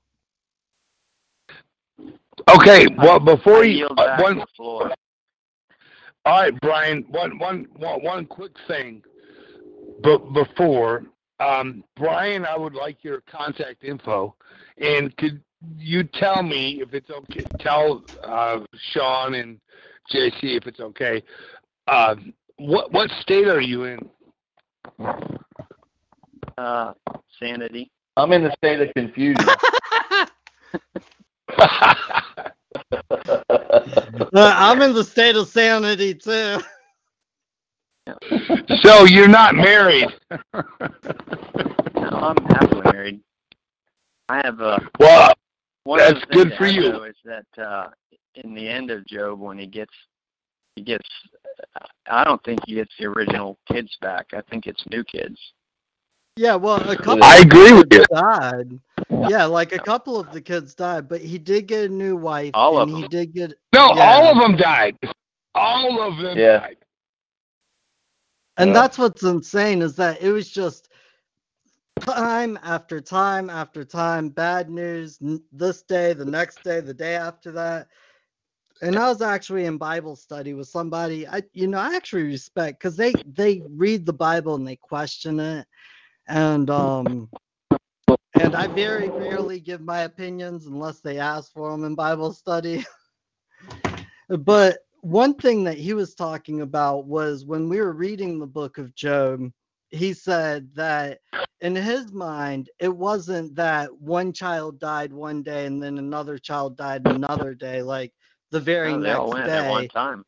[2.51, 4.93] Okay, well before I you uh, one floor.
[6.27, 7.05] All right, Brian.
[7.09, 9.01] One, one, one, one quick thing.
[10.03, 11.05] But before,
[11.39, 14.35] um, Brian, I would like your contact info,
[14.77, 15.41] and could
[15.79, 17.45] you tell me if it's okay?
[17.61, 18.59] Tell uh,
[18.91, 19.61] Sean and
[20.13, 21.23] JC if it's okay.
[21.87, 22.17] Uh,
[22.57, 24.01] what what state are you in?
[26.59, 26.93] Uh,
[27.39, 27.93] sanity.
[28.17, 29.47] I'm in the state of confusion.
[32.93, 36.59] Uh, I'm in the state of sanity too.
[38.83, 40.09] so you're not married.
[40.53, 43.21] No, I'm happily married.
[44.29, 45.33] I have a well,
[45.85, 46.93] one that's good things for I you.
[46.93, 47.89] know is that uh,
[48.35, 49.93] in the end of Job, when he gets
[50.77, 51.09] he gets,
[52.09, 54.27] I don't think he gets the original kids back.
[54.35, 55.39] I think it's new kids.
[56.37, 57.25] Yeah, well, a couple.
[57.25, 58.05] I of agree with you.
[58.13, 58.79] Died.
[59.11, 62.55] Yeah, like a couple of the kids died, but he did get a new wife.
[62.55, 63.55] All of and he did get.
[63.75, 64.01] No, Yeah.
[64.01, 64.97] all of them died.
[65.55, 66.47] All of them Yeah.
[66.47, 66.77] died.
[68.59, 68.77] And Yeah.
[68.77, 70.89] that's what's insane is that it was just
[72.01, 75.19] time after time after time, bad news.
[75.53, 77.89] This day, the next day, the day after that.
[78.83, 82.79] And I was actually in Bible study with somebody I, you know, I actually respect
[82.81, 85.67] because they they read the Bible and they question it,
[86.29, 87.31] and um,
[88.39, 92.85] and I very rarely give my opinions unless they ask for them in Bible study.
[94.29, 98.79] but one thing that he was talking about was when we were reading the book
[98.79, 99.51] of Job,
[99.91, 101.21] he said that
[101.61, 106.77] in his mind, it wasn't that one child died one day and then another child
[106.77, 108.13] died another day, like
[108.51, 109.89] the very No, next went at one day.
[109.89, 110.25] time.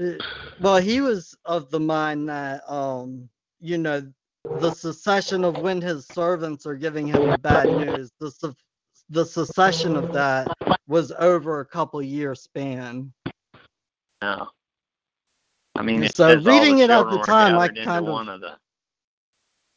[0.00, 0.20] Uh,
[0.58, 3.28] Well, he was of the mind that, um,
[3.60, 4.12] you know,
[4.44, 8.54] the succession of when his servants are giving him the bad news, the su-
[9.10, 10.48] the succession of that
[10.88, 13.12] was over a couple year span.
[14.20, 14.48] No.
[15.74, 17.68] I mean, it So says all reading the it at children the were time, I
[17.68, 18.56] gathered into kind of- one of the.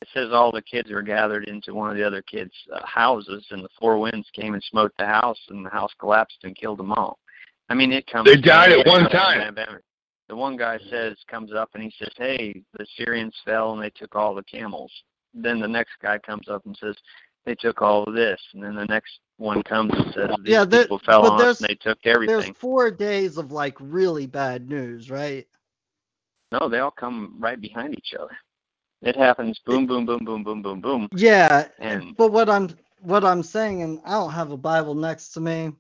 [0.02, 3.46] It says all the kids were gathered into one of the other kids' uh, houses,
[3.50, 6.78] and the four winds came and smote the house, and the house collapsed and killed
[6.80, 7.18] them all.
[7.70, 8.26] I mean, it comes.
[8.26, 9.56] They died at bam, one bam, time.
[10.30, 13.92] The one guy says, comes up and he says, "Hey, the Syrians fell and they
[13.92, 14.92] took all the camels."
[15.34, 16.96] Then the next guy comes up and says,
[17.46, 20.66] "They took all of this," and then the next one comes and says, "These Yeah,
[20.66, 24.28] there- people fell on us and they took everything." There's four days of like really
[24.28, 25.48] bad news, right?
[26.52, 28.36] No, they all come right behind each other.
[29.02, 31.10] It happens boom, boom, boom, boom, boom, boom, boom.
[31.16, 32.70] Yeah, And but what I'm
[33.02, 35.74] what I'm saying, and I don't have a Bible next to me,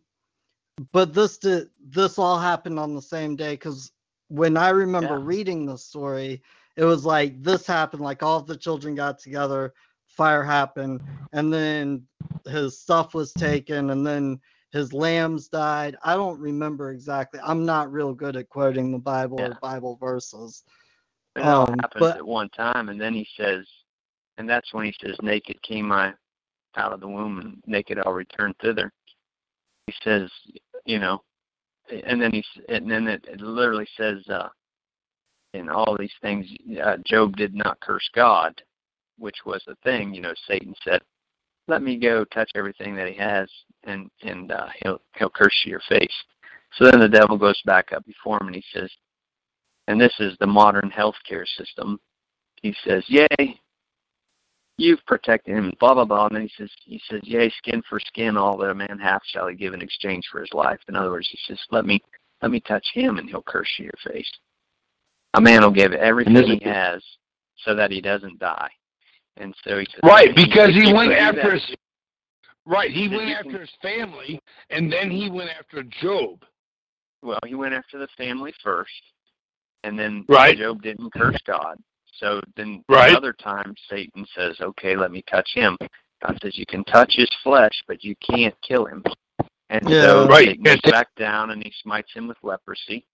[0.91, 3.91] but this did this all happened on the same day because
[4.27, 6.41] when I remember reading the story,
[6.75, 9.73] it was like this happened, like all the children got together,
[10.07, 11.01] fire happened,
[11.33, 12.03] and then
[12.47, 14.39] his stuff was taken, and then
[14.71, 15.95] his lambs died.
[16.03, 17.39] I don't remember exactly.
[17.43, 20.63] I'm not real good at quoting the Bible or Bible verses.
[21.35, 23.65] it all Um, happens but at one time, and then he says,
[24.37, 26.13] and that's when he says, "Naked came I
[26.75, 28.91] out of the womb, and naked I'll return thither."
[29.87, 30.29] He says,
[30.85, 31.23] you know,
[31.89, 34.49] and then he's, and then it, it literally says, uh,
[35.53, 36.45] in all these things,
[36.83, 38.61] uh, Job did not curse God,
[39.17, 40.13] which was the thing.
[40.13, 41.01] You know, Satan said,
[41.67, 43.49] "Let me go touch everything that he has,
[43.83, 46.13] and and uh, he'll he'll curse you your face."
[46.73, 48.91] So then the devil goes back up before him, and he says,
[49.87, 51.99] and this is the modern healthcare system.
[52.61, 53.59] He says, "Yay,
[54.77, 56.27] you've protected him." Blah blah blah.
[56.27, 59.21] And then he says, "He says, yea, skin for skin, all that a man hath
[59.25, 62.01] shall he give in exchange for his life." In other words, he says, "Let me
[62.41, 64.31] let me touch him, and he'll curse you your face."
[65.35, 67.03] A man will give everything he has
[67.57, 68.69] so that he doesn't die.
[69.37, 71.75] And so he says, Right, because he went after his.
[72.65, 74.39] Right, he went after his family,
[74.69, 76.43] and then he went after Job.
[77.21, 78.91] Well, he went after the family first,
[79.83, 80.57] and then Right.
[80.57, 81.77] Job didn't curse God.
[82.19, 83.09] So then Right.
[83.09, 85.77] another time Satan says, "Okay, let me touch him."
[86.21, 89.03] God says, "You can touch his flesh, but you can't kill him."
[89.69, 90.01] And Yeah.
[90.01, 93.05] so Right, Satan goes back down and he smites him with leprosy.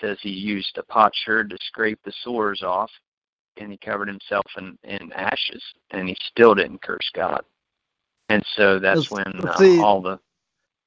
[0.00, 2.92] Says he used a potsherd to scrape the sores off,
[3.56, 7.44] and he covered himself in, in ashes, and he still didn't curse God.
[8.28, 10.20] And so that's Let's- when let's uh, all the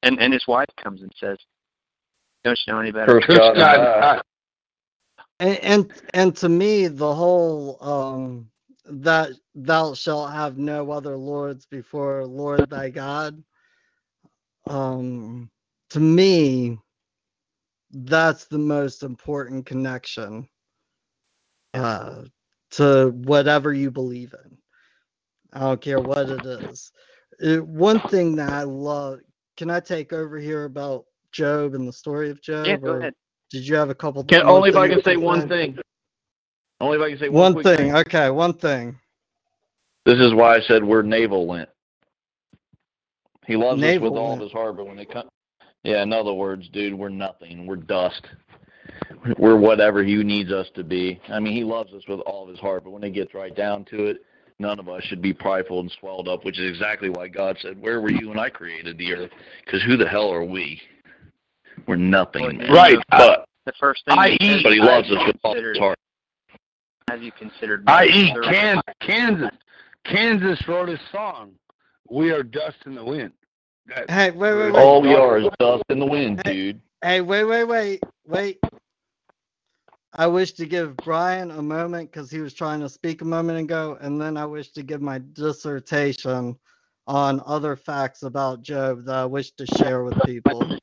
[0.03, 1.37] and and his wife comes and says,
[2.43, 4.21] "Don't you know any better?" Curse God, uh,
[5.41, 8.49] and and, and to me the whole um
[8.87, 13.43] that thou shalt have no other lords before lord thy god
[14.67, 15.49] um
[15.89, 16.79] to me
[17.91, 20.47] that's the most important connection
[21.75, 22.23] uh
[22.71, 24.57] to whatever you believe in
[25.53, 26.91] i don't care what it is
[27.43, 29.19] Uh, one thing that i love
[29.57, 32.99] can i take over here about job and the story of job Yeah, go or
[32.99, 33.13] ahead.
[33.51, 35.77] Did you have a couple Can, only if I can say one thing.
[36.79, 37.95] Only if I can say one, One quick thing.
[37.95, 38.97] Okay, one thing.
[40.05, 41.69] This is why I said we're navel lint.
[43.45, 45.29] He loves us with all of his heart, but when it comes,
[45.83, 47.67] yeah, in other words, dude, we're nothing.
[47.67, 48.25] We're dust.
[49.37, 51.19] We're whatever he needs us to be.
[51.27, 53.55] I mean, he loves us with all of his heart, but when it gets right
[53.55, 54.17] down to it,
[54.59, 57.81] none of us should be prideful and swelled up, which is exactly why God said,
[57.81, 59.31] "Where were you when I created the earth?"
[59.65, 60.81] Because who the hell are we?
[61.87, 62.71] We're nothing, man.
[62.71, 62.97] Right.
[63.09, 65.77] But The first thing I he eat- but he loves you us with all his
[65.77, 65.97] heart.
[67.09, 67.83] Have you considered?
[67.87, 69.49] I.e., third- Kansas, Kansas,
[70.05, 71.53] Kansas wrote a song.
[72.09, 73.33] We are dust in the wind.
[73.87, 74.79] That- Hey, wait, wait, wait.
[74.81, 76.81] All we are is dust in the wind, dude.
[77.03, 78.59] Hey, wait, wait, wait, wait.
[80.13, 83.59] I wish to give Brian a moment because he was trying to speak a moment
[83.59, 86.57] ago, and then I wish to give my dissertation
[87.07, 90.77] on other facts about Job that I wish to share with people.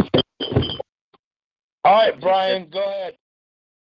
[1.89, 3.17] All right, Brian, go ahead.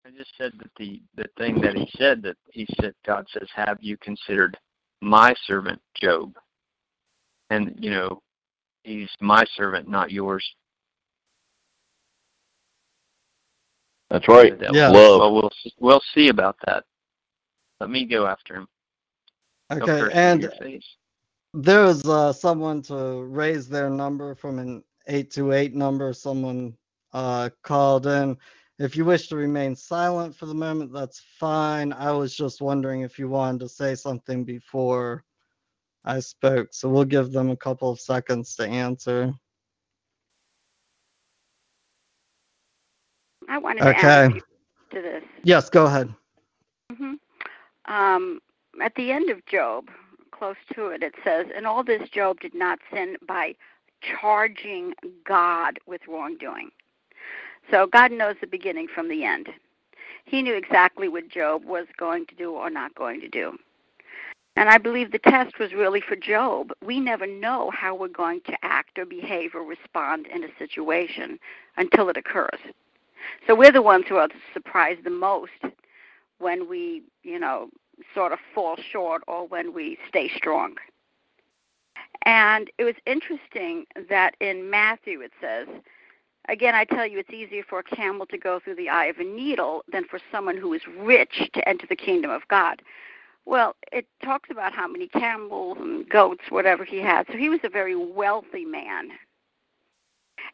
[0.08, 3.50] I just said that the the thing that he said that he said God says,
[3.54, 4.58] "Have you considered
[5.02, 6.34] my servant Job?"
[7.50, 8.22] And you know,
[8.84, 10.50] he's my servant, not yours.
[14.10, 14.58] That's right.
[14.58, 14.78] The devil.
[14.78, 14.88] Yeah.
[14.92, 15.20] Love.
[15.20, 16.86] Well, we'll see- we'll see about that.
[17.82, 18.68] Let me go after him.
[19.72, 20.86] Okay, curse you to and your face.
[21.54, 26.14] there was uh, someone to raise their number from an eight to eight number.
[26.14, 26.78] Someone
[27.14, 28.38] uh, called in
[28.80, 31.94] If you wish to remain silent for the moment, that's fine.
[31.94, 35.24] I was just wondering if you wanted to say something before
[36.06, 36.70] I spoke.
[36.72, 39.34] So we'll give them a couple of seconds to answer.
[43.50, 44.32] I wanted to add
[44.92, 45.24] to this.
[45.44, 46.14] Yes, go ahead.
[46.92, 47.16] hmm
[47.86, 48.40] Um,
[48.82, 49.90] at the end of Job,
[50.32, 53.56] close to it, it says, And all this, Job did not sin by
[54.02, 54.94] charging
[55.26, 56.72] God with wrongdoing."
[57.72, 59.50] So God knows the beginning from the end.
[60.26, 63.58] He knew exactly what Job was going to do or not going to do.
[64.56, 66.72] And I believe the test was really for Job.
[66.84, 71.40] We never know how we're going to act or behave or respond in a situation
[71.78, 72.60] until it occurs.
[73.48, 75.52] So we're the ones who are surprised the most
[76.40, 77.70] when we, you know,
[78.14, 80.76] sort of fall short or when we stay strong.
[82.24, 85.68] And it was interesting that in Matthew it says,
[86.50, 89.18] again, I tell you, it's easier for a camel to go through the eye of
[89.18, 92.82] a needle than for someone who is rich to enter the kingdom of God.
[93.46, 97.26] Well, it talks about how many camels and goats, whatever he had.
[97.32, 99.10] So he was a very wealthy man.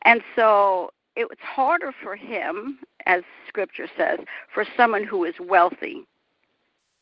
[0.03, 4.19] And so it was harder for him, as scripture says,
[4.53, 6.05] for someone who is wealthy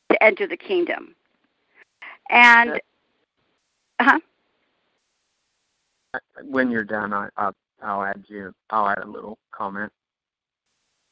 [0.09, 1.15] to enter the kingdom.
[2.29, 2.79] And,
[3.99, 4.19] huh?
[6.43, 7.29] When you're done, I,
[7.83, 8.53] I'll, add you.
[8.69, 9.91] I'll add a little comment.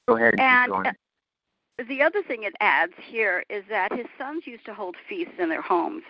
[0.07, 0.35] Go ahead.
[0.39, 4.73] And keep uh, the other thing it adds here is that his sons used to
[4.73, 6.03] hold feasts in their homes.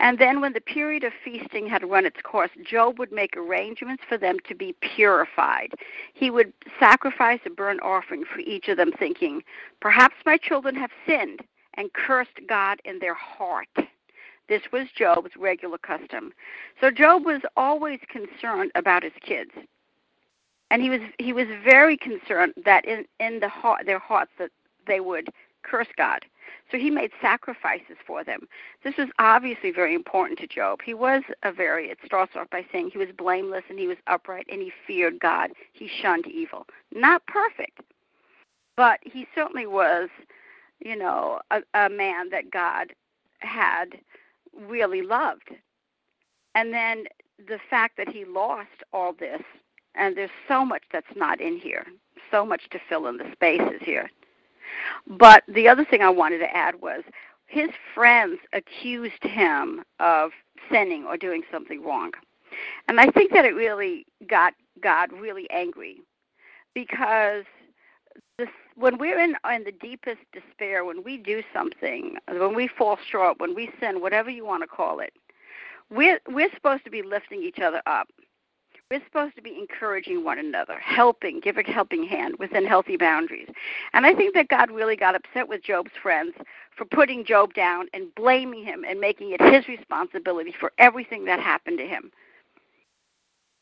[0.00, 4.04] And then, when the period of feasting had run its course, Job would make arrangements
[4.08, 5.72] for them to be purified.
[6.14, 9.42] He would sacrifice a burnt offering for each of them, thinking,
[9.80, 11.40] Perhaps my children have sinned
[11.74, 13.68] and cursed God in their heart.
[14.48, 16.32] This was Job's regular custom.
[16.80, 19.50] So Job was always concerned about his kids.
[20.70, 24.50] And he was he was very concerned that in, in the heart their hearts that
[24.86, 25.28] they would
[25.62, 26.24] curse God.
[26.70, 28.48] So he made sacrifices for them.
[28.84, 30.80] This was obviously very important to Job.
[30.84, 33.96] He was a very, it starts off by saying he was blameless and he was
[34.06, 35.50] upright and he feared God.
[35.72, 36.66] He shunned evil.
[36.94, 37.80] Not perfect,
[38.76, 40.10] but he certainly was,
[40.80, 42.92] you know, a, a man that God
[43.40, 43.98] had
[44.54, 45.50] really loved.
[46.54, 47.04] And then
[47.46, 49.42] the fact that he lost all this,
[49.94, 51.86] and there's so much that's not in here,
[52.30, 54.10] so much to fill in the spaces here.
[55.06, 57.02] But the other thing I wanted to add was
[57.46, 60.32] his friends accused him of
[60.70, 62.12] sinning or doing something wrong.
[62.88, 65.98] And I think that it really got God really angry
[66.74, 67.44] because
[68.78, 73.40] when we're in, in the deepest despair, when we do something, when we fall short,
[73.40, 75.12] when we sin, whatever you want to call it,
[75.90, 78.08] we're, we're supposed to be lifting each other up.
[78.90, 83.48] We're supposed to be encouraging one another, helping, give a helping hand within healthy boundaries.
[83.92, 86.32] And I think that God really got upset with Job's friends
[86.74, 91.40] for putting Job down and blaming him and making it his responsibility for everything that
[91.40, 92.10] happened to him.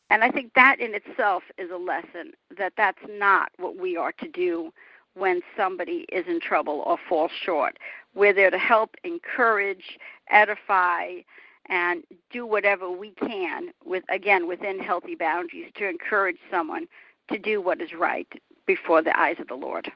[0.09, 4.13] And I think that in itself is a lesson that that's not what we are
[4.13, 4.71] to do
[5.15, 7.77] when somebody is in trouble or falls short.
[8.15, 9.97] We're there to help, encourage,
[10.29, 11.21] edify,
[11.69, 16.87] and do whatever we can with again within healthy boundaries to encourage someone
[17.29, 18.27] to do what is right
[18.65, 19.91] before the eyes of the Lord.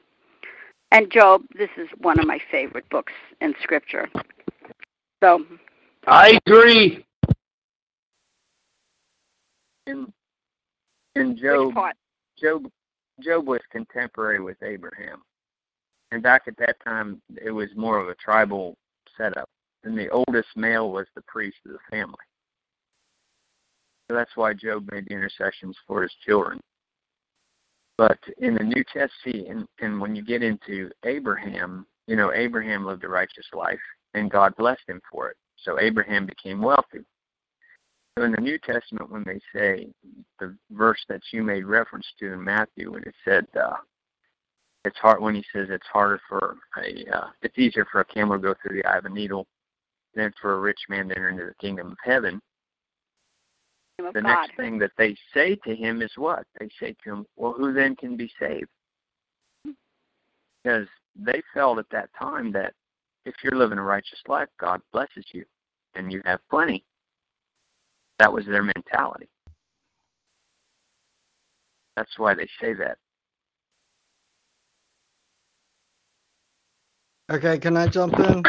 [0.90, 4.10] And Job, this is one of my favorite books in scripture.
[5.22, 5.46] So
[6.06, 7.04] I agree.
[9.86, 10.12] In
[11.14, 11.74] in Job,
[12.38, 12.66] Job,
[13.20, 15.22] Job was contemporary with Abraham,
[16.10, 18.76] and back at that time, it was more of a tribal
[19.16, 19.48] setup,
[19.84, 22.14] and the oldest male was the priest of the family.
[24.08, 26.60] So that's why Job made the intercessions for his children.
[27.98, 32.84] But in the New Testament, and, and when you get into Abraham, you know, Abraham
[32.84, 33.78] lived a righteous life,
[34.14, 35.36] and God blessed him for it.
[35.56, 37.04] So Abraham became wealthy.
[38.16, 39.88] So in the New Testament, when they say
[40.38, 43.76] the verse that you made reference to in Matthew, when it said uh,
[44.84, 48.36] it's hard when he says it's harder for a uh, it's easier for a camel
[48.36, 49.46] to go through the eye of a needle
[50.14, 52.40] than for a rich man to enter into the kingdom of heaven.
[53.98, 54.28] of The God.
[54.28, 56.44] next thing that they say to him is what?
[56.58, 58.68] They say to him, "Well, who then can be saved?"
[60.62, 60.86] Because
[61.16, 62.74] they felt at that time that
[63.24, 65.46] if you're living a righteous life, God blesses you,
[65.94, 66.84] and you have plenty.
[68.18, 69.28] That was their mentality.
[71.96, 72.98] That's why they say that.
[77.30, 78.48] Okay, can I jump in?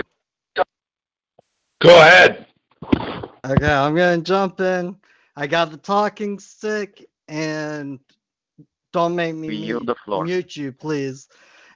[1.82, 2.48] Go ahead.
[3.46, 4.98] Okay, I'm gonna jump in.
[5.36, 8.00] I got the talking stick, and
[8.94, 10.26] Don't make me yield mute, the floor.
[10.26, 11.28] mute you, please.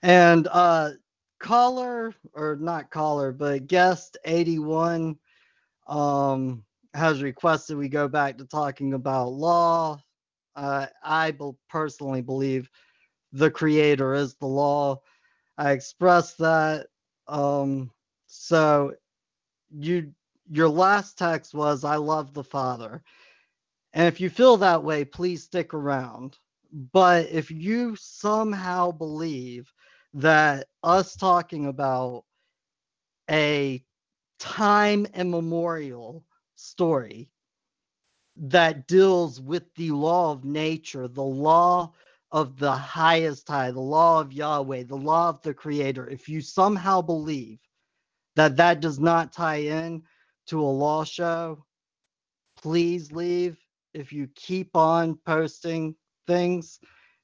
[0.04, 0.92] And uh,
[1.40, 5.18] caller or not caller, but guest 81
[5.88, 10.02] um, has requested we go back to talking about law.
[10.56, 12.70] Uh, I be- personally believe
[13.32, 15.02] the creator is the law.
[15.58, 16.88] I expressed that.
[17.28, 17.92] Um,
[18.28, 18.94] so
[19.72, 20.14] you
[20.50, 23.04] your last text was I love the Father.
[23.94, 26.38] And if you feel that way, please stick around.
[26.72, 29.72] But if you somehow believe
[30.14, 32.24] that us talking about
[33.30, 33.84] a
[34.40, 36.24] time immemorial
[36.58, 37.30] story
[38.36, 41.94] that deals with the law of nature, the law
[42.32, 46.42] of the highest high, the law of Yahweh, the law of the creator, if you
[46.42, 47.60] somehow believe
[48.36, 50.04] that that does not tie in
[50.48, 51.66] to a law show,
[52.58, 53.58] please leave.
[53.94, 55.96] If you keep on posting
[56.28, 56.80] things,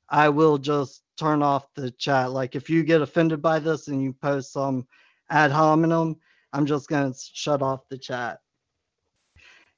[0.10, 2.32] I will just turn off the chat.
[2.32, 4.88] Like if you get offended by this and you post some
[5.30, 6.16] ad hominem,
[6.54, 8.40] I'm just going to shut off the chat.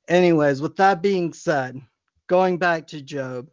[0.07, 1.81] Anyways, with that being said,
[2.27, 3.47] going back to Job.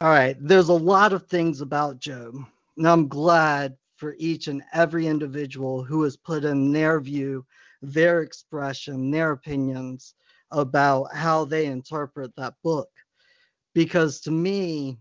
[0.00, 2.34] All right, there's a lot of things about Job.
[2.76, 7.46] And I'm glad for each and every individual who has put in their view,
[7.80, 10.14] their expression, their opinions
[10.50, 12.88] about how they interpret that book.
[13.74, 14.98] Because to me,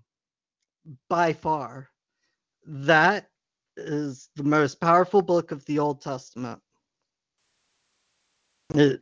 [1.10, 1.90] by far,
[2.66, 3.30] that
[3.76, 6.62] is the most powerful book of the Old Testament.
[8.76, 9.02] It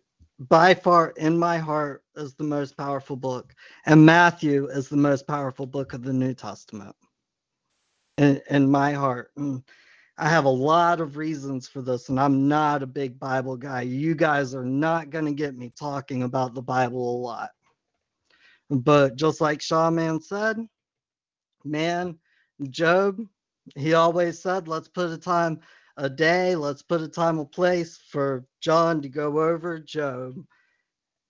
[0.50, 3.54] by far in my heart is the most powerful book
[3.86, 6.96] and matthew is the most powerful book of the new testament.
[8.18, 9.62] In, in my heart and
[10.18, 13.82] i have a lot of reasons for this and i'm not a big bible guy.
[13.82, 17.52] You guys are not going to get me talking about the bible a lot.
[18.70, 20.58] But just like shawman said
[21.64, 22.18] man
[22.70, 23.20] job
[23.76, 25.60] he always said let's put a time
[26.02, 26.56] a day.
[26.56, 30.34] Let's put a time and place for John to go over Job.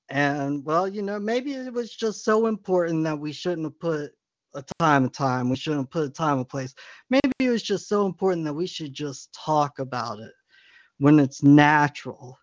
[0.10, 4.12] And well, you know, maybe it was just so important that we shouldn't have put
[4.56, 5.50] a time and time.
[5.50, 6.74] We shouldn't have put a time and place.
[7.10, 10.34] Maybe it was just so important that we should just talk about it
[11.00, 12.38] when it's natural.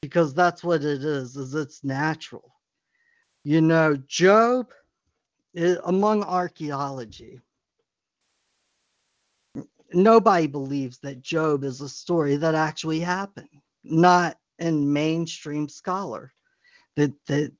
[0.00, 2.54] Because that's what it is, is it's natural.
[3.44, 4.72] You know, Job
[5.56, 7.40] i- among archaeology,
[9.92, 13.48] nobody believes that Job is a story that actually happened,
[13.84, 16.32] not in mainstream scholar.
[16.96, 17.52] That that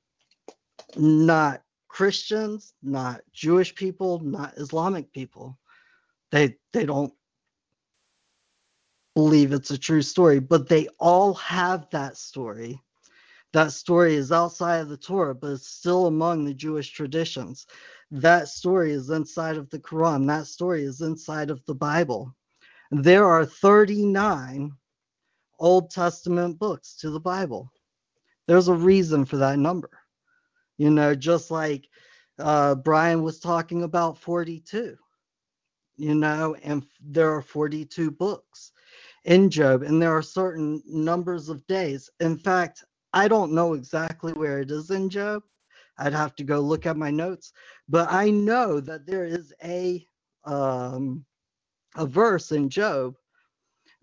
[0.95, 5.57] not Christians, not Jewish people, not Islamic people.
[6.31, 7.13] They they don't
[9.15, 12.81] believe it's a true story, but they all have that story.
[13.51, 17.65] That story is outside of the Torah, but it's still among the Jewish traditions.
[18.11, 20.27] That story is inside of the Quran.
[20.27, 22.35] That story is inside of the Bible.
[22.91, 24.71] There are 39
[25.59, 27.71] Old Testament books to the Bible.
[28.47, 29.91] There's a reason for that number.
[30.77, 31.87] You know, just like
[32.39, 34.95] uh, Brian was talking about 42,
[35.97, 38.71] you know, and there are 42 books
[39.25, 42.09] in Job, and there are certain numbers of days.
[42.19, 45.43] In fact, I don't know exactly where it is in Job.
[45.97, 47.51] I'd have to go look at my notes,
[47.87, 50.05] but I know that there is a
[50.45, 51.25] um,
[51.95, 53.15] a verse in Job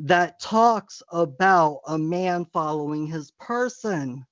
[0.01, 4.27] that talks about a man following his person.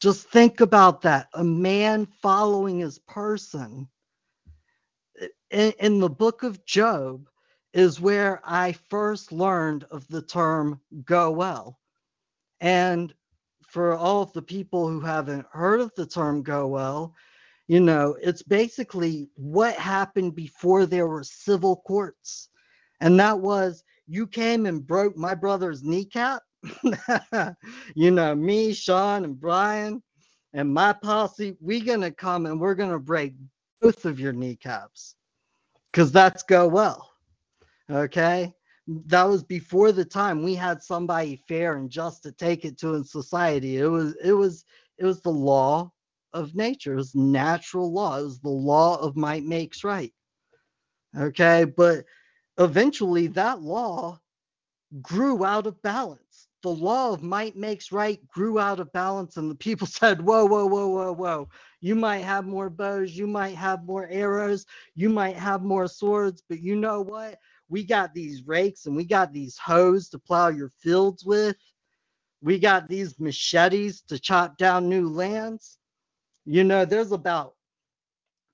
[0.00, 3.88] Just think about that a man following his person.
[5.50, 7.28] In, in the book of Job
[7.74, 11.78] is where I first learned of the term go'el.
[12.60, 13.14] And
[13.66, 17.14] for all of the people who haven't heard of the term go'el,
[17.68, 22.48] you know, it's basically what happened before there were civil courts.
[23.00, 26.42] And that was you came and broke my brother's kneecap.
[27.94, 30.02] you know, me, Sean, and Brian,
[30.52, 33.34] and my posse, we're gonna come and we're gonna break
[33.80, 35.14] both of your kneecaps.
[35.92, 37.08] Cause that's go'el.
[37.88, 38.52] Okay.
[39.06, 42.94] That was before the time we had somebody fair and just to take it to
[42.94, 43.78] in society.
[43.78, 44.64] It was it was
[44.98, 45.92] it was the law
[46.32, 46.94] of nature.
[46.94, 48.18] It was natural law.
[48.18, 50.12] It was the law of might makes right.
[51.16, 52.04] Okay, but
[52.58, 54.20] eventually that law
[55.02, 56.48] grew out of balance.
[56.62, 60.46] The law of might makes right grew out of balance, and the people said, Whoa,
[60.46, 61.48] whoa, whoa, whoa, whoa.
[61.80, 66.42] You might have more bows, you might have more arrows, you might have more swords,
[66.48, 67.38] but you know what?
[67.70, 71.56] We got these rakes and we got these hoes to plow your fields with.
[72.42, 75.78] We got these machetes to chop down new lands.
[76.44, 77.54] You know, there's about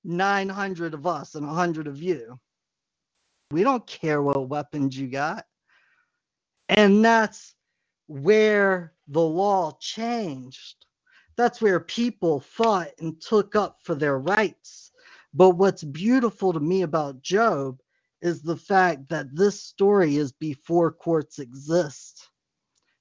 [0.05, 2.39] 900 of us and 100 of you.
[3.51, 5.47] We don't care what weapons you got.
[6.69, 7.55] And that's
[8.09, 10.85] where the law changed.
[11.37, 14.91] That's where people fought and took up for their rights.
[15.33, 17.81] But what's beautiful to me about Job
[18.27, 22.29] is the fact that this story is before courts exist.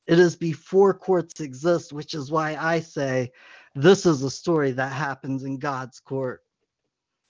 [0.08, 3.32] It is before courts exist, which is why I say
[3.74, 6.44] this is a story that happens in God's court.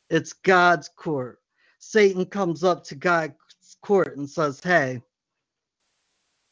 [0.09, 1.39] It's God's court.
[1.79, 3.33] Satan comes up to God's
[3.81, 5.01] court and says, Hey,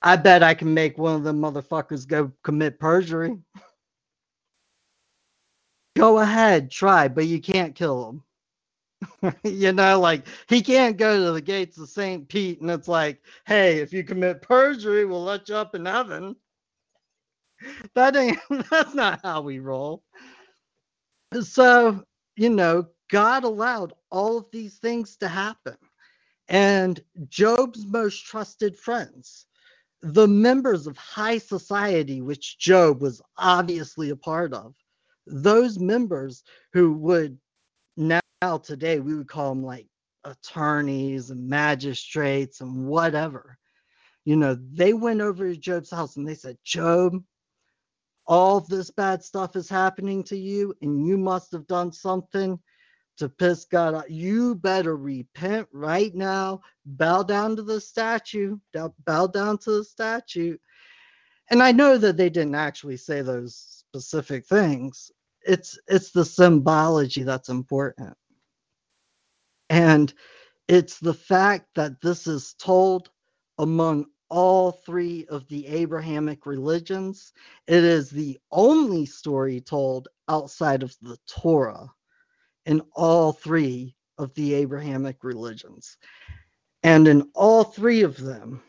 [0.01, 3.37] I bet I can make one of them motherfuckers go commit perjury.
[5.97, 8.23] go ahead, try, but you can't kill him.
[9.43, 12.27] you know, like he can't go to the gates of St.
[12.27, 16.35] Pete and it's like, hey, if you commit perjury, we'll let you up in heaven.
[17.95, 18.39] That ain't
[18.69, 20.03] that's not how we roll.
[21.41, 22.03] So,
[22.35, 25.77] you know, God allowed all of these things to happen.
[26.49, 29.45] And Job's most trusted friends,
[30.01, 34.75] the members of high society, which Job was obviously a part of,
[35.25, 36.43] those members
[36.73, 37.37] who would
[37.95, 38.19] now
[38.57, 39.87] today we would call them like
[40.23, 43.57] attorneys and magistrates and whatever.
[44.25, 47.21] You know, they went over to Job's house and they said, Job,
[48.25, 52.57] all this bad stuff is happening to you, and you must have done something
[53.17, 54.05] to piss God off.
[54.09, 56.61] You better repent right now.
[56.85, 58.57] Bow down to the statue.
[59.05, 60.57] Bow down to the statue.
[61.51, 65.11] And I know that they didn't actually say those specific things.
[65.45, 68.15] It's it's the symbology that's important.
[69.69, 70.13] And
[70.67, 73.09] it's the fact that this is told
[73.59, 77.33] among all three of the Abrahamic religions.
[77.67, 81.89] It is the only story told outside of the Torah
[82.65, 85.97] in all three of the Abrahamic religions.
[86.83, 88.61] And in all three of them,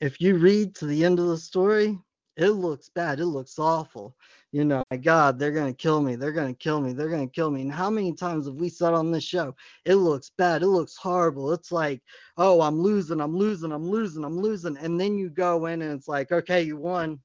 [0.00, 1.98] if you read to the end of the story,
[2.36, 3.20] it looks bad.
[3.20, 4.16] It looks awful.
[4.50, 6.16] You know, my God, they're going to kill me.
[6.16, 6.94] They're going to kill me.
[6.94, 7.60] They're going to kill me.
[7.60, 9.54] And how many times have we said on this show,
[9.84, 10.62] it looks bad.
[10.62, 11.52] It looks horrible.
[11.52, 12.00] It's like,
[12.38, 13.20] oh, I'm losing.
[13.20, 13.72] I'm losing.
[13.72, 14.24] I'm losing.
[14.24, 14.78] I'm losing.
[14.78, 17.20] And then you go in and it's like, okay, you won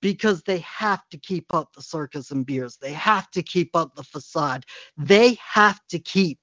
[0.00, 2.76] because they have to keep up the circus and beers.
[2.76, 4.64] They have to keep up the facade.
[4.96, 6.38] They have to keep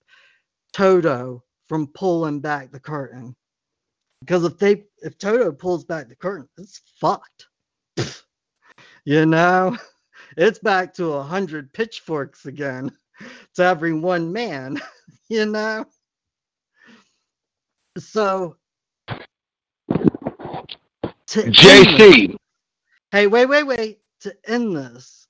[0.73, 3.35] Toto from pulling back the curtain.
[4.22, 7.48] Because if they if Toto pulls back the curtain, it's fucked.
[9.08, 9.78] You know,
[10.38, 12.92] it's back to a hundred pitchforks again
[13.56, 14.80] to every one man.
[15.30, 15.86] You know.
[17.98, 18.56] So
[21.28, 22.38] JC.
[23.12, 24.00] Hey, wait, wait, wait.
[24.22, 25.28] To end this,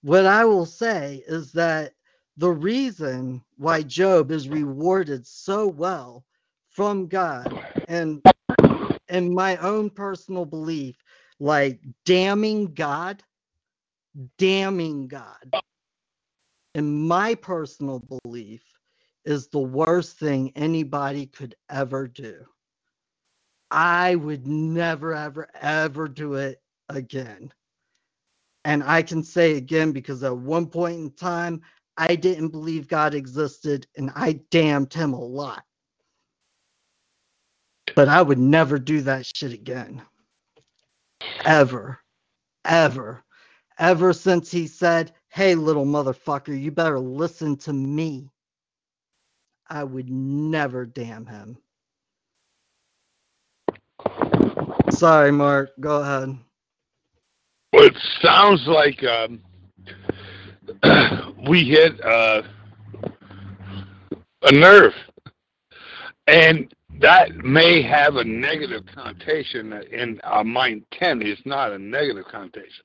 [0.00, 1.92] what I will say is that
[2.38, 6.24] the reason why Job is rewarded so well
[6.70, 7.52] from God
[7.86, 8.22] and
[9.10, 10.96] in my own personal belief,
[11.40, 13.22] like damning God,
[14.38, 15.52] damning God,
[16.74, 18.62] in my personal belief,
[19.24, 22.44] is the worst thing anybody could ever do.
[23.70, 27.52] I would never, ever, ever do it again.
[28.64, 31.60] And I can say again because at one point in time,
[31.96, 35.64] I didn't believe God existed and I damned him a lot.
[37.94, 40.02] But I would never do that shit again.
[41.44, 41.98] Ever.
[42.64, 43.24] Ever.
[43.78, 48.30] Ever since he said, hey, little motherfucker, you better listen to me.
[49.68, 51.58] I would never damn him.
[54.90, 55.70] Sorry, Mark.
[55.80, 56.38] Go ahead.
[57.72, 59.40] Well, it sounds like um,
[61.48, 62.42] we hit uh,
[64.42, 64.94] a nerve,
[66.28, 69.72] and that may have a negative connotation.
[69.92, 72.84] in uh, my intent is not a negative connotation.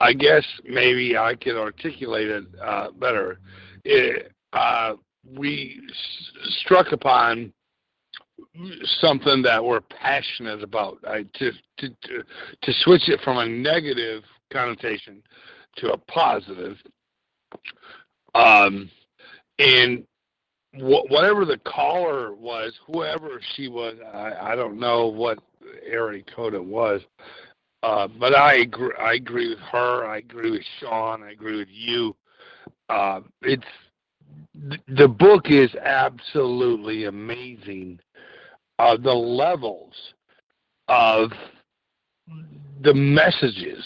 [0.00, 3.38] I guess maybe I could articulate it uh, better.
[3.84, 4.94] It, uh,
[5.36, 7.52] we s- struck upon
[9.00, 10.98] something that we're passionate about.
[11.06, 12.22] I, to, to to
[12.62, 14.22] to switch it from a negative
[14.52, 15.22] connotation
[15.76, 16.76] to a positive.
[18.34, 18.90] Um,
[19.58, 20.04] and
[20.76, 25.38] wh- whatever the caller was, whoever she was, I, I don't know what
[25.84, 27.00] area code it was.
[27.82, 30.06] Uh, but I agree, I agree with her.
[30.06, 31.22] I agree with Sean.
[31.22, 32.16] I agree with you.
[32.88, 33.64] Uh, it's
[34.68, 38.00] th- the book is absolutely amazing
[38.78, 39.94] uh, the levels
[40.88, 41.30] of
[42.82, 43.84] the messages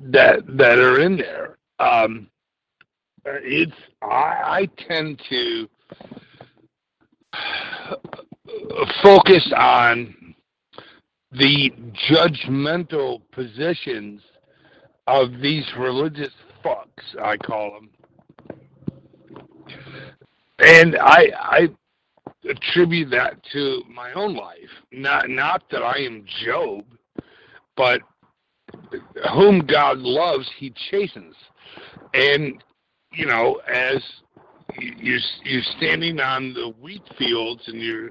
[0.00, 1.58] that that are in there.
[1.78, 2.28] Um,
[3.24, 3.72] it's
[4.02, 4.06] I,
[4.60, 5.68] I tend to
[9.02, 10.34] focus on
[11.32, 11.70] the
[12.10, 14.20] judgmental positions
[15.06, 16.32] of these religious
[16.64, 17.90] fucks, I call them.
[20.58, 21.68] And I I
[22.48, 24.56] attribute that to my own life.
[24.92, 26.84] Not not that I am Job,
[27.76, 28.00] but
[29.32, 31.36] whom God loves, He chastens.
[32.12, 32.62] And
[33.12, 34.02] you know, as
[34.80, 38.10] you're you're standing on the wheat fields and you're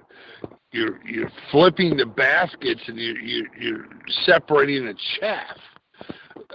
[0.71, 3.85] you're you're flipping the baskets and you're you're, you're
[4.25, 5.57] separating the chaff.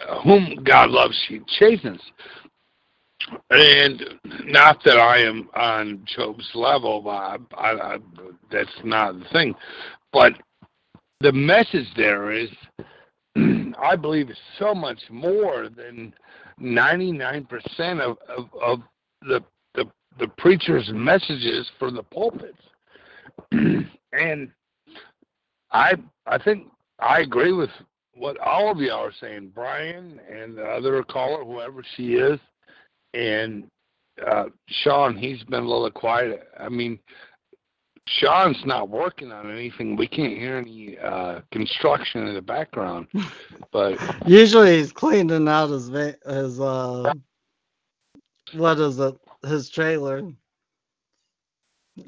[0.09, 2.01] Uh, whom God loves, He chastens.
[3.51, 4.03] And
[4.45, 7.47] not that I am on Job's level, Bob.
[7.57, 7.99] I, I,
[8.51, 9.55] that's not the thing.
[10.13, 10.33] But
[11.21, 12.51] the message there is,
[13.79, 16.13] I believe, so much more than
[16.61, 17.47] 99%
[18.01, 18.81] of, of, of
[19.23, 19.43] the,
[20.19, 22.63] the preacher's messages for the pulpits.
[23.53, 24.51] and
[25.73, 25.95] I
[26.27, 26.69] I think
[27.01, 27.71] I agree with
[28.15, 32.39] what all of y'all are saying, Brian and the other caller, whoever she is,
[33.13, 33.65] and
[34.27, 35.17] uh, Sean.
[35.17, 36.49] He's been a little quiet.
[36.59, 36.99] I mean,
[38.07, 39.97] Sean's not working on anything.
[39.97, 43.09] We can't hear any uh, construction in the background.
[43.73, 47.13] But usually he's cleaning out his his uh,
[48.53, 49.17] what is it?
[49.47, 50.23] His trailer.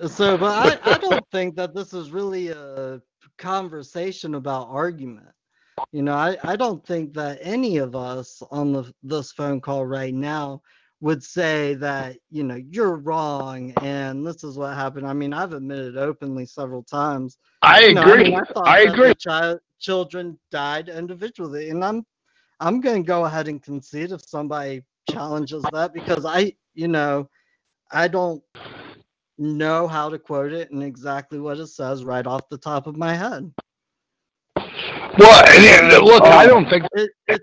[0.08, 3.00] So, but I, I don't think that this is really a
[3.38, 5.28] conversation about argument.
[5.92, 9.84] You know, I, I don't think that any of us on the this phone call
[9.84, 10.62] right now
[11.00, 15.06] would say that you know you're wrong and this is what happened.
[15.06, 17.38] I mean, I've admitted openly several times.
[17.62, 18.24] I you know, agree.
[18.24, 19.14] I, mean, I, I agree.
[19.14, 22.04] Child, children died individually, and I'm
[22.60, 27.28] I'm going to go ahead and concede if somebody challenges that because I, you know,
[27.90, 28.42] I don't
[29.38, 32.96] know how to quote it and exactly what it says right off the top of
[32.96, 33.52] my head.
[35.18, 37.42] Well, and, and, look, I don't think it, it,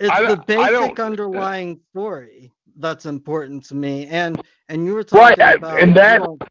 [0.00, 4.06] it's I- the basic uh, underlying story that's important to me.
[4.06, 6.42] And and you were talking I- about and that- you, don't,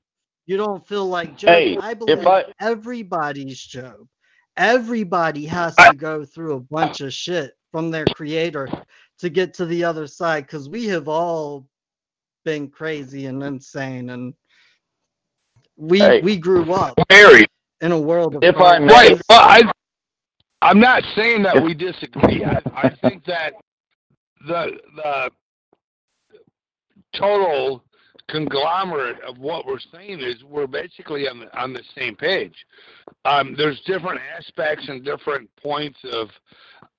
[0.46, 1.50] you don't feel like Job.
[1.50, 4.08] Hey, I if believe I- everybody's Job.
[4.58, 8.68] Everybody has to go through a bunch of shit from their creator
[9.20, 11.66] to get to the other side because we have all
[12.44, 14.34] been crazy and insane and
[15.78, 16.22] we Hey.
[16.22, 17.46] we grew up Mary.
[17.82, 19.22] in a world of If I may- Right.
[19.30, 19.72] Well, I,
[20.62, 22.44] I'm not saying that we disagree.
[22.46, 23.54] I, I think that
[24.48, 25.32] the the
[27.16, 27.84] total
[28.30, 32.54] conglomerate of what we're saying is we're basically on the on the same page.
[33.26, 36.30] Um, there's different aspects and different points of,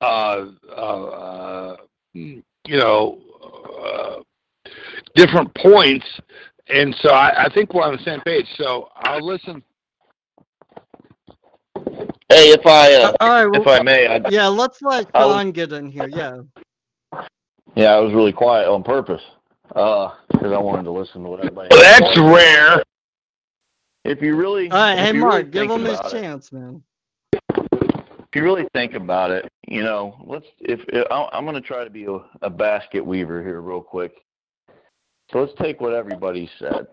[0.00, 1.76] uh, uh, uh,
[2.14, 3.18] you know,
[3.84, 4.22] uh,
[5.14, 6.06] different points,
[6.68, 8.46] and so I, I think we're on the same page.
[8.56, 9.62] So I'll listen
[12.28, 15.52] Hey, if I uh, all right if I may, I, yeah let's let I was-
[15.52, 16.40] get in here yeah
[17.74, 19.22] yeah, I was really quiet on purpose
[19.68, 20.12] because
[20.52, 21.68] I wanted to listen to what everybody.
[21.70, 22.20] Well, that's say.
[22.20, 22.82] rare.
[24.04, 26.52] If you really, all right hey you mark really give him his about it- chance
[26.52, 26.82] man
[27.52, 31.60] if you really think about it, you know, let's if, if I- I'm going to
[31.60, 34.12] try to be a, a basket weaver here real quick.
[35.32, 36.86] So let's take what everybody said.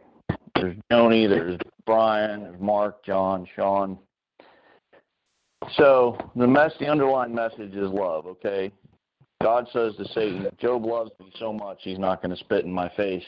[0.55, 3.97] There's Joni, there's Brian, there's Mark, John, Sean.
[5.73, 8.25] So the mess, the underlying message is love.
[8.25, 8.71] Okay,
[9.41, 12.71] God says to Satan, Job loves me so much he's not going to spit in
[12.71, 13.23] my face.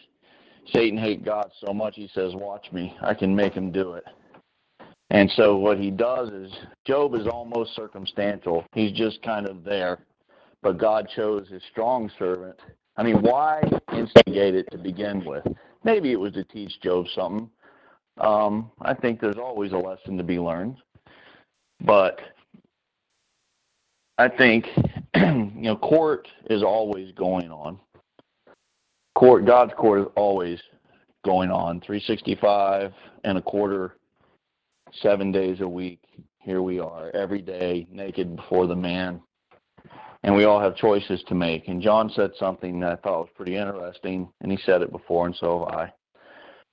[0.73, 4.05] Satan hates God so much he says, "Watch me, I can make him do it."
[5.09, 6.51] And so what he does is
[6.87, 8.63] Job is almost circumstantial.
[8.73, 10.05] He's just kind of there.
[10.63, 12.57] But God chose his strong servant.
[12.97, 13.61] I mean, why
[13.93, 15.45] instigate it to begin with?
[15.83, 17.49] Maybe it was to teach Job something.
[18.19, 20.77] Um, I think there's always a lesson to be learned.
[21.79, 22.19] But
[24.17, 24.67] I think
[25.15, 27.79] you know, court is always going on.
[29.15, 30.59] Court God's court is always
[31.25, 31.81] going on.
[31.81, 32.93] Three sixty five
[33.23, 33.97] and a quarter
[35.01, 35.99] seven days a week.
[36.39, 39.21] Here we are, every day, naked before the man.
[40.23, 41.67] And we all have choices to make.
[41.67, 45.25] And John said something that I thought was pretty interesting, and he said it before,
[45.25, 45.93] and so have I.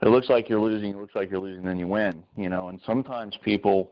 [0.01, 2.69] It looks like you're losing, it looks like you're losing, then you win, you know.
[2.69, 3.91] And sometimes people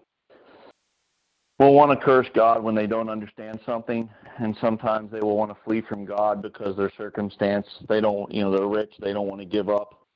[1.59, 4.09] will want to curse God when they don't understand something,
[4.39, 8.43] and sometimes they will want to flee from God because their circumstance, they don't, you
[8.43, 10.07] know, they're rich, they don't want to give up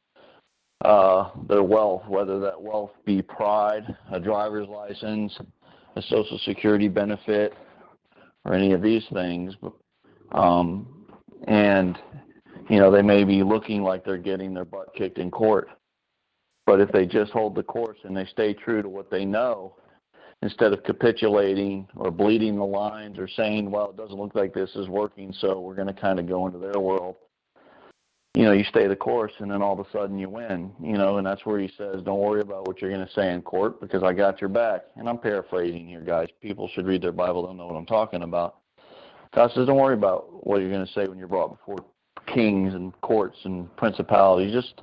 [0.85, 5.37] uh, their wealth, whether that wealth be pride, a driver's license,
[5.97, 7.55] a social security benefit,
[8.51, 9.55] or any of these things.
[10.33, 11.07] Um,
[11.47, 11.97] and
[12.69, 15.69] you know, they may be looking like they're getting their butt kicked in court.
[16.67, 19.77] But if they just hold the course and they stay true to what they know,
[20.43, 24.71] instead of capitulating or bleeding the lines or saying, well, it doesn't look like this
[24.75, 27.17] is working, so we're going to kind of go into their world.
[28.35, 30.71] You know, you stay the course, and then all of a sudden you win.
[30.81, 33.33] You know, and that's where he says, "Don't worry about what you're going to say
[33.33, 36.29] in court because I got your back." And I'm paraphrasing here, guys.
[36.41, 38.57] People should read their Bible; they'll know what I'm talking about.
[39.35, 41.85] God says, "Don't worry about what you're going to say when you're brought before
[42.33, 44.53] kings and courts and principalities.
[44.53, 44.81] Just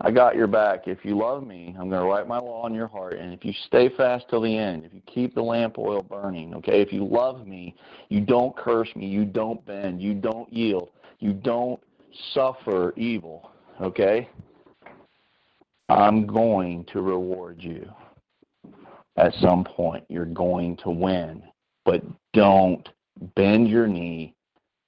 [0.00, 0.86] I got your back.
[0.86, 3.14] If you love me, I'm going to write my law on your heart.
[3.14, 6.54] And if you stay fast till the end, if you keep the lamp oil burning,
[6.54, 7.74] okay, if you love me,
[8.08, 10.90] you don't curse me, you don't bend, you don't yield,
[11.20, 11.80] you don't
[12.32, 13.50] suffer evil,
[13.80, 14.28] okay,
[15.88, 17.88] I'm going to reward you.
[19.16, 21.42] At some point, you're going to win.
[21.84, 22.88] But don't
[23.36, 24.34] bend your knee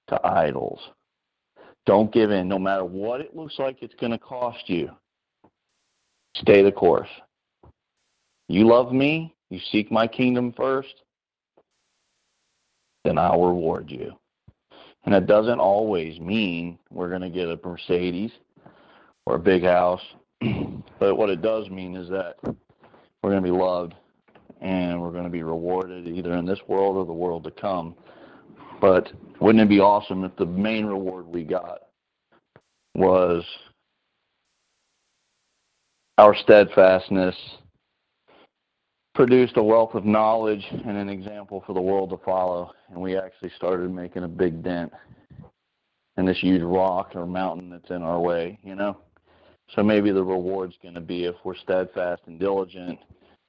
[0.08, 0.80] to idols.
[1.84, 4.90] Don't give in, no matter what it looks like it's going to cost you.
[6.36, 7.08] Stay the course.
[8.48, 10.94] You love me, you seek my kingdom first,
[13.04, 14.12] then I'll reward you.
[15.06, 18.32] And that doesn't always mean we're going to get a Mercedes
[19.24, 20.02] or a big house.
[20.98, 23.94] but what it does mean is that we're going to be loved
[24.60, 27.94] and we're going to be rewarded either in this world or the world to come.
[28.80, 31.82] But wouldn't it be awesome if the main reward we got
[32.96, 33.44] was
[36.18, 37.36] our steadfastness
[39.16, 43.16] produced a wealth of knowledge and an example for the world to follow, and we
[43.16, 44.92] actually started making a big dent
[46.18, 48.98] in this huge rock or mountain that's in our way, you know?
[49.74, 52.98] So maybe the reward's going to be if we're steadfast and diligent,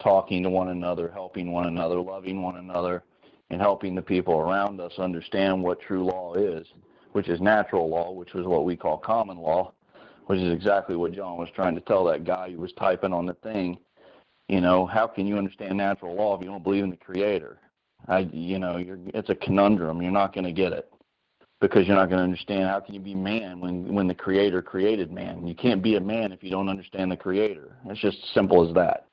[0.02, 3.04] talking to one another, helping one another, loving one another,
[3.50, 6.66] and helping the people around us understand what true law is,
[7.12, 9.74] which is natural law, which is what we call common law,
[10.28, 13.26] which is exactly what John was trying to tell that guy who was typing on
[13.26, 13.78] the thing.
[14.48, 17.60] You know, how can you understand natural law if you don't believe in the Creator?
[18.08, 20.02] I, you know, you're, it's a conundrum.
[20.02, 20.90] You're not going to get it
[21.60, 24.62] because you're not going to understand how can you be man when when the Creator
[24.62, 25.46] created man.
[25.46, 27.76] You can't be a man if you don't understand the Creator.
[27.88, 29.08] It's just simple as that.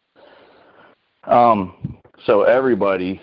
[1.26, 3.20] Um, so everybody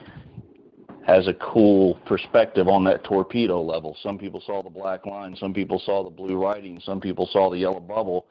[1.05, 3.97] has a cool perspective on that torpedo level.
[4.03, 7.49] Some people saw the black line, some people saw the blue writing, some people saw
[7.49, 8.27] the yellow bubble.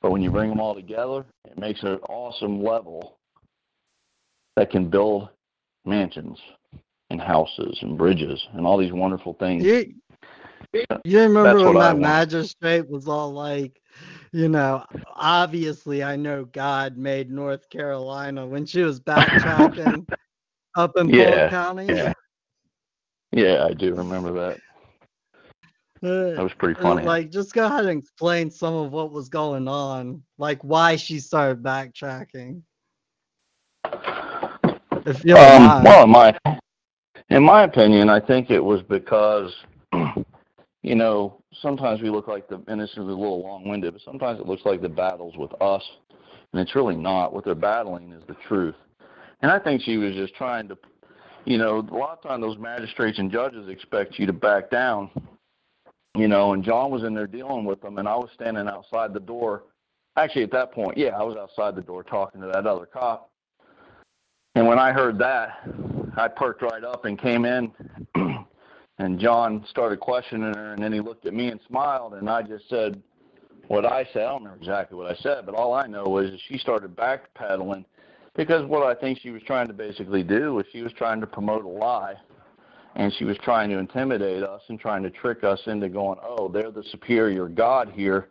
[0.00, 3.18] But when you bring them all together, it makes an awesome level
[4.56, 5.28] that can build
[5.84, 6.38] mansions
[7.10, 9.64] and houses and bridges and all these wonderful things.
[9.64, 9.94] You,
[11.04, 13.80] you remember when that magistrate was all like,
[14.32, 20.06] you know, obviously I know God made North Carolina when she was backtracking
[20.76, 21.86] up in yeah, Polk County.
[21.86, 22.12] Yeah.
[23.32, 24.60] yeah, I do remember that.
[26.02, 27.04] That was pretty funny.
[27.04, 31.18] Like, just go ahead and explain some of what was going on, like why she
[31.18, 32.62] started backtracking.
[35.06, 36.36] If you Um, well, in my
[37.28, 39.52] in my opinion, I think it was because
[40.82, 44.40] you know sometimes we look like the and this is a little long-winded, but sometimes
[44.40, 45.82] it looks like the battles with us,
[46.52, 47.32] and it's really not.
[47.32, 48.74] What they're battling is the truth,
[49.42, 50.78] and I think she was just trying to,
[51.44, 55.10] you know, a lot of times those magistrates and judges expect you to back down,
[56.16, 59.12] you know, and John was in there dealing with them, and I was standing outside
[59.12, 59.64] the door.
[60.16, 63.30] Actually, at that point, yeah, I was outside the door talking to that other cop.
[64.56, 65.60] And when I heard that,
[66.16, 67.72] I perked right up and came in.
[68.98, 72.42] and John started questioning her, and then he looked at me and smiled, and I
[72.42, 73.00] just said
[73.68, 74.22] what I said.
[74.22, 76.96] I don't remember exactly what I said, but all I know was that she started
[76.96, 77.84] backpedaling
[78.34, 81.26] because what I think she was trying to basically do was she was trying to
[81.26, 82.14] promote a lie,
[82.96, 86.48] and she was trying to intimidate us and trying to trick us into going, oh,
[86.48, 88.28] they're the superior God here.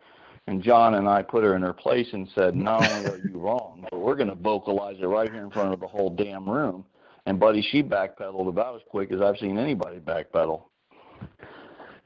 [0.47, 3.31] And John and I put her in her place and said, not only are you
[3.35, 6.49] wrong, but we're going to vocalize it right here in front of the whole damn
[6.49, 6.85] room.
[7.25, 10.63] And buddy, she backpedaled about as quick as I've seen anybody backpedal.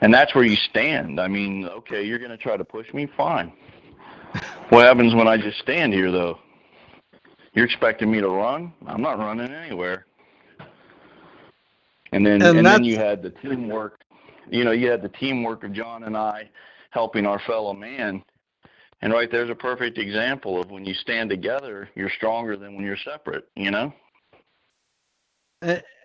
[0.01, 1.19] And that's where you stand.
[1.19, 3.53] I mean, okay, you're going to try to push me, fine.
[4.69, 6.39] What happens when I just stand here, though?
[7.53, 8.73] You're expecting me to run?
[8.87, 10.07] I'm not running anywhere.
[12.13, 14.01] And then And and, then you had the teamwork.
[14.49, 16.49] You know, you had the teamwork of John and I
[16.91, 18.23] helping our fellow man.
[19.01, 22.85] And right there's a perfect example of when you stand together, you're stronger than when
[22.85, 23.93] you're separate, you know?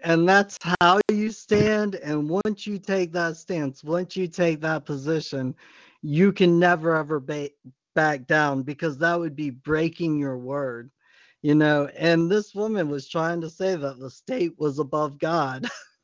[0.02, 4.84] And that's how you stand and once you take that stance once you take that
[4.84, 5.54] position
[6.02, 7.50] you can never ever ba-
[7.94, 10.90] back down because that would be breaking your word
[11.42, 15.66] you know and this woman was trying to say that the state was above god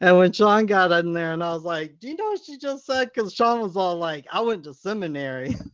[0.00, 2.58] And when Sean got in there, and I was like, "Do you know what she
[2.58, 5.54] just said?" Because Sean was all like, "I went to seminary."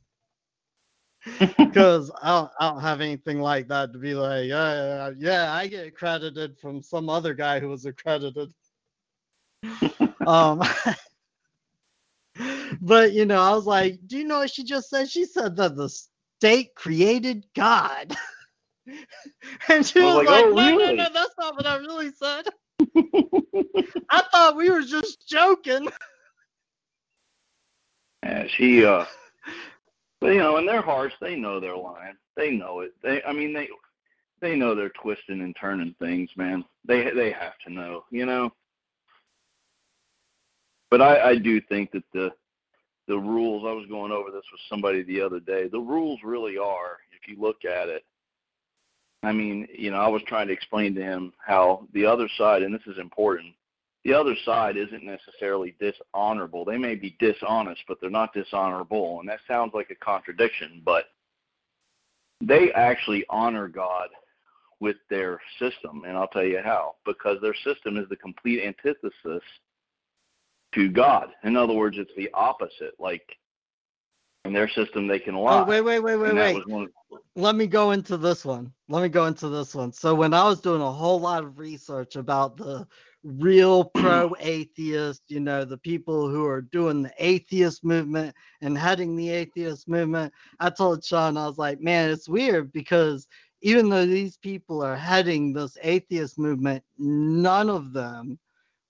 [1.57, 5.69] Because I don't, I don't have anything like that to be like, yeah, yeah, I
[5.69, 8.53] get accredited from some other guy who was accredited.
[10.27, 10.62] um,
[12.81, 15.09] but you know, I was like, do you know what she just said?
[15.09, 15.89] She said that the
[16.39, 18.16] state created God.
[19.69, 21.77] and she I was was like, like, "Oh, no, no, no, that's not what I
[21.77, 22.49] really said.
[24.10, 25.88] I thought we were just joking.
[28.22, 29.04] Yeah, she uh
[30.20, 32.14] but you know, in their hearts they know they're lying.
[32.36, 32.92] They know it.
[33.02, 33.68] They I mean they
[34.40, 36.64] they know they're twisting and turning things, man.
[36.84, 38.52] They they have to know, you know.
[40.90, 42.30] But I, I do think that the
[43.09, 45.68] the rules I was going over this with somebody the other day.
[45.68, 48.04] The rules really are, if you look at it.
[49.23, 52.62] I mean, you know, I was trying to explain to him how the other side,
[52.62, 53.55] and this is important,
[54.05, 56.65] the other side isn't necessarily dishonorable.
[56.65, 59.20] They may be dishonest, but they're not dishonorable.
[59.20, 61.05] And that sounds like a contradiction, but
[62.40, 64.09] they actually honor God
[64.81, 66.03] with their system.
[66.05, 66.97] And I'll tell you how.
[67.07, 69.44] Because their system is the complete antithesis
[70.74, 71.28] to God.
[71.44, 72.94] In other words, it's the opposite.
[72.99, 73.36] Like
[74.44, 75.60] in their system, they can oh, lie.
[75.60, 76.64] Oh, wait, wait, wait, wait, wait.
[76.73, 76.89] of-
[77.36, 78.73] Let me go into this one.
[78.89, 79.93] Let me go into this one.
[79.93, 82.86] So when I was doing a whole lot of research about the
[83.23, 89.16] real pro atheist, you know, the people who are doing the atheist movement and heading
[89.16, 93.28] the atheist movement, I told Sean, I was like, man, it's weird because
[93.62, 98.39] even though these people are heading this atheist movement, none of them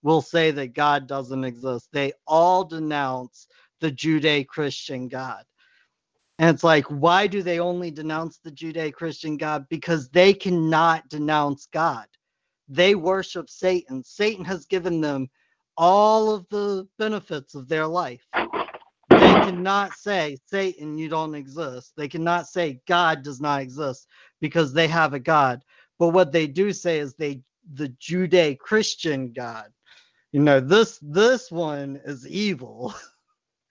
[0.02, 1.88] will say that God doesn't exist.
[1.92, 3.46] They all denounce
[3.82, 5.44] the Judeo Christian God.
[6.38, 9.66] And it's like, why do they only denounce the Judeo Christian God?
[9.68, 12.06] Because they cannot denounce God.
[12.68, 14.02] They worship Satan.
[14.04, 15.28] Satan has given them
[15.76, 18.26] all of the benefits of their life.
[19.10, 21.92] They cannot say, Satan, you don't exist.
[21.96, 24.06] They cannot say, God does not exist
[24.40, 25.62] because they have a God.
[25.98, 27.42] But what they do say is they
[27.74, 29.66] the Judeo Christian God.
[30.32, 32.94] You know, this this one is evil.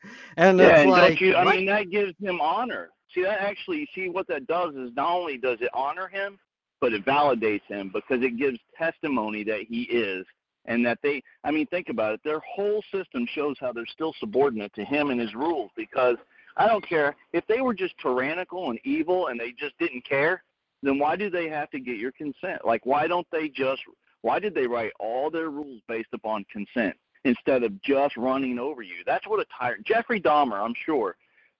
[0.37, 1.33] and yeah, it's and like you?
[1.33, 1.55] I what?
[1.55, 2.89] mean, that gives him honor.
[3.13, 6.39] See, that actually, see what that does is not only does it honor him,
[6.79, 10.25] but it validates him because it gives testimony that he is,
[10.65, 11.21] and that they.
[11.43, 12.21] I mean, think about it.
[12.23, 15.71] Their whole system shows how they're still subordinate to him and his rules.
[15.75, 16.17] Because
[16.57, 20.43] I don't care if they were just tyrannical and evil and they just didn't care.
[20.83, 22.65] Then why do they have to get your consent?
[22.65, 23.81] Like, why don't they just?
[24.21, 26.95] Why did they write all their rules based upon consent?
[27.23, 29.03] Instead of just running over you.
[29.05, 29.85] That's what a tyrant.
[29.85, 31.15] Jeffrey Dahmer, I'm sure,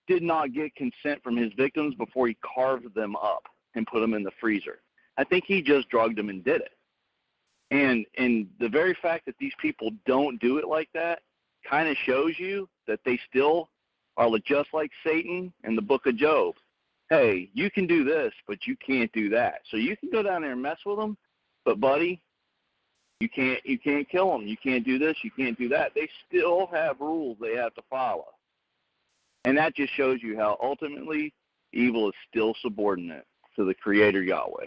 [0.06, 3.44] did not get consent from his victims before he carved them up
[3.74, 4.80] and put them in the freezer.
[5.16, 6.72] I think he just drugged them and did it.
[7.70, 11.20] And and the very fact that these people don't do it like that
[11.68, 13.70] kind of shows you that they still
[14.16, 16.56] are just like Satan in the book of Job.
[17.08, 19.60] Hey, you can do this, but you can't do that.
[19.70, 21.16] So you can go down there and mess with them,
[21.64, 22.22] but buddy,
[23.22, 24.48] you can't you can't kill them.
[24.48, 25.16] You can't do this.
[25.22, 25.92] You can't do that.
[25.94, 28.26] They still have rules they have to follow,
[29.44, 31.32] and that just shows you how ultimately
[31.72, 33.24] evil is still subordinate
[33.54, 34.66] to the Creator Yahweh.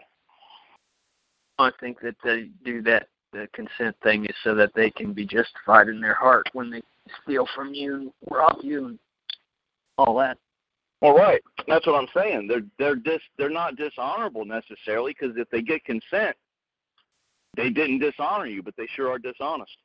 [1.59, 3.09] I think that they do that.
[3.33, 6.81] The consent thing is so that they can be justified in their heart when they
[7.21, 8.99] steal from you, and rob you, and
[9.97, 10.37] all that.
[11.01, 11.41] Well, right.
[11.67, 12.47] That's what I'm saying.
[12.47, 16.37] They're they're dis they're not dishonorable necessarily because if they get consent,
[17.55, 19.77] they didn't dishonor you, but they sure are dishonest.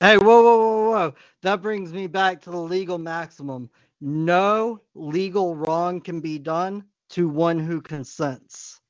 [0.00, 1.14] Hey, whoa, whoa, whoa, whoa.
[1.42, 3.68] That brings me back to the legal maximum.
[4.00, 8.80] No legal wrong can be done to one who consents.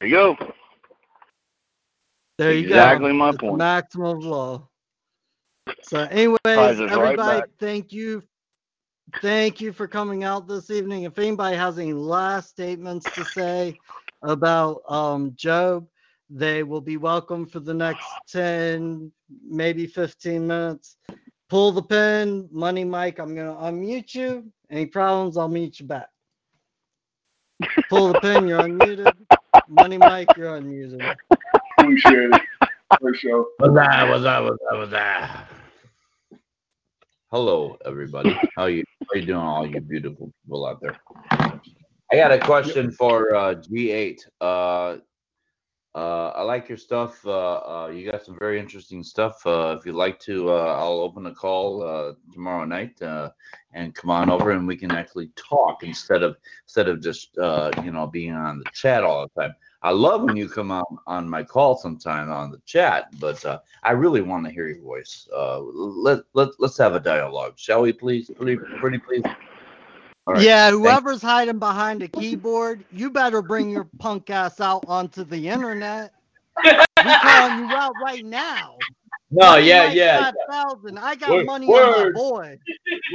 [0.00, 0.36] There you go.
[2.38, 2.76] There you Exactly go.
[2.76, 3.58] Exactly my It's point.
[3.58, 4.68] maximum law.
[5.82, 8.22] So, anyways, us right everybody, thank you.
[9.20, 11.02] Thank you for coming out this evening.
[11.02, 13.78] If anybody has any last statements to say
[14.22, 15.86] about um, Job,
[16.34, 19.12] they will be welcome for the next 10,
[19.46, 20.96] maybe 15 minutes.
[21.50, 23.18] Pull the pin, Money Mike.
[23.18, 24.50] I'm going to unmute you.
[24.70, 26.08] Any problems, I'll mute you back.
[27.90, 29.12] Pull the pin, you're unmuted.
[29.68, 31.14] Money Mike, you're unmuted.
[31.78, 32.42] Appreciate it.
[33.00, 33.46] Great show.
[33.58, 34.08] What's that?
[34.08, 34.42] What's that?
[34.42, 34.78] What's that?
[34.78, 35.48] What's that?
[37.30, 38.38] Hello, everybody.
[38.56, 40.96] How you how you doing, all you beautiful people out there?
[41.30, 44.18] I got a question for uh, G8.
[44.40, 44.96] Uh,
[45.94, 47.24] uh, I like your stuff.
[47.24, 49.46] Uh, uh, you got some very interesting stuff.
[49.46, 52.98] Uh, if you'd like to, uh, I'll open a call uh, tomorrow night
[53.74, 57.90] and come on over and we can actually talk instead of instead of just you
[57.90, 59.54] know being on the chat all the time.
[59.82, 63.44] I love when you come on on my call sometime on the chat, but
[63.82, 65.28] I really want to hear your voice.
[65.32, 68.30] Let let let's have a dialogue, shall we, please?
[68.34, 69.24] Pretty pretty please.
[70.26, 70.42] All right.
[70.42, 75.24] Yeah, Thank- whoever's hiding behind a keyboard, you better bring your punk ass out onto
[75.24, 76.12] the internet.
[76.64, 76.70] we
[77.22, 78.76] calling you out right now.
[79.30, 80.30] No, Money yeah, Mike yeah.
[80.50, 80.98] 5000.
[80.98, 82.58] I got Word- money on my boy.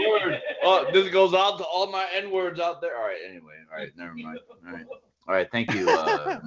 [0.10, 0.42] Word.
[0.64, 2.98] Oh, this goes out to all my N words out there.
[2.98, 3.20] All right.
[3.30, 3.54] Anyway.
[3.72, 3.92] All right.
[3.96, 4.40] Never mind.
[4.66, 4.86] All right.
[5.28, 5.48] All right.
[5.52, 5.88] Thank you.
[5.90, 6.40] Uh,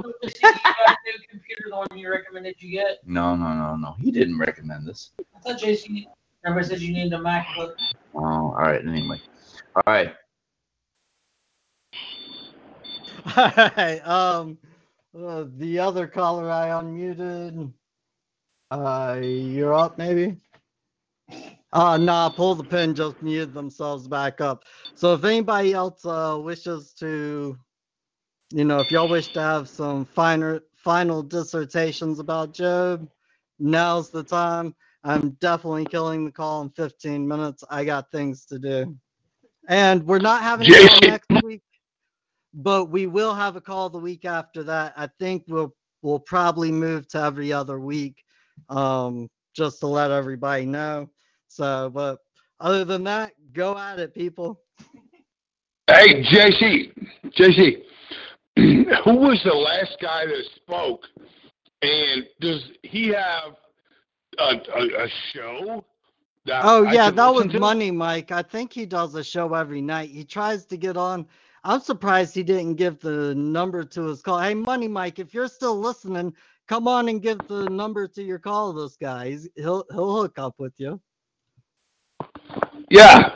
[0.00, 2.98] The new computer, the one you recommended you get.
[3.04, 3.96] no, no, no, no.
[4.00, 5.10] He didn't recommend this.
[5.18, 6.06] I thought JC,
[6.44, 7.72] remember said you needed a MacBook.
[8.14, 8.80] Oh, all right.
[8.86, 9.20] Anyway.
[9.78, 10.12] All right.
[13.36, 14.00] All right.
[14.08, 14.58] Um,
[15.18, 17.72] uh, the other caller I unmuted.
[18.70, 20.36] Uh, you're up, maybe.
[21.72, 22.94] Uh, nah, pull the pin.
[22.94, 24.64] Just muted themselves back up.
[24.96, 27.56] So if anybody else uh wishes to,
[28.52, 33.08] you know, if y'all wish to have some finer final dissertations about Job,
[33.60, 34.74] now's the time.
[35.04, 37.64] I'm definitely killing the call in 15 minutes.
[37.70, 38.96] I got things to do.
[39.68, 41.62] And we're not having a call next week,
[42.54, 44.94] but we will have a call the week after that.
[44.96, 48.16] I think we'll we'll probably move to every other week,
[48.70, 51.10] um, just to let everybody know.
[51.48, 52.18] So, but
[52.60, 54.60] other than that, go at it, people.
[55.86, 56.92] Hey, JC,
[57.38, 57.82] JC,
[59.04, 61.02] who was the last guy that spoke?
[61.82, 63.54] And does he have
[64.38, 65.84] a, a, a show?
[66.48, 67.46] That Oh yeah, that was?
[67.46, 68.32] Money Mike.
[68.32, 70.10] I think he does a show every night.
[70.10, 71.26] He tries to get on.
[71.64, 74.40] I'm surprised he didn't give the number to his call.
[74.40, 76.34] Hey, Money Mike, if you're still listening,
[76.66, 78.72] come on and give the number to your call.
[78.72, 81.00] to This guy, He's, he'll he'll hook up with you.
[82.90, 83.34] Yeah.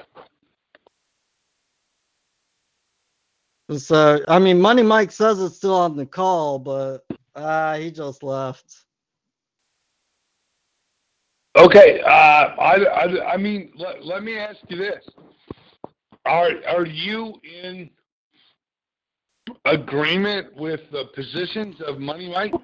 [3.76, 8.22] So I mean, Money Mike says it's still on the call, but uh, he just
[8.22, 8.84] left.
[11.56, 12.00] Okay.
[12.00, 15.04] Uh, I, I, I mean, let, let me ask you this:
[16.24, 17.90] Are are you in
[19.64, 22.54] agreement with the positions of Money Mike?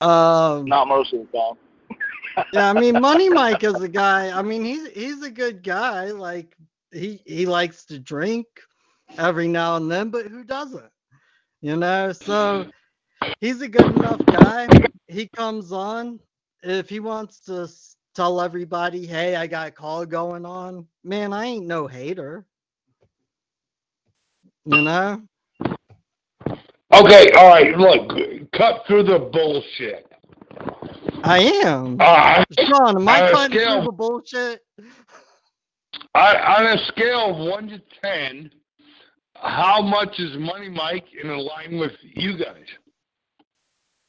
[0.00, 2.46] Um, Not most of the time.
[2.52, 4.36] yeah, I mean, Money Mike is a guy.
[4.36, 6.10] I mean, he's he's a good guy.
[6.10, 6.56] Like
[6.92, 8.46] he he likes to drink
[9.18, 10.90] every now and then, but who doesn't?
[11.60, 12.66] You know, so
[13.40, 14.68] he's a good enough guy.
[15.06, 16.18] He comes on
[16.62, 17.68] if he wants to
[18.14, 22.44] tell everybody, "Hey, I got a call going on." Man, I ain't no hater.
[24.64, 25.22] You know?
[26.92, 27.30] Okay.
[27.32, 27.76] All right.
[27.76, 30.06] Look, cut through the bullshit.
[31.24, 31.96] I am.
[32.00, 34.60] Uh, Sean, am I on a cutting scale- through the bullshit?
[36.14, 38.50] On, on a scale of one to ten,
[39.34, 42.66] how much is Money Mike in line with you guys?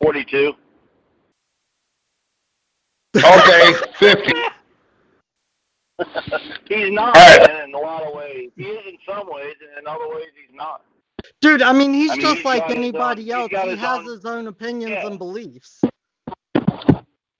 [0.01, 0.53] Forty-two.
[3.15, 4.33] Okay, fifty.
[6.67, 7.47] he's not All right.
[7.47, 8.49] man, in a lot of ways.
[8.57, 10.81] He is in some ways, and in other ways he's not.
[11.41, 13.51] Dude, I mean, he's I mean, just he's like uh, got his own- anybody else.
[13.51, 15.81] He his has own- his own opinions and beliefs.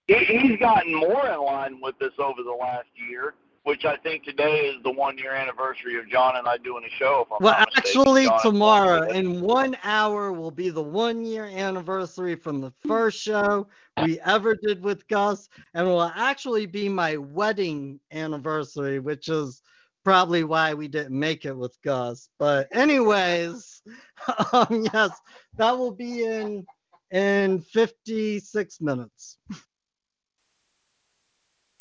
[0.08, 3.34] He, he's gotten more in line with this over the last year,
[3.64, 7.26] which I think today is the one-year anniversary of John and I doing a show.
[7.26, 8.02] If I'm Well, mistaken.
[8.02, 13.68] actually, tomorrow, in one hour, will be the one year anniversary from the first show
[14.02, 19.61] we ever did with Gus, and will actually be my wedding anniversary, which is
[20.03, 22.27] probably why we didn't make it with Gus.
[22.38, 23.81] But, anyways,
[24.53, 25.11] um, yes,
[25.56, 26.65] that will be in
[27.11, 29.38] in 56 minutes.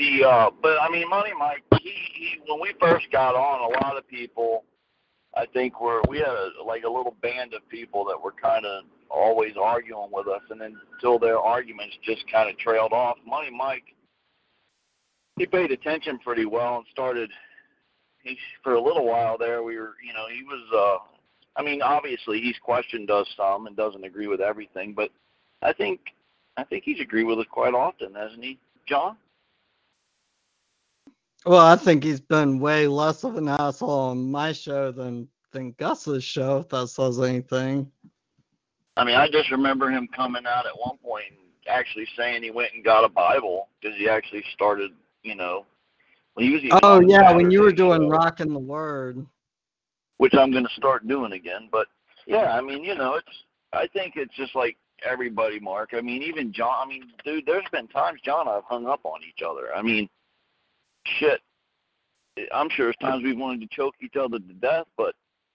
[0.02, 3.84] The uh, but I mean, Money Mike, he, he when we first got on, a
[3.84, 4.64] lot of people,
[5.36, 8.66] I think were we had a, like a little band of people that were kind
[8.66, 13.16] of always arguing with us, and then until their arguments just kind of trailed off.
[13.24, 13.94] Money Mike,
[15.36, 17.30] he paid attention pretty well and started.
[18.24, 20.66] He for a little while there, we were, you know, he was.
[20.74, 21.06] uh
[21.54, 25.10] I mean, obviously he's questioned us some and doesn't agree with everything, but
[25.62, 26.00] I think
[26.56, 28.58] I think he's agreed with us quite often, hasn't he,
[28.88, 29.16] John?
[31.44, 35.73] Well, I think he's been way less of an asshole on my show than than
[35.73, 37.90] Gus's show, if that says anything.
[38.97, 41.39] I mean, I just remember him coming out at one point and
[41.69, 44.93] actually saying he went and got a Bible because he actually started,
[45.23, 45.66] you know,
[46.35, 49.24] when he was Oh yeah, when you were doing show, rocking the word.
[50.19, 51.69] which I'm going to start doing again.
[51.70, 51.86] But
[52.27, 55.90] yeah, I mean, you know, it's I think it's just like everybody, Mark.
[55.94, 56.86] I mean, even John.
[56.86, 59.74] I mean, dude, there's been times John and I've hung up on each other.
[59.74, 60.09] I mean,
[61.18, 61.40] shit.
[62.52, 65.14] I'm sure there's times we've wanted to choke each other to death, but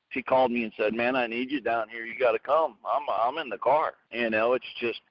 [0.09, 2.05] she called me and said, "Man, I need you down here.
[2.05, 2.75] You got to come.
[2.85, 5.01] I'm I'm in the car." You know, it's just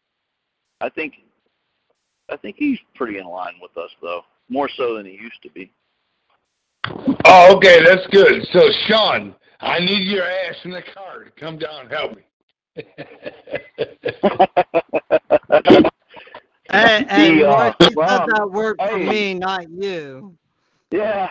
[0.81, 1.15] I think
[2.31, 5.51] I think he's pretty in line with us though, more so than he used to
[5.51, 5.73] be.
[7.25, 8.47] Oh, okay, that's good.
[8.53, 12.23] So, Sean, I need your ass in the car to come down and help me.
[16.71, 19.09] Hey, hey, The, uh, Mark, you well, said that word for hey.
[19.09, 20.37] me, not you.
[20.91, 21.31] Yeah.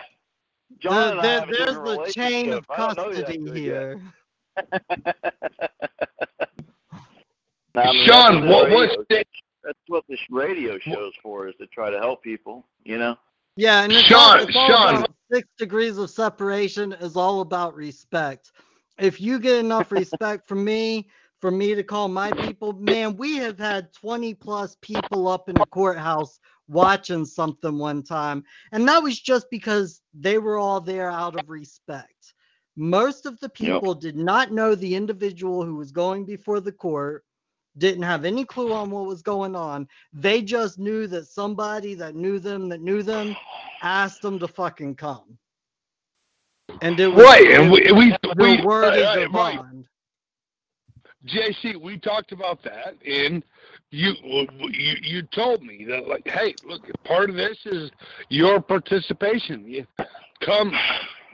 [0.78, 2.70] John and There- a there's the chain of relationship.
[2.70, 4.02] I don't know you that custody here.
[7.74, 9.24] No, I mean, Sean, what- radio- what's
[9.62, 12.64] That's what this radio show's for, is to try to help people.
[12.84, 13.16] You know.
[13.56, 14.96] Yeah, and it's Sean, all, it's all Sean.
[14.98, 18.52] about six degrees of separation is all about respect.
[18.98, 21.08] If you get enough respect from me,
[21.40, 25.54] for me to call my people, man, we have had 20 plus people up in
[25.54, 28.42] the courthouse watching something one time.
[28.72, 32.34] And that was just because they were all there out of respect.
[32.76, 37.24] Most of the people did not know the individual who was going before the court,
[37.78, 39.86] didn't have any clue on what was going on.
[40.12, 43.36] They just knew that somebody that knew them, that knew them,
[43.82, 45.38] asked them to fucking come.
[46.80, 49.56] And it was Right, and we- we- the we- word is right, the right.
[49.56, 49.88] bond.
[51.26, 53.42] JC, we talked about that, and
[53.90, 57.90] you you you told me that like, hey, look, part of this is
[58.28, 59.66] your participation.
[59.66, 59.86] You
[60.40, 60.72] come,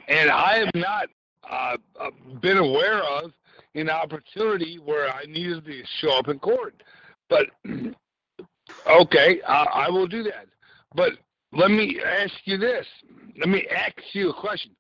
[0.09, 1.09] and I have not
[1.51, 2.11] uh, uh,
[2.41, 3.33] been aware of
[3.75, 6.83] an opportunity where I needed to show up in court.
[7.29, 7.47] But
[8.87, 10.47] okay, I, I will do that.
[10.95, 11.13] But
[11.53, 12.87] let me ask you this.
[13.39, 14.73] Let me ask you a question.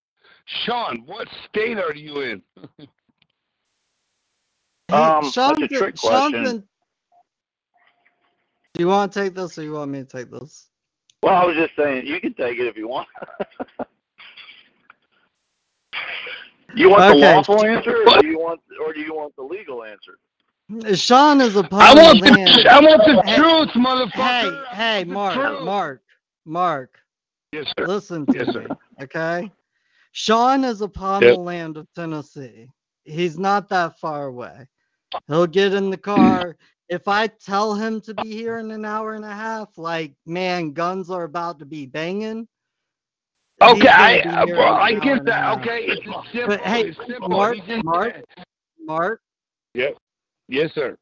[0.64, 2.42] Sean, what state are you in?
[4.92, 6.44] Hey, Um, Sean's that's a been- trick Sean's question.
[6.44, 6.68] been-
[8.74, 10.68] Do you want to take this or you want me to take this?
[11.22, 13.08] Well, I was just saying, you can take it if you want.
[16.74, 17.34] you want the Okay.
[17.34, 20.18] lawful answer, or do you want, or do you want the legal answer?
[20.94, 22.66] Sean is a I want the, land.
[22.68, 24.66] I want the Hey, truth, motherfucker.
[24.70, 25.62] Hey, hey, Mark, truth.
[25.64, 26.02] Mark,
[26.44, 26.98] Mark.
[27.52, 27.86] Yes, sir.
[27.86, 28.68] Listen to Yes, me, sir.
[29.02, 29.52] okay?
[30.12, 31.34] Sean is upon Yep.
[31.34, 32.68] the land of Tennessee.
[33.04, 34.66] He's not that far away.
[35.28, 36.56] He'll get in the car.
[36.88, 40.72] If I tell him to be here in an hour and a half, like, man,
[40.72, 42.46] guns are about to be banging.
[43.62, 45.58] Okay, I uh, well, I get that.
[45.58, 46.46] Okay, it's simple.
[46.46, 47.28] But hey, it's simple.
[47.28, 48.24] Mark, Mark,
[48.80, 49.20] Mark,
[49.74, 49.96] Yep.
[50.48, 50.96] Yes, sir.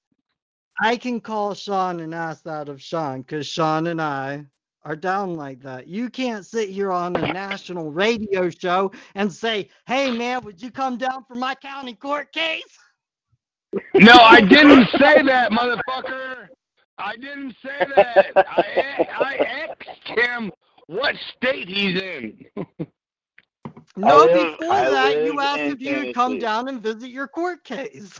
[0.80, 4.46] I can call Sean and ask that of Sean because Sean and I
[4.84, 5.88] are down like that.
[5.88, 10.70] You can't sit here on a national radio show and say, hey, man, would you
[10.70, 12.78] come down for my county court case?
[13.94, 16.48] No, I didn't say that, motherfucker.
[16.98, 18.26] I didn't say that.
[18.36, 19.36] I I
[19.68, 20.50] asked him
[20.86, 22.44] what state he's in.
[23.96, 27.62] No, live- before I that, you asked if you'd come down and visit your court
[27.64, 28.18] case.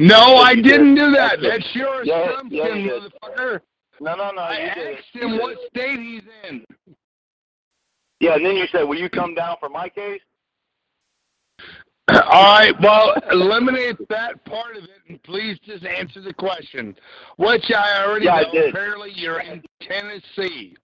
[0.00, 1.38] No, I didn't do that.
[1.40, 3.02] That's That's your Yeah, assumption, yeah, you did.
[3.22, 3.60] motherfucker.
[4.00, 4.40] No, no, no.
[4.42, 4.98] I you did.
[4.98, 6.64] asked him what state he's in.
[8.20, 10.22] Yeah, and then you said, "Will you come down for my case?"
[12.08, 12.18] All
[12.58, 16.94] right, well, eliminate that part of it, and please just answer the question,
[17.38, 18.52] which I already Yeah, know.
[18.52, 18.70] did.
[18.70, 20.76] Apparently, you're in Tennessee.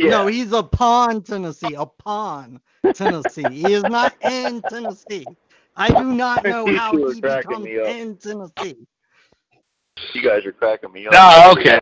[0.00, 2.60] No, he's upon Tennessee, upon
[2.94, 3.42] Tennessee.
[3.50, 5.36] he is not in Tennessee.
[5.76, 8.86] I do not know how he cracking becomes in Tennessee.
[10.14, 11.12] You guys are cracking me up.
[11.14, 11.78] Oh, okay.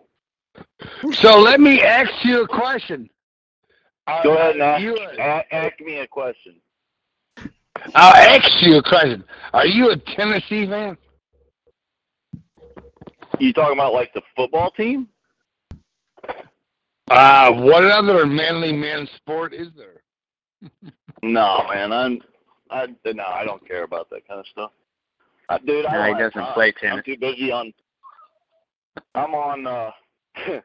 [1.13, 3.09] So let me ask you a question.
[4.09, 6.57] Uh, Go ahead and ask, you, a- ask me a question.
[7.95, 9.25] I'll ask you a question.
[9.53, 10.97] Are you a Tennessee fan?
[13.39, 15.09] You talking about like the football team?
[17.11, 20.03] Uh, what other manly man sport is there?
[21.21, 21.93] No, man.
[21.93, 22.21] I'm.
[22.71, 23.25] I no.
[23.25, 24.71] I don't care about that kind of stuff.
[25.49, 26.55] Uh, dude, I No, don't he doesn't time.
[26.55, 27.73] play I'm too busy on.
[29.17, 29.67] I'm on.
[29.67, 29.91] uh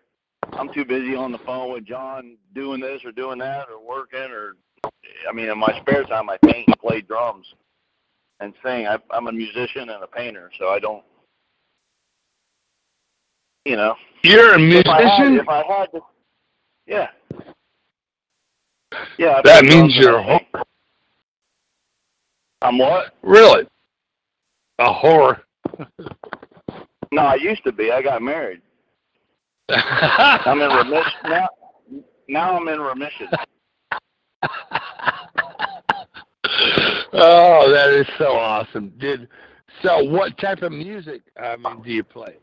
[0.53, 4.29] I'm too busy on the phone with John doing this or doing that or working
[4.31, 4.53] or.
[4.85, 7.45] I mean, in my spare time, I paint and play drums
[8.39, 8.87] and sing.
[8.87, 11.03] I, I'm a musician and a painter, so I don't.
[13.65, 13.95] You know.
[14.23, 15.39] You're a If I had, musician?
[15.39, 16.01] if I had to,
[16.85, 17.07] yeah.
[19.17, 19.35] Yeah.
[19.37, 20.47] I That means you're a I sing.
[20.53, 20.63] whore.
[22.61, 23.13] I'm what?
[23.23, 23.67] Really?
[24.79, 25.41] A whore.
[27.11, 27.91] No, I used to be.
[27.91, 28.61] I got married.
[29.69, 31.47] I'm in remission now.
[32.27, 33.27] Now I'm in remission.
[37.13, 38.91] Oh, that is so awesome.
[38.99, 39.27] Did
[39.81, 40.03] so?
[40.03, 41.21] What type of music?
[41.39, 42.37] Mean, do you play?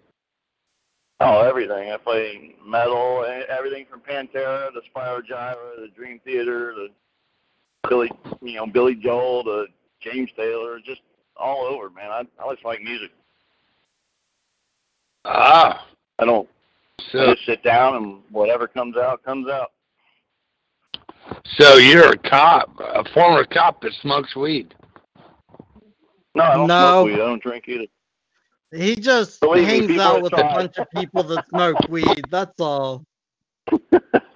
[1.20, 1.92] Oh, everything.
[1.92, 6.88] I play metal, everything from Pantera to Spyro Gyra to Dream Theater to
[7.88, 8.10] Billy,
[8.40, 9.66] you know, Billy Joel to
[10.00, 11.02] James Taylor, just
[11.36, 12.10] all over, man.
[12.10, 13.10] I I just like music.
[15.26, 15.86] Ah.
[16.20, 16.48] I don't.
[17.12, 19.72] So, I just sit down and whatever comes out comes out.
[21.58, 24.74] So you're a cop, a former cop that smokes weed.
[26.34, 27.02] No, I don't No.
[27.02, 27.14] smoke weed.
[27.14, 27.86] I don't drink either.
[28.72, 32.30] He just Believe hangs people out have with a bunch of people that smoke weed.
[32.30, 33.04] That's all.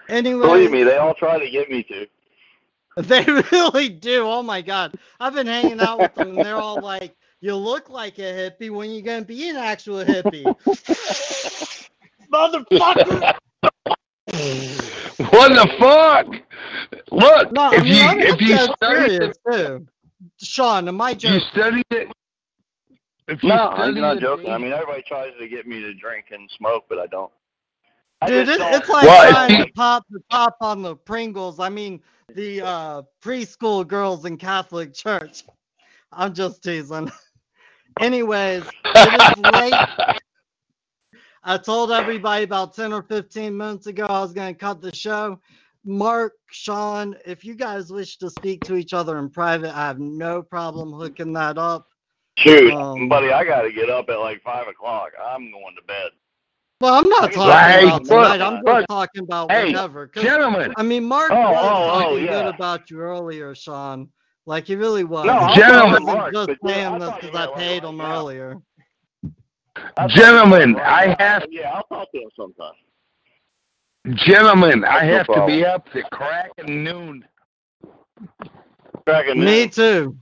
[0.09, 2.07] Anyway, Believe me, they all try to get me to.
[2.97, 4.23] They really do.
[4.25, 4.95] Oh my god.
[5.19, 8.71] I've been hanging out with them and they're all like, You look like a hippie
[8.71, 10.45] when you gonna be an actual hippie.
[12.33, 13.35] Motherfucker!
[15.31, 16.27] What the fuck?
[17.12, 19.86] Look, No, I if mean, you I'm if you dead study it, too.
[20.39, 21.35] Sean, am I joking?
[21.35, 21.51] you joking?
[21.53, 22.09] studied it.
[23.28, 24.51] If you No, I'm not it, joking.
[24.51, 27.31] I mean, everybody tries to get me to drink and smoke, but I don't.
[28.20, 30.97] I Dude, it, don't- it's like Well, trying if to pop the top on the
[30.97, 31.61] Pringles.
[31.61, 32.01] I mean,
[32.35, 35.45] the uh, preschool girls in Catholic Church.
[36.12, 37.11] I'm just teasing.
[38.01, 39.89] Anyways, it is late.
[41.45, 44.95] I told everybody about 10 or 15 minutes ago I was going to cut the
[44.95, 45.39] show.
[45.85, 49.99] Mark, Sean, if you guys wish to speak to each other in private, I have
[49.99, 51.87] no problem hooking that up.
[52.39, 55.11] Shoot, Um, buddy, I got to get up at like five o'clock.
[55.23, 56.11] I'm going to bed.
[56.81, 58.41] Well, I'm not talking about tonight.
[58.41, 60.07] I'm just talking about Hey, whatever.
[60.15, 60.73] gentlemen.
[60.77, 62.31] I mean, Mark Oh, was oh, oh, talking yeah.
[62.31, 64.09] good about you earlier, Sean.
[64.47, 65.27] Like he really was.
[65.27, 66.03] No, Gentlemen.
[66.05, 68.57] wasn't Mark, just saying this because I paid him earlier.
[69.97, 72.73] I'll Gentlemen, to you right I have- Yeah, I'll talk to him sometime.
[74.15, 77.25] Gentlemen, I No have to be up to crack of noon.
[79.07, 79.71] Cracking Me noon.
[79.71, 80.17] too.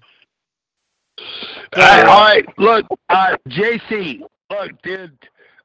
[1.76, 4.20] All right, all right, look, uh, JC,
[4.50, 5.16] look, dude,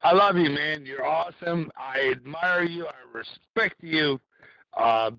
[0.04, 0.86] I love you, man.
[0.86, 1.72] You're awesome.
[1.78, 2.86] I admire you.
[2.88, 4.20] I respect you.
[4.76, 5.12] Uh,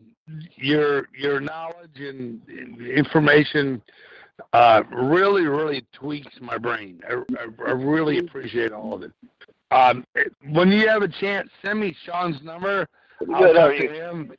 [0.56, 3.82] your your knowledge and, and information
[4.52, 7.00] uh, really, really tweaks my brain.
[7.08, 9.12] I, I, I really appreciate all of it.
[9.70, 10.04] Um,
[10.50, 12.88] when you have a chance, send me Sean's number.
[13.32, 13.88] I'll Good, how talk are you?
[13.88, 14.32] to him.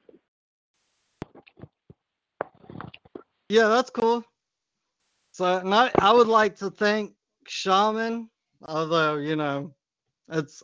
[3.49, 4.23] Yeah, that's cool.
[5.31, 7.13] So, and I, I would like to thank
[7.47, 8.29] Shaman,
[8.63, 9.73] although, you know,
[10.29, 10.63] it's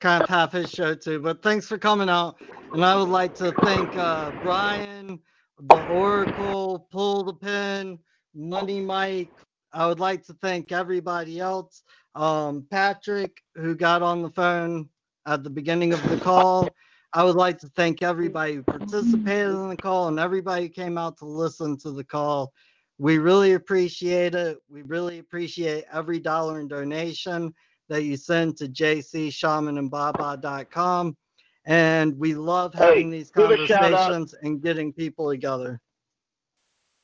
[0.00, 2.36] kind of half his show too, but thanks for coming out.
[2.72, 5.20] And I would like to thank uh, Brian,
[5.58, 7.98] the Oracle, Pull the Pin,
[8.36, 9.30] Money Mike.
[9.72, 11.82] I would like to thank everybody else.
[12.14, 14.88] Um, Patrick, who got on the phone
[15.26, 16.68] at the beginning of the call.
[17.12, 20.98] I would like to thank everybody who participated in the call and everybody who came
[20.98, 22.52] out to listen to the call.
[22.98, 24.58] We really appreciate it.
[24.68, 27.54] We really appreciate every dollar in donation
[27.88, 31.16] that you send to jcshamanandbaba.com.
[31.64, 33.48] And we love Hey, having these shout out.
[33.68, 35.80] conversations and getting people together.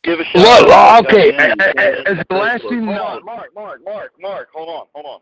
[0.04, 1.06] Give a shout Look, out.
[1.06, 2.68] okay, eh, that eh, man a- eh, a- who as the last Facebook.
[2.70, 5.20] thing Hold Mark, Mark, Mark, Mark, hold on, hold on.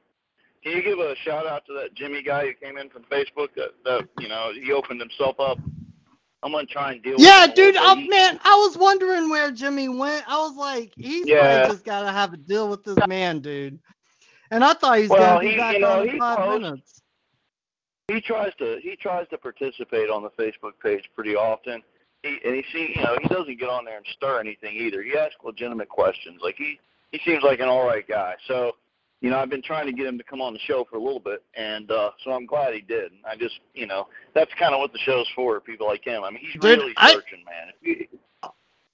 [0.62, 3.48] Can you give a shout out to that Jimmy guy who came in from Facebook?
[3.56, 5.58] That, that you know, he opened himself up.
[6.42, 7.76] I'm gonna try and deal Yeah, with dude.
[7.78, 10.24] Oh, man, I was wondering where Jimmy went.
[10.26, 11.58] I was like, he's Yeah.
[11.58, 13.78] probably just got to have a deal with this man, dude.
[14.50, 16.18] And I thought he was Well, going to be he- back you know, on in
[16.18, 17.02] five posts- minutes.
[18.08, 21.82] he tries to he tries to participate on the Facebook page pretty often.
[22.22, 25.02] He and he see you know he doesn't get on there and stir anything either.
[25.02, 26.40] He asks legitimate questions.
[26.42, 26.78] Like he
[27.12, 28.34] he seems like an all right guy.
[28.46, 28.72] So
[29.20, 31.02] you know I've been trying to get him to come on the show for a
[31.02, 33.12] little bit, and uh, so I'm glad he did.
[33.24, 35.60] I just you know that's kind of what the show's for.
[35.60, 36.22] People like him.
[36.24, 38.06] I mean he's Dude, really I- searching, man.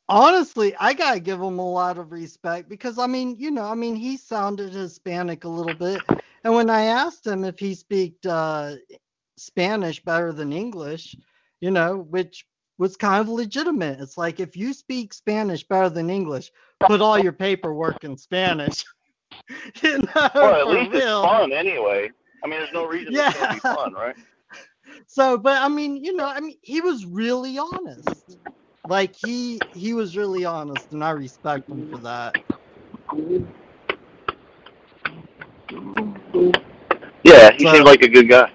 [0.08, 3.74] Honestly, I gotta give him a lot of respect because I mean, you know, I
[3.74, 6.00] mean, he sounded Hispanic a little bit,
[6.44, 8.74] and when I asked him if he speak uh,
[9.36, 11.16] Spanish better than English,
[11.60, 12.46] you know, which
[12.78, 14.00] was kind of legitimate.
[14.00, 18.84] It's like if you speak Spanish better than English, put all your paperwork in Spanish.
[19.82, 22.10] you know, well, at least it's fun anyway.
[22.44, 23.32] I mean, there's no reason Yeah.
[23.34, 24.16] it's be fun, right?
[25.06, 28.38] So, but I mean, you know, I mean, he was really honest.
[28.88, 32.36] Like he he was really honest, and I respect him for that.
[37.24, 38.50] Yeah, he So- seems like a good guy.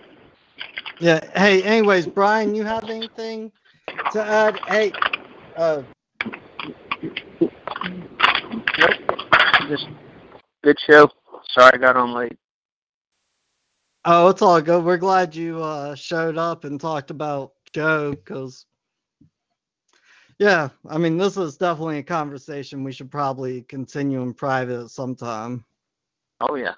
[1.00, 1.20] Yeah.
[1.40, 3.52] Hey, anyways, Brian, you have anything
[4.12, 4.60] to add?
[4.68, 4.92] Hey,
[5.56, 5.84] uh,
[9.70, 9.88] Just
[10.64, 11.10] good show.
[11.52, 12.38] Sorry I got on late.
[14.06, 14.84] oh, it's all good.
[14.84, 18.66] We're glad you uh showed up and talked about Job, because
[20.40, 25.64] yeah, I mean, this is definitely a conversation we should probably continue in private sometime.
[26.42, 26.74] Oh yeah.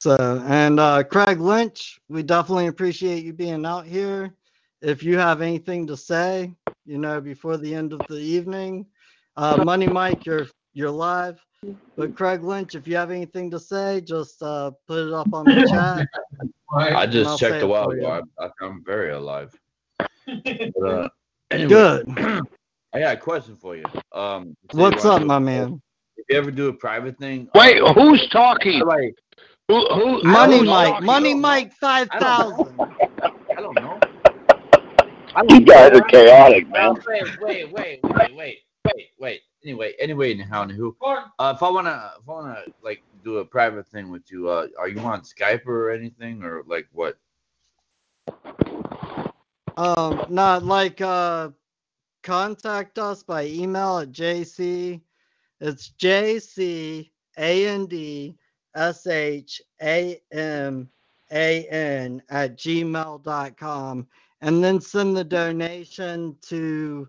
[0.00, 4.32] So, and uh, Craig Lynch, we definitely appreciate you being out here.
[4.80, 6.54] If you have anything to say,
[6.86, 8.86] you know, before the end of the evening,
[9.36, 11.40] Uh, Money Mike, you're you're live.
[11.96, 15.44] But Craig Lynch, if you have anything to say, just uh, put it up on
[15.44, 16.06] the chat.
[16.72, 18.20] I just checked say a while ago.
[18.40, 19.54] I, I, I'm very alive.
[20.26, 21.08] But, uh,
[21.50, 22.08] anyway, Good.
[22.92, 23.84] I got a question for you.
[24.12, 25.80] Um, What's up, my man?
[26.16, 28.80] If you ever do a private thing, Wait, uh, who's talking?
[28.80, 29.14] Like,
[29.68, 31.02] Who, who, Money Mike.
[31.02, 32.74] Money Mike, five thousand.
[32.80, 34.00] I don't know.
[35.48, 36.96] You guys are chaotic, man.
[37.06, 39.42] Wait, wait, wait, wait, wait, wait, wait.
[39.62, 40.96] Anyway, anyway, how and who?
[41.04, 44.68] Uh, if I wanna, if I wanna like do a private thing with you, uh,
[44.78, 47.18] are you on Skype or anything, or like what?
[49.76, 51.50] Um, not like uh,
[52.22, 55.00] contact us by email at JC.
[55.60, 58.34] It's J C A N D
[58.78, 60.88] S H A M
[61.32, 64.06] A N at gmail.com
[64.40, 67.08] and then send the donation to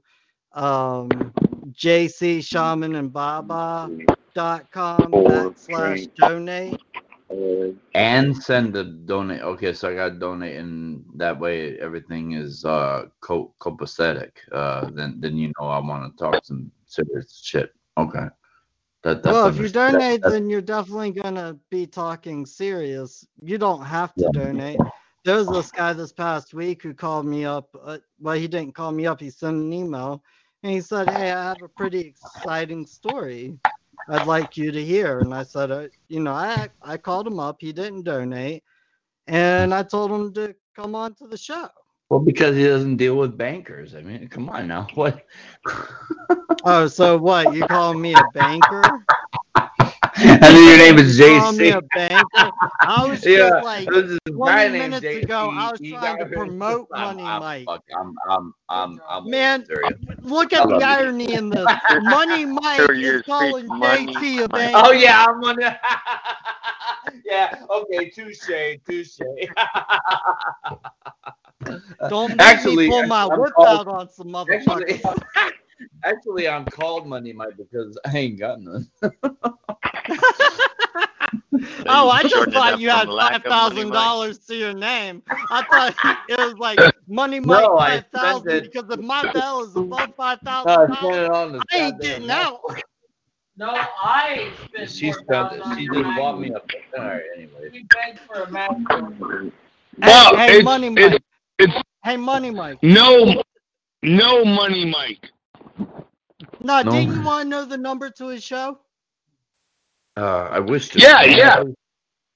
[0.54, 1.10] um,
[1.72, 3.94] JC Shaman and Baba.com
[5.12, 6.82] backslash donate.
[7.94, 9.42] And send the donate.
[9.42, 14.32] Okay, so I got to donate, and that way everything is uh co- copacetic.
[14.52, 17.72] Uh, then then you know I want to talk some serious shit.
[17.98, 18.26] Okay.
[19.03, 23.26] That, Well, if you underst- that- donate, then you're definitely gonna be talking serious.
[23.42, 24.78] You don't have to donate.
[25.26, 27.69] There was this guy this past week who called me up.
[27.82, 29.19] Uh, well, he didn't call me up.
[29.19, 30.24] He sent an email,
[30.64, 33.58] and he said, "Hey, I have a pretty exciting story.
[34.10, 37.40] I'd like you to hear." And I said, uh, "You know, I I called him
[37.40, 37.58] up.
[37.60, 38.64] He didn't donate,
[39.28, 41.69] and I told him to come on to the show."
[42.10, 43.94] Well, because he doesn't deal with bankers.
[43.96, 44.88] I mean, come on now.
[44.96, 45.26] What?
[46.66, 47.54] Oh, so what?
[47.54, 48.84] You calling me a banker?
[50.22, 52.52] and then your name is You calling me JC.
[52.82, 55.24] I was just Yeah, like is 20 my minutes JC.
[55.24, 55.50] ago.
[55.54, 57.66] I was You trying to promote I'm- Money I'm, Mike.
[57.66, 59.94] fuck, I'm, I'm, I'm, I'm Man, serious.
[60.10, 60.82] Uh, look at the you.
[60.82, 61.66] irony in this.
[62.02, 64.82] Money Mike Sure, is calling Money JT a banker.
[64.84, 65.56] Oh yeah, I'm on.
[65.56, 65.78] the-
[67.26, 67.64] yeah.
[67.70, 68.10] Okay.
[68.10, 68.50] Touche.
[68.88, 69.20] Touche.
[72.10, 75.02] Don't make Actually, me pull my whip out on some motherfuckers.
[76.03, 78.90] Actually, I'm called Money Mike because I ain't got none.
[81.88, 83.93] Oh, I just thought you had from lack five of Money thousand Mike.
[83.93, 85.24] dollars to your name.
[85.49, 85.95] I thought
[86.27, 90.40] it was like Money Mike No, five thousand because if my bell is above five
[90.45, 92.61] No, thousand I spent it on the I ain't getting out.
[93.58, 95.64] No, I spent She spent it.
[95.75, 96.17] She your just match.
[96.17, 96.53] bought me a.
[96.99, 97.22] All right.
[97.35, 97.69] Anyway.
[97.72, 98.72] We begged for a match.
[99.98, 101.24] Well, hey, it's, Money it's, Mike.
[101.59, 102.77] it's Hey, Money Mike.
[102.82, 103.43] no,
[104.01, 105.30] no money, Mike.
[106.62, 106.92] No, No.
[106.92, 108.80] didn't you want to know the number to his show?
[110.18, 111.00] Uh, I wish to.
[111.00, 111.64] Yeah, yeah.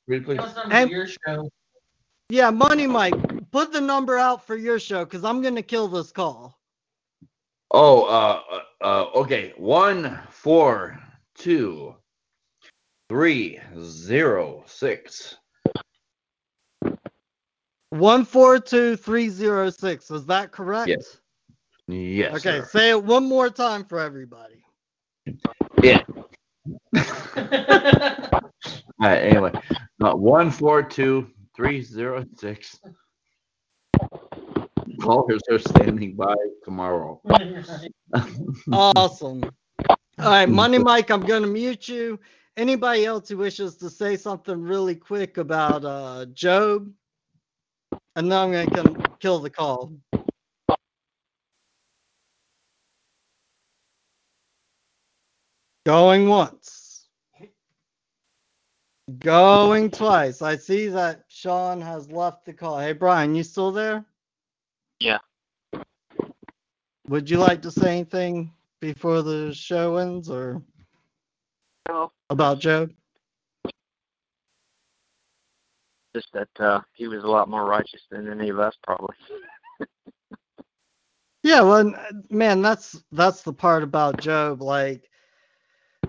[0.07, 0.37] Read, please.
[0.37, 1.49] That on your show.
[2.29, 6.11] Yeah, Money Mike, put the number out for your show because I'm gonna kill this
[6.11, 6.57] call.
[7.71, 9.53] Oh, uh, uh, uh, okay.
[9.57, 10.99] One, four,
[11.35, 11.95] two,
[13.09, 15.35] three, zero, six.
[17.89, 20.09] One four two three zero six.
[20.09, 20.89] Is that correct?
[20.89, 21.19] Yes.
[21.87, 22.35] Yes.
[22.35, 22.65] Okay, sir.
[22.65, 24.63] say it one more time for everybody.
[25.81, 26.01] Yeah.
[26.95, 27.03] All
[28.99, 29.17] right.
[29.17, 29.51] Anyway,
[30.01, 32.79] uh, one, four, two, three, zero, six.
[35.01, 37.21] Callers are standing by tomorrow.
[38.71, 39.43] Awesome.
[40.19, 42.19] All right, Money Mike, I'm gonna mute you.
[42.55, 46.91] Anybody else who wishes to say something really quick about uh Job?
[48.15, 49.93] And then I'm gonna come kill the call.
[55.85, 57.07] Going once.
[59.19, 60.41] Going twice.
[60.41, 62.79] I see that Sean has left the call.
[62.79, 64.05] Hey Brian, you still there?
[64.99, 65.19] Yeah.
[67.09, 70.61] Would you like to say anything before the show ends or
[71.89, 72.91] No, about Job?
[76.15, 79.15] just that uh, he was a lot more righteous than any of us, probably.
[81.45, 81.93] Yeah, well,
[82.29, 84.61] man, that's that's the part about Job.
[84.61, 85.09] Like,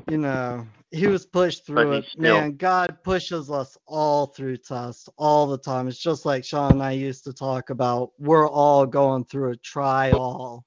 [0.07, 2.05] you know, he was pushed through it.
[2.10, 5.89] still- Man, God pushes us all through tests all the time.
[5.89, 8.12] It's just like Sean and I used to talk about.
[8.18, 10.65] We're all going through a trial.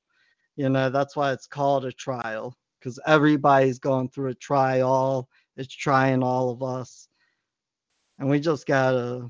[0.55, 5.29] You know, that's why it's called a trial because everybody's going through a trial.
[5.55, 7.07] It's trying all of us,
[8.19, 9.29] and we just gotta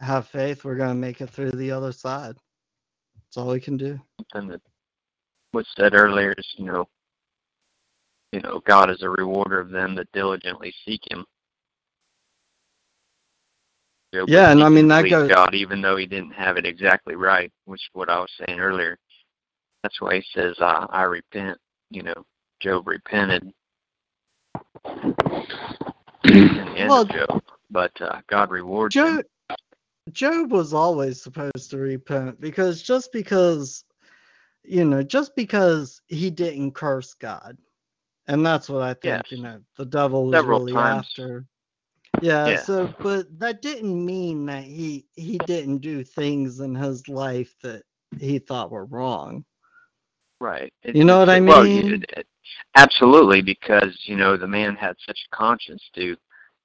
[0.00, 0.64] have faith.
[0.64, 2.36] We're gonna make it through the other side.
[3.14, 4.00] That's all we can do.
[4.32, 4.60] Something that
[5.52, 6.88] was said earlier is, you know,
[8.32, 11.24] you know, God is a rewarder of them that diligently seek Him.
[14.14, 17.16] Job Yeah, and I mean, that goes- God, even though he didn't have it exactly
[17.16, 18.98] right, which is what I was saying earlier.
[19.82, 21.58] That's why he says, "I, I repent."
[21.90, 22.26] You know,
[22.60, 23.52] Job repented
[26.24, 29.16] in the end Well, Job, but uh, God rewards him.
[29.16, 29.24] Job,
[30.12, 33.84] Job was always supposed to repent because just because,
[34.64, 37.56] you know, just because he didn't curse God,
[38.28, 41.06] and that's what I think, you know, the devil was Several really times.
[41.06, 41.44] after.
[42.22, 42.62] Yeah, Yeah.
[42.62, 47.82] so but that didn't mean that he he didn't do things in his life that
[48.18, 49.44] he thought were wrong.
[50.40, 50.72] Right.
[50.82, 51.48] It- You know what I mean?
[51.48, 52.26] well, it-
[52.76, 56.16] absolutely, because you know the man had such a conscience to,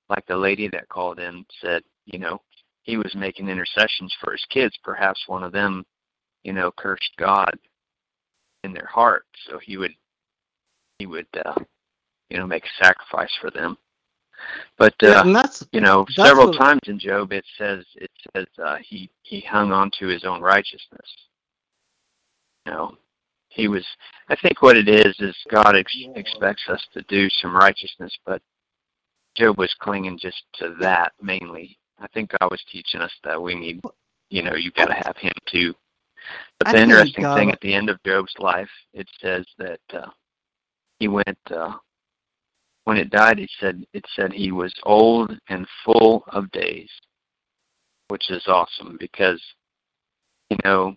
[0.09, 2.41] like the lady that called in said, you know,
[2.83, 4.77] he was making intercessions for his kids.
[4.83, 5.85] Perhaps one of them,
[6.43, 7.57] you know, cursed God
[8.63, 9.93] in their heart, so he would,
[11.01, 11.55] he would, uh,
[12.29, 13.75] you know, make a sacrifice for them.
[14.77, 18.45] But Yeah, uh, and that's you know, several times in Job it says it says
[18.63, 21.09] uh, he he hung on to his own righteousness.
[22.65, 22.97] You know,
[23.49, 23.85] he was.
[24.29, 28.41] I think what it is is God ex- expects us to do some righteousness, but
[29.35, 31.77] Job was clinging just to that mainly.
[31.99, 33.81] I think God was teaching us that we need,
[34.29, 35.73] you know, you got to have Him too.
[36.59, 40.07] But the interesting thing at the end of Job's life, it says that uh,
[41.01, 41.39] he went.
[41.49, 41.73] Uh,
[42.83, 46.89] when it died, it said it said he was old and full of days,
[48.09, 49.41] which is awesome because,
[50.51, 50.95] you know,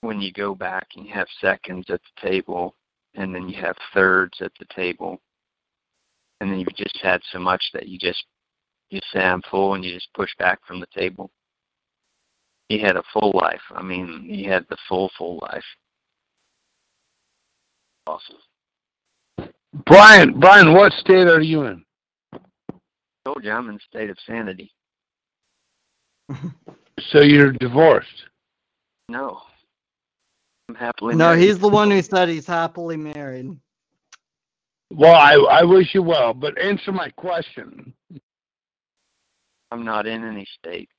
[0.00, 2.74] when you go back and you have seconds at the table,
[3.14, 5.20] and then you have thirds at the table,
[6.40, 8.24] and then you've just had so much that you just
[8.90, 11.30] you say I'm full, and you just push back from the table.
[12.68, 13.62] He had a full life.
[13.70, 15.64] I mean, he had the full full life.
[18.08, 18.38] Awesome.
[19.86, 21.84] Brian, Brian, what state are you in?
[23.24, 24.72] told you I'm in a state of sanity.
[27.10, 28.24] So you're divorced.
[29.08, 29.40] No.
[30.68, 31.42] I'm happily No, married.
[31.42, 33.56] he's the one who said he's happily married.
[34.90, 37.94] Well, I I wish you well, but answer my question.
[39.70, 40.90] I'm not in any state.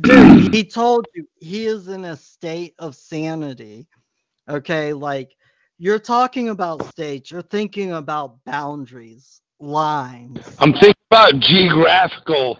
[0.00, 3.86] Dude, he told you he is in a state of sanity.
[4.48, 5.30] Okay, like
[5.80, 10.38] you're talking about states, you're thinking about boundaries, lines.
[10.58, 12.58] I'm thinking about geographical.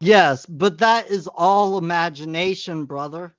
[0.00, 3.34] Yes, but that is all imagination, brother.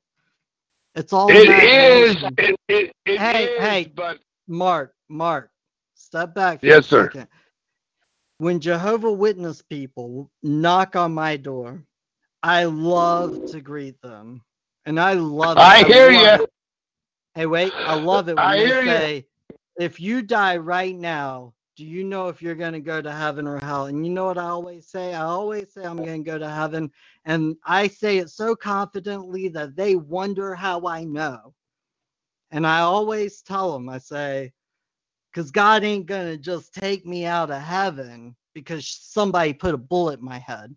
[0.94, 2.18] It's all It is.
[2.38, 5.52] It, it, it hey, is, hey, but Mark, Mark,
[5.94, 7.06] step back Yes, sir.
[7.06, 7.28] second.
[8.40, 11.82] When Jehovah Witness people knock on my door,
[12.44, 14.44] I love to greet them,
[14.86, 15.58] and I love.
[15.58, 16.46] I hear love ya.
[17.40, 18.84] Hey, wait, I love it when I ya.
[18.84, 19.26] say,
[19.80, 23.48] "If you die right now, do you know if you're going to go to heaven
[23.48, 25.14] or hell?" And you know what I always say?
[25.14, 26.92] I always say I'm going to go to heaven,
[27.24, 31.54] and I say it so confidently that they wonder how I know.
[32.52, 34.52] And I always tell them, I say,
[35.32, 39.78] because God ain't going to just take me out of heaven because somebody put a
[39.78, 40.76] bullet in my head.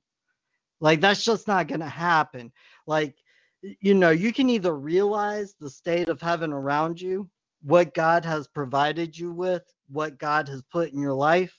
[0.78, 2.52] Like, that's just not going to happen.
[2.86, 3.16] Like,
[3.62, 7.28] you know, you can either realize the state of heaven around you,
[7.62, 11.54] what God has provided you with, what God has put in your life,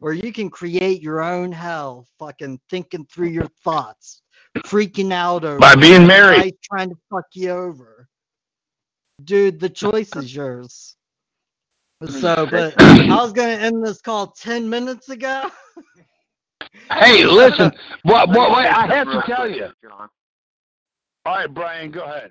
[0.00, 4.22] or you can create your own hell, fucking thinking through your thoughts,
[4.58, 6.54] freaking out over By being married.
[6.64, 8.08] trying to fuck you over.
[9.22, 10.96] Dude, the choice is yours.
[12.06, 15.50] So, but I was gonna end this call ten minutes ago.
[16.92, 17.72] hey, listen.
[18.04, 18.28] What?
[18.28, 18.56] What?
[18.56, 19.68] Wait, I have to tell you.
[19.82, 20.08] John.
[21.28, 22.30] All right, Brian, go ahead.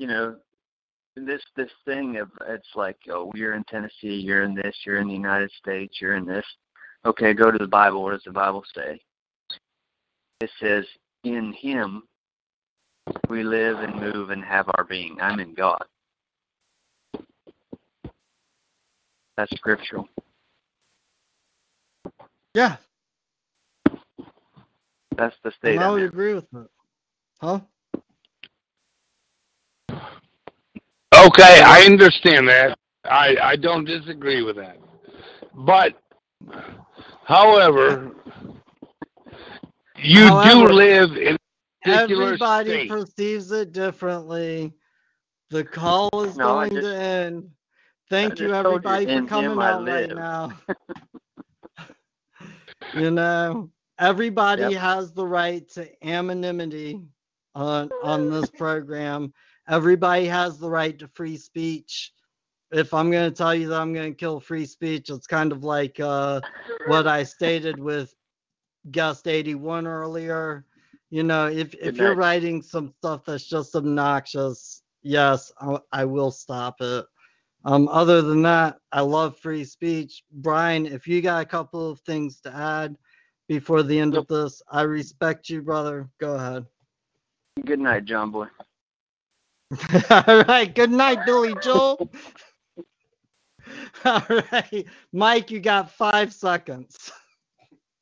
[0.00, 0.34] You know,
[1.14, 5.06] this this thing of it's like, oh, you're in Tennessee, you're in this, you're in
[5.06, 6.44] the United States, you're in this.
[7.04, 8.02] Okay, go to the Bible.
[8.02, 9.00] What does the Bible say?
[10.40, 10.86] It says,
[11.22, 12.02] "In Him
[13.28, 15.84] we live and move and have our being." I'm in God.
[19.36, 20.08] That's scriptural.
[22.54, 22.78] Yeah,
[25.16, 26.70] That's the state I would agree with it.
[27.40, 27.60] Huh?
[31.14, 32.78] Okay, I understand that.
[33.04, 34.78] I I don't disagree with that.
[35.54, 35.94] But,
[37.24, 38.10] however,
[39.96, 41.38] you However, do live in a
[41.82, 42.88] particular Everybody state.
[42.90, 44.72] perceives it differently.
[45.50, 47.50] The call is No, going just- to end.
[48.10, 50.52] Thank you, just told you, everybody, for coming Him I out right now.
[52.94, 54.72] you know, everybody Yep.
[54.74, 57.00] has the right to anonymity
[57.56, 59.32] on on this program.
[59.68, 62.12] Everybody has the right to free speech.
[62.72, 65.50] If I'm going to tell you that I'm going to kill free speech, it's kind
[65.52, 66.40] of like uh,
[66.86, 68.12] what I stated with
[68.90, 70.64] guest 81 earlier.
[71.10, 72.18] You know, if if Good you're night.
[72.18, 77.06] writing some stuff that's just obnoxious, yes, I, I will stop it.
[77.64, 80.22] Um, other than that, I love free speech.
[80.30, 82.96] Brian, if you got a couple of things to add
[83.48, 86.08] before the end of this, I respect you, brother.
[86.20, 86.66] Go ahead.
[87.64, 88.46] Good night, John Boy.
[90.10, 90.72] All right.
[90.72, 92.10] Good night, Billy Joel.
[94.04, 94.86] All right.
[95.12, 97.10] Mike, you got five seconds.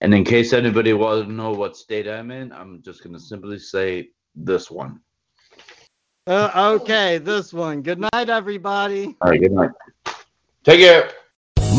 [0.01, 3.21] And in case anybody wants to know what state I'm in, I'm just going to
[3.21, 5.01] simply say this one.
[6.27, 7.81] Uh, okay, this one.
[7.81, 9.17] Good night, everybody.
[9.21, 9.71] All right, good night.
[10.65, 11.11] Take care.